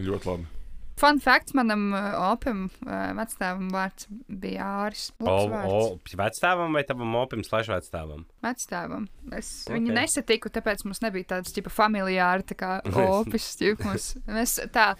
Ļoti 0.00 0.32
labi. 0.32 0.59
Fun 1.00 1.18
fact 1.24 1.54
manam 1.56 1.86
uh, 1.96 2.10
opim 2.30 2.66
uh, 2.84 2.90
vecstāvam 3.16 3.70
vārds 3.72 4.04
bija 4.28 4.66
Āris. 4.84 5.06
O, 5.16 5.24
Labs 5.24 5.46
o, 5.48 5.78
vārds. 5.96 6.16
vecstāvam 6.20 6.76
vai 6.76 6.82
tavam 6.84 7.14
opim 7.22 7.40
slash 7.46 7.70
vecstāvam? 7.72 8.26
Vecstāvam. 8.44 9.06
Es 9.32 9.48
Ok. 9.64 9.70
okay. 9.70 9.78
viņu 9.78 9.96
nesatiku, 9.96 10.52
tāpēc 10.52 10.84
mums 10.84 11.00
nebija 11.04 11.30
tāds 11.36 11.54
tipa 11.56 11.72
familiāri, 11.72 12.44
tā 12.52 12.58
kā 12.60 12.70
opis. 13.06 13.48
ķip, 13.60 13.80
Mums, 13.88 14.10
mēs 14.28 14.58
tā 14.74 14.90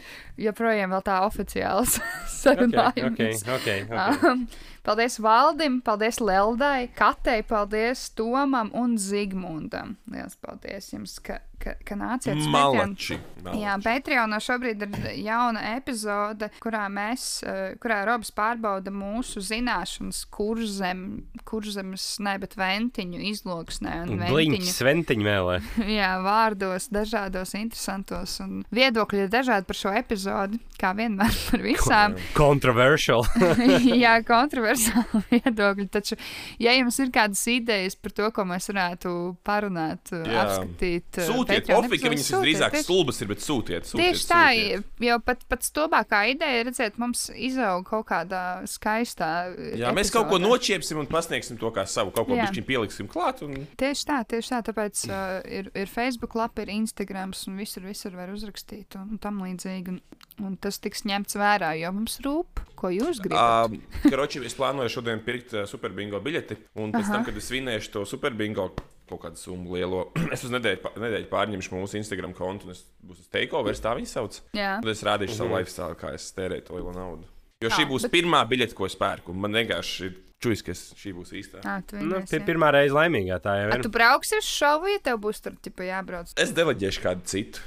joprojām 0.41 0.95
vēl 0.97 1.05
tā 1.05 1.21
oficiāls 1.29 1.99
Ok, 2.01 2.33
sarunājamies. 2.39 3.45
ok, 3.45 3.69
ok. 3.85 3.93
ok. 3.93 4.25
Um, 4.31 4.47
paldies 4.87 5.19
Valdim, 5.23 5.81
paldies 5.85 6.21
Leldai, 6.21 6.89
Katei, 6.97 7.43
paldies 7.47 8.09
Tomam 8.17 8.71
un 8.75 8.97
Zigmundam. 8.99 9.97
Lielas 10.11 10.37
paldies 10.41 10.91
jums, 10.93 11.19
ka, 11.25 11.39
ka, 11.61 11.75
ka 11.87 11.97
nācāt 11.99 12.39
uz 12.41 12.49
Patreon. 12.49 12.95
Malači. 12.95 13.19
Jā, 13.61 13.77
Patreonā 13.85 14.41
šobrīd 14.43 14.85
ir 14.87 15.09
jauna 15.21 15.63
epizode, 15.77 16.51
kurā 16.63 16.87
mēs, 16.93 17.43
eh, 17.47 17.75
kurā 17.81 18.03
Robs 18.09 18.33
pārbauda 18.37 18.93
mūsu 18.93 19.43
zināšanas, 19.45 20.23
kur 20.33 20.61
zem, 20.65 21.25
kur 21.49 21.67
zemes, 21.69 22.07
ne, 22.25 22.37
bet 22.41 22.57
ventiņu 22.59 23.21
izloksnē 23.31 23.97
un 24.07 24.25
Bliņķis, 24.25 24.81
ventiņu. 24.87 25.27
vēlē. 25.29 25.59
Jā, 26.01 26.15
vārdos, 26.25 26.89
dažādos, 26.93 27.55
interesantos 27.59 28.39
un 28.45 28.65
viedokļi 28.75 29.27
ir 29.27 29.33
dažādi 29.33 29.69
par 29.69 29.81
šo 29.81 29.95
epizodi, 30.01 30.61
kā 30.81 30.93
vienmēr 30.97 31.37
par 31.51 31.65
visām. 31.65 32.17
Controversial. 32.37 33.25
Jā, 34.05 34.19
kontroversāli 34.71 35.23
viedokļi. 35.35 35.87
Taču, 35.93 36.17
ja 36.63 36.75
jums 36.77 36.99
ir 37.03 37.11
kādas 37.15 37.43
idejas 37.51 37.97
par 37.99 38.15
to, 38.17 38.29
ko 38.35 38.45
mēs 38.49 38.71
varētu 38.71 39.15
parunāt, 39.47 40.13
Jā. 40.13 40.45
apskatīt, 40.45 41.21
eh, 41.21 41.29
Sūtiet, 41.29 41.71
ofi, 41.77 42.01
ka 42.01 42.13
viņas 42.13 42.31
drīzāk 42.37 42.79
stulbas 42.85 43.21
ir, 43.23 43.31
bet 43.33 43.45
sūtiet. 43.45 43.89
sūtiet 43.89 44.05
Tieši 44.05 44.27
tā, 44.31 44.45
sūtiet. 44.57 44.89
jau 45.07 45.19
pat, 45.25 45.45
pat 45.51 45.67
stulbākā 45.67 46.23
ideja 46.35 46.63
ir 46.63 46.71
redzēt, 46.71 46.99
mums 47.01 47.29
izaug 47.35 47.85
kaut 47.89 48.09
kādā 48.11 48.45
skaistā. 48.71 49.31
Jā, 49.79 49.93
mēs 49.97 50.13
kaut 50.15 50.31
ko 50.31 50.41
nočiepsim 50.43 51.01
un 51.01 51.11
pasniegsim 51.11 51.59
to 51.61 51.73
kā 51.75 51.87
savu. 51.91 52.15
Kaut 52.15 52.29
ko 52.31 52.39
Jā. 52.39 52.49
pišķiņ 52.49 52.67
pieliksim 52.69 53.11
klāt. 53.11 53.43
Un... 53.47 53.67
Tieši 53.81 54.07
tā, 54.09 54.21
tieši 54.29 54.55
tā. 54.55 54.63
Tāpēc 54.71 55.05
uh, 55.09 55.41
ir, 55.49 55.71
ir 55.75 55.91
Facebook 55.91 56.37
lapa, 56.39 56.65
ir 56.65 56.73
Instagram, 56.75 57.35
un 57.49 57.61
visur, 57.61 57.85
visur 57.87 58.15
var 58.19 58.33
uzrakstīt 58.35 58.99
un, 58.99 59.15
un 59.15 59.23
tam 59.23 59.41
līdzīgi. 59.45 59.95
Un, 59.95 60.01
un 60.45 60.57
tas 60.61 60.79
tiks 60.83 61.05
ņemts 61.09 61.37
vērā, 61.39 61.73
jo 61.81 61.91
mums 61.95 62.19
rūp, 62.25 62.63
ko 62.81 62.91
jūs 62.93 63.21
gribat. 63.23 63.71
Um, 63.73 63.81
Karoči, 64.07 64.41
es 64.47 64.57
plānoju 64.61 64.93
šodien 64.99 65.25
pirkt 65.27 65.57
uh, 65.57 65.65
superbingo 65.71 66.21
biļeti. 66.23 66.61
Un 66.79 66.93
pēc 66.95 67.09
Aha. 67.09 67.17
tam, 67.19 67.27
kad 67.29 67.37
es 67.41 67.51
vinēšu 67.51 67.95
to 67.97 68.05
superbingo 68.09 68.71
kaut 69.11 69.25
kādu 69.25 69.41
summu 69.43 69.75
lielo, 69.75 70.05
es 70.37 70.45
uz 70.47 70.53
nedēļu, 70.55 70.93
nedēļu 71.03 71.27
pārņemšu 71.33 71.75
mūsu 71.75 71.99
Instagram 71.99 72.37
kontu. 72.39 72.69
un 72.71 72.77
Es 72.77 72.85
būšu 73.03 73.27
takeover, 73.35 73.75
tā 73.75 73.97
viņa 73.99 74.13
sauc. 74.13 74.39
Jā, 74.55 74.77
Tad 74.85 74.93
es 74.95 75.03
rādīšu 75.09 75.35
savu 75.41 75.57
lifestyle, 75.57 75.97
kā 75.99 76.13
es 76.15 76.29
tērēju 76.37 76.69
to 76.69 76.79
lielo 76.79 76.93
naudu. 76.95 77.27
Jo 77.61 77.69
šī 77.75 77.85
būs 77.91 78.07
bet- 78.07 78.13
pirmā 78.15 78.45
biļete, 78.49 78.73
ko 78.79 78.87
es 78.87 78.95
pērku. 78.97 79.35
un 79.35 79.41
Man 79.43 79.53
vienkārši 79.59 80.07
ir 80.07 80.15
čujas, 80.41 80.63
ka 80.65 80.73
šī 80.73 81.11
būs 81.19 81.35
īstā. 81.37 81.59
tā 81.61 81.75
tu 81.91 81.99
nu, 82.01 82.23
jā. 82.23 82.39
pirmā 82.47 82.71
reize 82.73 82.95
laimīgā 82.97 83.37
tā 83.45 83.57
jau 83.59 83.67
ir. 83.75 83.83
tu 83.85 83.91
brauksi 83.93 84.39
uz 84.39 84.47
šovu, 84.49 84.89
ja 84.95 85.03
tev 85.11 85.19
būs 85.27 85.43
tur 85.45 85.59
tipa, 85.61 85.85
jābrauc. 85.91 86.31
Es 86.41 86.55
deleģēšu 86.57 87.03
kādu 87.05 87.27
citu. 87.29 87.61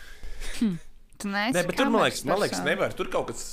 Tu 1.21 1.29
neesi 1.29 1.53
Nē, 1.59 1.61
bet 1.67 1.77
tur 1.77 1.91
man 1.93 2.07
liekas, 2.07 2.23
man 2.25 2.39
liekas 2.41 2.63
nevar. 2.65 2.95
Tur 2.97 3.11
kaut 3.13 3.29
kas, 3.29 3.43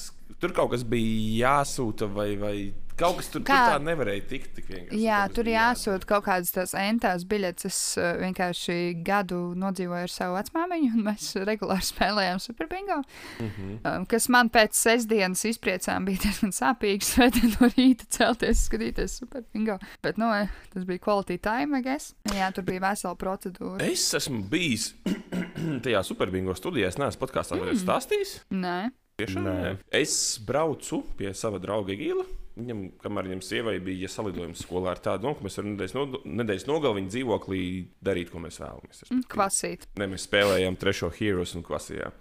tur 0.41 0.55
kaut 0.57 0.71
kas 0.73 0.87
bija 0.89 1.61
jāsūta 1.61 2.09
vai. 2.11 2.31
vai... 2.41 2.55
Kaut 3.01 3.17
kas 3.17 3.31
tur, 3.33 3.41
tur 3.41 3.49
Kā? 3.49 3.61
tā 3.73 3.79
nevarēja 3.81 4.25
tikt 4.29 4.51
tik 4.59 4.67
vienkārši. 4.69 5.01
Jā, 5.01 5.21
tur 5.33 5.49
bija 5.49 5.71
jāsūta 5.71 6.09
kaut 6.11 6.27
kādas 6.27 6.53
tās 6.53 6.75
entās 6.77 7.25
biļetes. 7.29 7.69
Es 7.71 7.79
uh, 8.01 8.11
vienkārši 8.21 8.77
gadu 9.07 9.39
nodzīvoju 9.59 10.09
ar 10.09 10.13
savu 10.13 10.37
vecmāmiņu, 10.37 10.91
un 10.99 11.07
mēs 11.09 11.31
regulāri 11.49 11.87
spēlējām 11.87 12.43
superbingo. 12.45 13.01
Mm. 13.41 13.51
-hmm. 13.57 14.07
kas 14.11 14.29
man 14.33 14.51
pēc 14.53 14.77
sestdienas 14.77 15.45
izpriecām 15.49 16.09
bija 16.09 16.27
diezgan 16.27 16.53
sāpīgi. 16.57 17.09
Svētdien 17.11 17.55
no 17.57 17.71
rīta 17.73 18.09
celties, 18.13 18.67
skatīties 18.69 19.19
superbingo. 19.23 19.79
Bet, 20.05 20.21
nu, 20.21 20.31
eh, 20.37 20.53
tas 20.75 20.85
bija 20.89 21.03
quality 21.07 21.41
time, 21.41 21.79
I 21.79 21.87
guess. 21.87 22.15
Jā, 22.37 22.53
tur 22.53 22.69
bija 22.69 22.85
vesela 22.85 23.17
procedūra. 23.17 23.81
Es 23.87 24.07
esmu 24.15 24.45
bijis 24.51 24.93
tajā 25.85 26.05
superbingo 26.07 26.57
studijā 26.59 26.93
es 26.93 27.01
neesmu 27.01 27.25
podkāstā 27.25 27.57
mm. 27.57 27.81
stāstījis. 27.81 28.41
Nē, 28.53 28.91
Tiešām, 29.21 29.47
Nē. 29.47 29.57
nē. 29.65 29.73
Es 30.01 30.15
braucu 30.47 31.03
pie 31.19 31.33
sava 31.37 31.61
drauga 31.63 31.97
Gila. 31.99 32.27
Viņam, 32.61 32.81
kamēr 33.01 33.29
viņam 33.29 33.43
sievai 33.47 33.77
bija 33.85 34.09
salidojums 34.11 34.65
skolā 34.67 34.93
ar 34.93 35.01
tādu 35.01 35.25
domu, 35.25 35.39
ka 35.39 35.47
mēs 35.47 35.57
varam 35.57 35.71
nedēļas, 35.77 35.95
no, 35.97 36.23
nedēļas 36.41 36.67
nogalē 36.69 36.99
viņa 36.99 37.13
dzīvoklī 37.15 37.61
darīt, 38.05 38.33
ko 38.33 38.43
mēs 38.43 38.59
vēlamies. 38.61 39.05
Mm, 39.09 39.23
kvasīt. 39.33 39.87
Ne, 40.01 40.09
mēs 40.11 40.27
spēlējām 40.29 40.77
trešo 40.81 41.13
heroes 41.21 41.55
un 41.57 41.65
klasījām. 41.65 42.19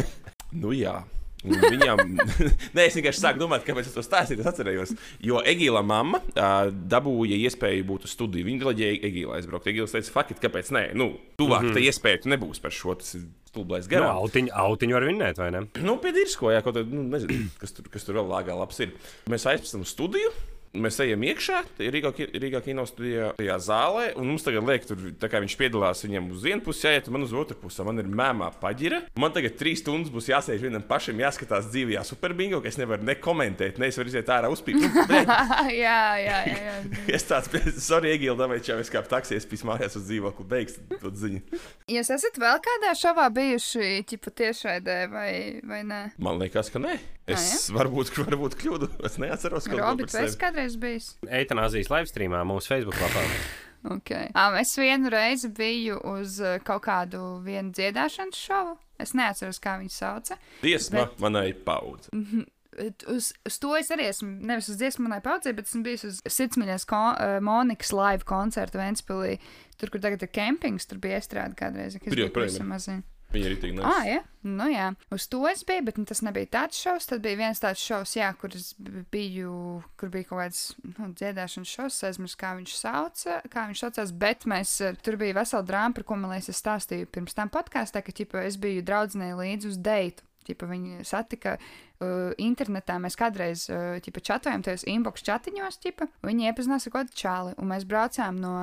nu 0.62 0.74
jā. 0.76 1.00
Un 1.48 1.56
Viņam, 1.56 2.00
nē, 2.76 2.84
es 2.84 2.96
vienkārši 2.98 3.22
sāku 3.22 3.40
domāt, 3.40 3.64
kāpēc 3.64 3.88
es 3.88 3.94
to 3.96 4.04
stāstīju. 4.04 4.42
Es 4.42 4.50
atcerējos, 4.50 4.92
jo 5.24 5.40
Egīla 5.40 5.80
mamma 5.86 6.20
uh, 6.20 6.68
dabūja 6.68 7.38
iespēju 7.46 7.86
būt 7.88 8.04
uz 8.08 8.14
studiju. 8.16 8.48
Viņa 8.48 8.64
deleģēja 8.64 9.00
Egīlu 9.08 9.32
aizbraukt. 9.38 9.70
Egīls 9.72 9.94
teica, 9.96 10.12
fakti, 10.12 10.36
kāpēc 10.42 10.72
nē, 10.76 10.84
nu, 11.00 11.14
tuvāk 11.40 11.64
mm 11.64 11.70
-hmm. 11.70 11.78
tā 11.78 11.86
iespēja 11.88 12.22
tu 12.24 12.32
nebūs 12.34 12.60
par 12.60 12.76
šo. 12.76 12.94
Tas 13.00 13.14
ir 13.16 13.24
stulbais 13.48 13.88
Nu, 13.88 13.94
garām. 13.94 14.20
autiņu, 14.20 14.52
autiņu 14.52 14.98
var 14.98 15.08
vinnēt, 15.08 15.40
vai 15.40 15.50
ne? 15.50 15.64
Nu, 15.80 15.96
pie 16.02 16.12
Dirsko, 16.12 16.52
jā, 16.52 16.62
kaut 16.62 16.76
kā, 16.76 16.84
nu, 16.86 17.02
nezinu, 17.08 17.48
kas 17.58 17.72
tur, 17.72 17.88
kas 17.90 18.04
tur 18.04 18.20
vēl 18.20 18.28
lāgā 18.30 18.54
labs 18.54 18.80
ir. 18.84 18.92
Mēs 19.30 19.48
aizpildām 19.48 19.88
studiju. 19.88 20.30
Mēs 20.70 21.00
ejam 21.02 21.24
iekšā, 21.26 21.64
Rīgā, 21.82 22.12
Rīgā 22.30 22.60
kino 22.62 22.84
studijā, 22.86 23.32
tajā 23.34 23.56
zālē, 23.64 24.04
un 24.14 24.28
mums 24.30 24.44
tagad 24.46 24.62
liek, 24.68 24.84
tur, 24.86 25.00
kā 25.18 25.40
viņš 25.42 25.56
piedalās, 25.58 26.04
viņam 26.06 26.28
uz 26.30 26.44
vienu 26.46 26.62
pusi 26.62 26.86
jāiet, 26.86 27.08
man 27.10 27.26
uz 27.26 27.34
otru 27.34 27.56
pusi. 27.58 27.82
Man 27.82 27.98
ir 27.98 28.06
mēmā 28.06 28.52
paģira. 28.60 29.00
Man 29.18 29.34
tagad 29.34 29.56
trīs 29.58 29.82
stundas 29.82 30.12
būs 30.14 30.30
jāsēž 30.30 30.62
vienam 30.62 30.84
pašam, 30.86 31.18
jāskatās 31.18 31.66
dzīvajā 31.72 32.04
superbingo, 32.06 32.62
ka 32.62 32.70
es 32.70 32.78
nevaru 32.78 33.02
nekomentēt, 33.08 33.82
ne 33.82 33.90
es 33.90 33.98
varu 33.98 34.12
iziet 34.12 34.30
ārā 34.30 34.52
uzpīt. 34.54 34.78
Nu, 34.78 34.90
jā, 35.74 35.74
jā, 35.74 36.00
jā. 36.22 36.40
jā. 36.54 36.78
es 37.18 37.26
tāds, 37.26 37.50
sorry, 37.82 38.14
Egīla, 38.14 38.46
vai 38.54 38.62
čau, 38.62 38.78
es 38.78 38.94
kā 38.94 39.02
taksies 39.02 39.50
pīs 39.50 39.66
mājās 39.66 39.98
uz 39.98 40.06
dzīvokli, 40.06 40.50
beigas 40.54 40.78
to 41.00 41.10
ziņu. 41.10 41.42
Jūs 41.90 42.14
esat 42.14 42.38
vēl 42.38 42.62
kādā 42.62 42.94
šovā 42.94 43.26
bijuši, 43.34 44.04
ķipa 44.06 44.38
tiešraidē 44.38 45.00
vai, 45.10 45.32
vai 45.66 45.82
nē? 45.88 46.04
Man 46.22 46.38
liekas, 46.38 46.70
ka 46.70 46.78
nē. 46.78 47.00
Es 47.30 47.68
varbūt, 47.70 48.10
varbūt 48.16 48.56
kļūdu, 48.58 48.88
es 49.06 49.16
neatceros, 49.22 49.66
ko 49.70 49.78
Robi, 49.78 50.06
tu 50.10 50.18
esi 50.18 50.38
kādreiz 50.40 50.59
bijis? 50.80 51.14
Eitanāzijas 51.26 51.90
live 51.92 52.10
streamā 52.10 52.44
mūsu 52.48 52.74
Facebook 52.74 53.00
lapā. 53.00 53.24
Okay. 53.96 54.28
Um, 54.36 54.58
es 54.60 54.74
vienu 54.76 55.08
reizi 55.12 55.48
biju 55.56 55.96
uz 56.12 56.36
uh, 56.44 56.58
kaut 56.64 56.84
kādu 56.84 57.40
dziedāšanas 57.46 58.36
šovu. 58.36 58.74
Es 59.00 59.14
neatceros, 59.16 59.60
kā 59.62 59.78
viņu 59.80 59.94
sauca. 59.94 60.36
Dziesma 60.60 61.08
manai 61.22 61.52
paudzei. 61.54 62.12
Bet 62.76 63.02
Uz, 63.10 63.32
uz 63.44 63.56
to 63.60 63.72
es 63.76 63.88
arī 63.92 64.06
esmu, 64.08 64.28
nevis 64.46 64.68
uz 64.70 64.76
dziesmu 64.78 65.08
manai 65.08 65.18
paudzei, 65.24 65.52
bet 65.56 65.66
esmu 65.66 65.82
bijis 65.84 66.04
uz 66.06 66.20
Sirdsmiņas 66.22 66.86
kon, 66.88 67.16
uh, 67.16 67.38
Monikas 67.44 67.90
live 67.96 68.24
koncertu 68.28 68.78
Ventspilī. 68.78 69.38
Tur, 69.80 69.90
kur 69.90 70.00
tagad 70.04 70.22
ir 70.22 70.30
kempings, 70.32 70.86
tur 70.88 71.00
bija 71.02 71.18
iestrāde 71.18 71.56
kādreiz. 71.58 71.96
kad 71.98 72.12
es 72.12 72.20
biju 72.20 72.30
pavisam 72.36 72.70
ir. 72.76 73.02
Viņa 73.30 73.50
ir 73.50 73.58
tik 73.62 73.76
Ah, 73.86 74.02
jā, 74.08 74.20
nu 74.42 74.66
jā. 74.72 74.88
Uz 75.14 75.28
to 75.30 75.44
es 75.46 75.62
biju, 75.66 75.84
bet 75.86 75.98
nu, 76.00 76.04
tas 76.08 76.22
nebija 76.26 76.48
tāds 76.56 76.80
šovs. 76.82 77.06
Tad 77.10 77.22
bija 77.22 77.38
viens 77.38 77.62
tāds 77.62 77.82
šovs, 77.82 78.16
jā, 78.18 78.30
kur 78.40 78.54
es 78.58 78.72
biju, 79.14 79.52
kur 80.00 80.10
bija 80.10 80.26
kaut 80.26 80.42
kāds 80.42 80.62
nu, 80.96 81.10
dziedāšanas 81.14 81.74
šovs. 81.76 82.00
Aizmirsu, 82.08 82.40
kā 82.40 82.56
viņš 82.58 82.74
sauca, 82.80 83.36
kā 83.52 83.68
viņš 83.70 83.84
saucās. 83.84 84.14
Bet 84.24 84.48
mēs 84.50 84.74
eh, 84.82 84.98
tur 84.98 85.20
bija 85.20 85.38
vesela 85.38 85.62
drāma, 85.66 85.94
par 85.94 86.08
ko 86.08 86.18
man 86.18 86.34
liekas, 86.34 86.50
es 86.50 86.62
stāstīju 86.64 87.10
pirms 87.14 87.38
tam 87.38 87.52
podkāstā, 87.54 88.02
ka 88.02 88.16
ķipa, 88.16 88.42
es 88.48 88.58
biju 88.60 88.82
draudzenei 88.86 89.30
līdzi 89.38 89.70
uz 89.70 89.78
deitu. 89.78 90.26
Ķipa, 90.48 90.66
viņi 90.66 91.04
satika 91.06 91.58
uh, 92.00 92.32
internetā. 92.40 92.98
Mēs 93.02 93.16
kādreiz 93.18 93.66
uh, 93.70 93.98
ķipa, 94.04 94.22
čatojām 94.30 94.64
tajos 94.66 94.86
inbox 94.90 95.24
chatiņos. 95.26 95.80
Ķipa, 95.84 96.08
viņi 96.26 96.50
iepazinās 96.50 96.88
ar 96.88 96.96
kādu 96.96 97.16
čāli. 97.22 97.54
Un 97.60 97.70
mēs 97.72 97.86
braucām 97.88 98.40
no, 98.42 98.54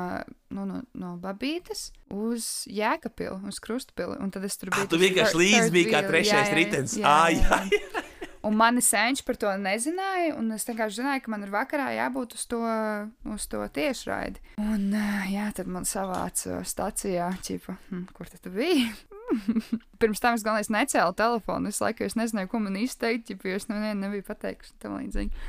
nu, 0.53 0.67
no, 0.69 0.81
no 0.97 1.13
Babītes 1.21 1.91
uz 2.13 2.65
Jēkabilu, 2.71 3.41
uz 3.49 3.61
Krustpili. 3.63 4.19
Un 4.23 4.33
tad 4.33 4.47
es 4.47 4.59
tur 4.59 4.73
biju. 4.73 4.89
Tu 4.89 4.97
tas 4.97 5.05
vienkārši 5.05 5.41
līdzi 5.43 5.73
biji 5.75 5.93
kā 5.93 6.03
trešais 6.07 6.43
Jā, 6.43 6.51
jā, 6.51 6.59
ritenis. 6.61 6.99
jā, 7.01 7.17
jā, 7.37 7.63
jā, 7.71 7.81
jā. 7.81 8.06
Un 8.47 8.55
mani 8.55 8.81
senči 8.83 9.25
par 9.27 9.35
to 9.39 9.51
nezināja, 9.59 10.37
un 10.39 10.53
es 10.55 10.63
vienkārši 10.67 11.01
zināju, 11.01 11.23
ka 11.25 11.33
man 11.33 11.43
ir 11.43 11.51
vakarā 11.51 11.89
jābūt 11.97 12.37
uz 12.37 12.45
to, 12.47 12.61
uz 13.33 13.47
to 13.51 13.63
tiešraidi. 13.75 14.39
Un, 14.63 14.87
ā, 14.95 15.27
jā, 15.33 15.49
tad 15.57 15.67
man 15.71 15.87
savāca 15.87 16.61
stacijā, 16.67 17.27
čipa, 17.43 17.75
hm, 17.89 18.07
kur 18.15 18.31
tad 18.31 18.45
tu 18.45 18.53
biji? 18.55 18.87
Pirms 19.99 20.21
tam 20.23 20.37
es 20.37 20.45
galvenais 20.45 20.71
necēlu 20.71 21.15
telefonu. 21.17 21.71
Es 21.71 21.81
laiku 21.83 22.05
es 22.07 22.15
nezināju, 22.15 22.51
ko 22.51 22.61
man 22.63 22.77
izteikt, 22.79 23.33
jo 23.35 23.55
es 23.57 23.67
nevienam 23.67 24.05
nebiju 24.05 24.23
pateikusi 24.29 24.77
tam 24.79 24.95
līdzīgi. 25.01 25.43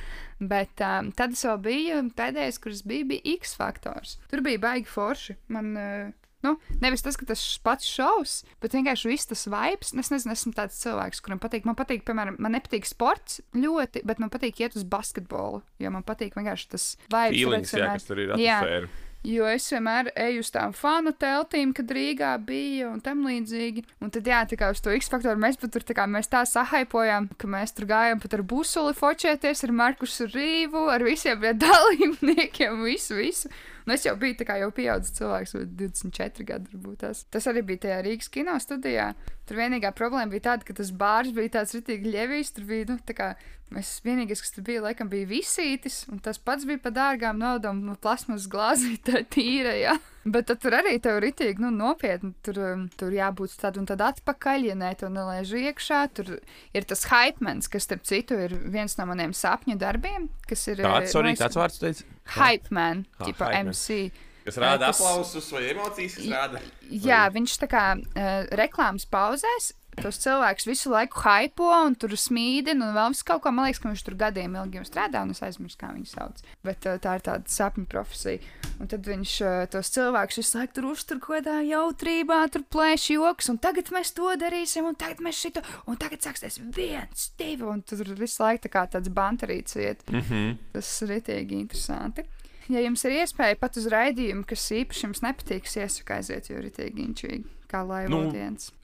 Bet 0.50 0.82
um, 0.86 1.12
tad 1.14 1.34
es 1.34 1.44
vēl 1.46 1.58
biju, 1.62 2.00
pēdējais, 2.18 2.60
kurš 2.62 2.82
bija, 2.88 3.06
bija 3.12 3.36
X 3.38 3.54
faktors. 3.58 4.16
Tur 4.30 4.42
bija 4.46 4.62
baigi 4.62 4.90
forši. 4.90 5.38
Man, 5.54 5.70
uh, 5.78 6.27
nu, 6.46 6.54
nevis 6.82 7.02
tas, 7.04 7.18
ka 7.18 7.26
tas 7.28 7.42
pats 7.64 7.88
šovs, 7.88 8.42
bet 8.62 8.76
vienkārši 8.76 9.10
viss 9.10 9.30
tas 9.30 9.46
vibes. 9.50 9.94
Es 9.94 10.12
nezinu, 10.14 10.36
esmu 10.36 10.54
tāds 10.56 10.78
cilvēks, 10.82 11.22
kuram 11.24 11.40
patīk. 11.42 11.66
Man 11.68 11.78
patīk, 11.78 12.04
piemēram, 12.08 12.38
man 12.42 12.56
nepatīk 12.56 12.88
sports 12.88 13.40
ļoti, 13.56 14.04
bet 14.08 14.22
man 14.22 14.32
patīk 14.34 14.62
iet 14.62 14.78
uz 14.78 14.86
basketbolu. 14.88 15.62
Jo 15.82 15.92
man 15.94 16.06
patīk 16.06 16.38
vienkārši 16.38 16.72
tas 16.76 16.88
vibes. 17.08 17.36
Feelings, 17.36 17.76
jā, 17.76 17.92
kas 17.92 18.08
tur 18.08 18.22
ir 18.22 18.34
Jā. 18.38 18.62
atmosfēra. 18.62 18.96
Jo 19.26 19.48
es 19.50 19.64
vienmēr 19.72 20.12
eju 20.14 20.44
uz 20.44 20.50
tām 20.54 20.70
fanu 20.78 21.10
teltīm, 21.10 21.72
kad 21.74 21.90
Rīgā 21.90 22.30
bija 22.46 22.86
un 22.92 23.00
tam 23.02 23.24
līdzīgi. 23.26 23.82
Un 24.04 24.12
tad, 24.14 24.28
jā, 24.30 24.44
tā 24.46 24.58
kā 24.60 24.68
uz 24.70 24.78
to 24.84 24.94
X 24.94 25.10
faktoru 25.10 25.42
mēs 25.42 25.58
pat 25.58 25.72
tur 25.74 25.82
tā 25.82 25.96
kā 25.98 26.04
mēs 26.06 26.30
tā 26.30 26.44
sahaipojām, 26.46 27.26
ka 27.34 27.50
mēs 27.50 27.74
tur 27.74 27.88
gājām 27.90 28.22
pat 28.22 28.38
ar 28.38 28.44
busuli 28.46 28.94
fočēties, 28.94 29.64
ar 29.66 29.74
Markusu 29.74 30.28
Rīvu, 30.30 30.84
ar 30.94 31.02
visiem 31.02 31.42
dalībniekiem, 31.66 32.78
visu, 32.86 33.18
visu. 33.18 33.50
Un 33.88 33.94
es 33.94 34.02
jau 34.04 34.12
biju 34.20 34.36
tā 34.36 34.44
kā 34.44 34.58
jau 34.60 34.68
pieaudzis 34.76 35.14
cilvēks, 35.16 35.54
vai 35.56 35.62
24 35.80 36.44
gadi 36.50 36.74
varbūt 36.74 36.98
tas. 37.06 37.22
Tas 37.32 37.46
arī 37.48 37.62
bija 37.70 37.86
tajā 37.86 38.02
Rīgas 38.04 38.28
kino 38.34 38.56
studijā. 38.60 39.14
Tur 39.48 39.56
vienīgā 39.62 39.94
problēma 39.96 40.28
bija 40.34 40.50
tāda, 40.50 40.66
ka 40.68 40.76
tas 40.76 40.90
bārs 40.92 41.32
bija 41.32 41.54
tāds 41.56 41.72
ritīgi 41.72 42.12
ļevīs, 42.12 42.52
tur 42.52 42.66
bija, 42.68 42.90
nu, 42.90 42.98
tā 43.08 43.16
kā 43.16 43.30
mēs 43.72 43.94
vienīgais, 44.04 44.42
kas 44.44 44.52
tur 44.52 44.66
bija, 44.66 44.82
laikam 44.84 45.08
bija 45.08 45.30
visītis, 45.30 46.02
un 46.12 46.20
tas 46.20 46.36
pats 46.36 46.68
bija 46.68 46.82
pa 46.84 46.92
dārgām 46.92 47.40
naudām, 47.40 47.80
no 47.88 47.96
plasmas 47.96 48.44
glāzītē 48.52 49.24
tīra, 49.32 49.72
jā. 49.80 49.96
Bet 50.28 50.50
tad 50.50 50.60
tur 50.60 50.76
arī 50.76 50.98
tev 51.00 51.22
ritīgi, 51.24 51.62
nu, 51.64 51.70
nopietni, 51.72 52.34
tur, 52.44 52.60
um, 52.60 52.84
tur 53.00 53.16
jābūt 53.16 53.56
tad 53.62 53.78
un 53.80 53.88
tad 53.88 54.02
atpakaļ, 54.04 54.68
ja 54.68 54.76
ne, 54.76 54.92
to 55.00 55.08
nelaiž 55.12 55.54
iekšā. 55.62 56.02
Tur 56.12 56.34
ir 56.76 56.88
tas 56.92 57.06
hypemans, 57.08 57.70
kas, 57.72 57.88
starp 57.88 58.04
citu, 58.08 58.36
ir 58.48 58.52
viens 58.68 58.98
no 59.00 59.08
maniem 59.08 59.32
sapņu 59.32 59.78
darbiem, 59.80 60.28
kas 60.48 60.66
ir... 60.68 60.84
Tāds, 60.84 61.08
eh, 61.08 61.12
sorry, 61.14 61.32
liekas, 61.32 61.46
tāds 61.46 61.60
vārds 61.62 61.80
teica. 61.80 62.08
Hype 62.36 62.70
man, 62.70 63.06
Ah, 63.18 63.24
tipo 63.24 63.44
man. 63.44 63.68
MC. 63.72 64.10
Kas 64.44 64.56
rāda 64.56 64.88
aplausus 64.92 65.50
vai 65.52 65.62
emocijas, 65.70 66.16
rāda. 66.24 66.60
Jā, 66.88 67.26
viņš 67.32 67.56
tā 67.64 67.68
kā 67.68 67.84
uh, 67.98 68.46
reklāmas 68.56 69.04
pauzēs. 69.06 69.72
Tos 70.02 70.20
cilvēkus 70.22 70.68
visu 70.68 70.92
laiku 70.92 71.22
hypo 71.24 71.68
un 71.74 71.96
tur 71.98 72.14
smīdina 72.18 72.88
un 72.88 72.94
vēl 72.96 73.14
visu 73.14 73.26
kaut 73.26 73.42
ko. 73.44 73.52
Man 73.54 73.66
liekas, 73.66 73.80
ka 73.82 73.90
viņš 73.90 74.04
tur 74.06 74.16
gadiem 74.20 74.54
ilgi 74.60 74.78
jau 74.78 74.84
strādā, 74.86 75.24
un 75.26 75.34
es 75.34 75.42
aizmirsu, 75.44 75.78
kā 75.80 75.90
viņu 75.94 76.10
sauc. 76.10 76.42
Bet 76.66 76.86
uh, 76.86 76.98
tā 77.02 77.16
ir 77.18 77.24
tāda 77.26 77.52
sapņu 77.52 77.88
profesija. 77.90 78.42
Un 78.78 78.90
tad 78.92 79.08
viņš 79.10 79.34
uh, 79.42 79.58
tos 79.72 79.90
cilvēkus 79.96 80.40
visu 80.42 80.58
laiku 80.60 80.78
tur 80.78 80.88
uztur 80.92 81.20
kaut 81.22 81.38
kādā 81.40 81.58
jautrībā, 81.66 82.40
tur 82.54 82.64
plēš 82.70 83.08
joks, 83.16 83.50
un 83.52 83.60
tagad 83.62 83.90
mēs 83.94 84.14
to 84.16 84.30
darīsim, 84.38 84.86
un 84.88 84.98
tagad 84.98 85.22
mēs 85.24 85.42
šito, 85.42 85.64
un 85.90 85.98
tagad 86.00 86.22
sāksies 86.24 86.60
viens, 86.76 87.30
divi, 87.40 87.66
un 87.66 87.82
tur 87.82 88.14
visu 88.14 88.42
laiku 88.44 88.68
tā 88.68 88.74
kā 88.76 88.86
tāds 88.94 89.10
banterīts 89.10 89.78
iet. 89.78 90.06
Mm 90.10 90.20
-hmm. 90.20 90.58
Tas 90.72 91.02
ir 91.02 91.14
ritīgi 91.16 91.58
interesanti. 91.58 92.24
Ja 92.68 92.82
jums 92.84 93.04
ir 93.08 93.14
iespēja 93.22 93.56
pat 93.56 93.76
uz 93.80 93.86
raidījumu, 93.88 94.44
kas 94.44 94.66
īpaši 94.76 95.06
jums 95.06 95.22
nepatīk, 95.24 95.64
iesaku 95.64 96.12
aiziet, 96.12 96.50
jo 96.50 96.58
ir 96.58 96.66
ritīgi 96.66 97.00
inčīgi, 97.00 97.44
kā 97.70 97.84
laiva 97.86 98.08
Nu. 98.08 98.24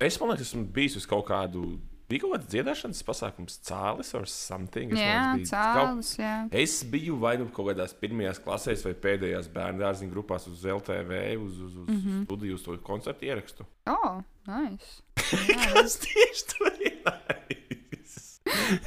Es 0.00 0.18
domāju, 0.20 0.36
ka 0.36 0.42
esmu 0.48 0.64
bijis 0.72 0.96
uz 1.00 1.06
kaut 1.06 1.26
kādu. 1.28 1.78
Bija 2.08 2.20
kaut 2.20 2.34
kāds 2.34 2.50
dziedāšanas 2.52 2.98
pasākums, 3.02 3.54
cālis 3.64 4.10
vai 4.12 4.24
something. 4.28 4.92
Es 4.92 4.98
Jā, 5.00 5.22
bija 5.38 5.46
kaut- 5.48 5.78
cēlus, 6.04 6.10
jā. 6.20 6.34
Es 6.52 6.74
biju 6.84 7.16
vai 7.18 7.36
nu 7.40 7.46
kaut 7.48 7.70
kādās 7.72 7.94
pirmajās 7.96 8.42
klasēs, 8.44 8.84
vai 8.84 8.92
pēdējās 8.92 9.48
bērnu 9.54 9.80
dārziņu 9.80 10.12
grupās 10.12 10.46
uz 10.52 10.64
LTV, 10.68 11.22
uz, 11.40 11.58
uz, 11.60 11.76
uz 11.76 11.88
mm 11.88 11.94
Mhm. 11.94 12.08
-hmm. 12.10 12.24
studiju, 12.26 12.54
uz 12.54 12.62
to 12.62 12.76
koncertu 12.78 13.24
ierakstu. 13.24 13.64
O, 13.86 13.92
oh, 13.92 14.22
nice. 14.46 15.00
Tas 15.74 15.96
tieši 15.96 16.44
tur 16.52 16.72
ir. 16.80 16.92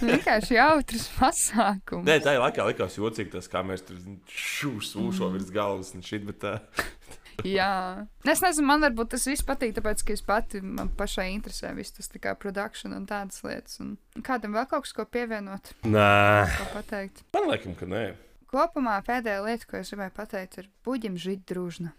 Vienkārši 0.02 0.54
jautrs 0.58 1.08
pasākums. 1.18 2.06
Nē, 2.08 2.20
tā 2.24 2.34
ir 2.38 2.41
laikā 2.41 2.66
likās 2.70 2.95
jocīgi, 2.98 3.32
tas, 3.34 3.48
kā 3.52 3.64
mēs 3.66 3.84
tur 3.88 3.98
šūšam, 4.30 4.86
sūšam 4.93 5.34
virs 5.34 5.50
galvas 5.54 5.93
un 5.98 6.02
šit, 6.06 6.26
bet 6.30 6.39
tā. 6.43 6.54
Jā, 7.46 8.06
Nu, 8.26 8.32
es 8.34 8.42
nezinu, 8.44 8.66
man 8.68 8.82
varbūt 8.82 9.12
tas 9.14 9.28
viss 9.30 9.46
patīk, 9.46 9.76
tāpēc, 9.78 10.02
ka 10.04 10.16
es 10.16 10.24
pati 10.26 10.62
man 10.66 10.90
pašai 10.98 11.30
interesē 11.36 11.70
viss 11.78 11.94
tas 11.96 12.10
tā 12.12 12.20
kā 12.24 12.34
produkcija 12.40 12.92
un 12.98 13.06
tādas 13.10 13.44
lietas. 13.46 13.78
Un 13.84 13.96
kādam 14.26 14.56
vēl 14.58 14.66
kaut 14.72 14.88
kas, 14.88 14.96
ko 14.98 15.06
pievienot, 15.06 15.70
Nē, 15.86 16.08
ko 16.58 16.66
pateikt. 16.74 17.22
Man 17.38 17.48
liekas, 17.52 17.78
ka 17.80 17.90
nē. 17.90 18.06
Kopumā 18.48 18.98
pēdējā 19.04 19.44
lieta, 19.44 19.68
ko 19.70 19.80
es 19.82 19.92
gribēju 19.92 20.16
pateikt, 20.16 20.58
ir 20.62 20.70
buļbuļs 20.88 21.24
žīt 21.24 21.46
drūžna. 21.52 21.94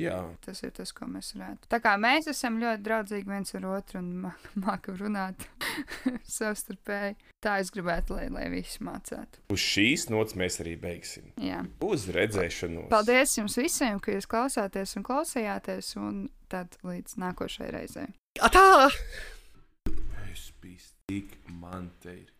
Jā, 0.00 0.18
Tas 0.44 0.62
ir 0.66 0.70
tas, 0.76 0.92
ko 0.92 1.06
mēs 1.10 1.32
varētu. 1.36 1.68
Tā 1.72 1.78
kā 1.84 1.94
mēs 2.00 2.28
esam 2.32 2.58
ļoti 2.62 2.82
draudzīgi 2.86 3.30
viens 3.30 3.54
ar 3.58 3.66
otru 3.74 3.98
un 4.02 4.10
mā- 4.26 4.34
mākam 4.66 4.98
runāt 5.00 5.46
savstarpēji, 6.36 7.16
tā 7.44 7.56
es 7.62 7.70
gribētu, 7.74 8.16
lai, 8.18 8.28
lai 8.32 8.46
visi 8.52 8.82
mācētu. 8.86 9.42
uz 9.52 9.62
šīs 9.62 10.08
nots 10.12 10.36
mēs 10.38 10.60
arī 10.64 10.76
beigsim. 10.80 11.32
Jā. 11.40 11.62
Uz 11.84 12.08
redzēšanos. 12.16 12.88
Paldies 12.92 13.36
jums 13.38 13.56
visiem, 13.60 14.00
ka 14.00 14.12
jūs 14.16 14.28
klausāties 14.30 14.96
un 14.98 15.06
klausījāties, 15.06 15.94
un 16.00 16.26
tad 16.52 16.76
līdz 16.86 17.16
nākošajai 17.22 17.72
reizei. 17.74 18.08
Atā! 18.44 18.90
Es 20.32 20.50
biju 20.62 20.92
tik 21.08 21.36
man 21.48 21.90
te 22.02 22.12
ir. 22.20 22.32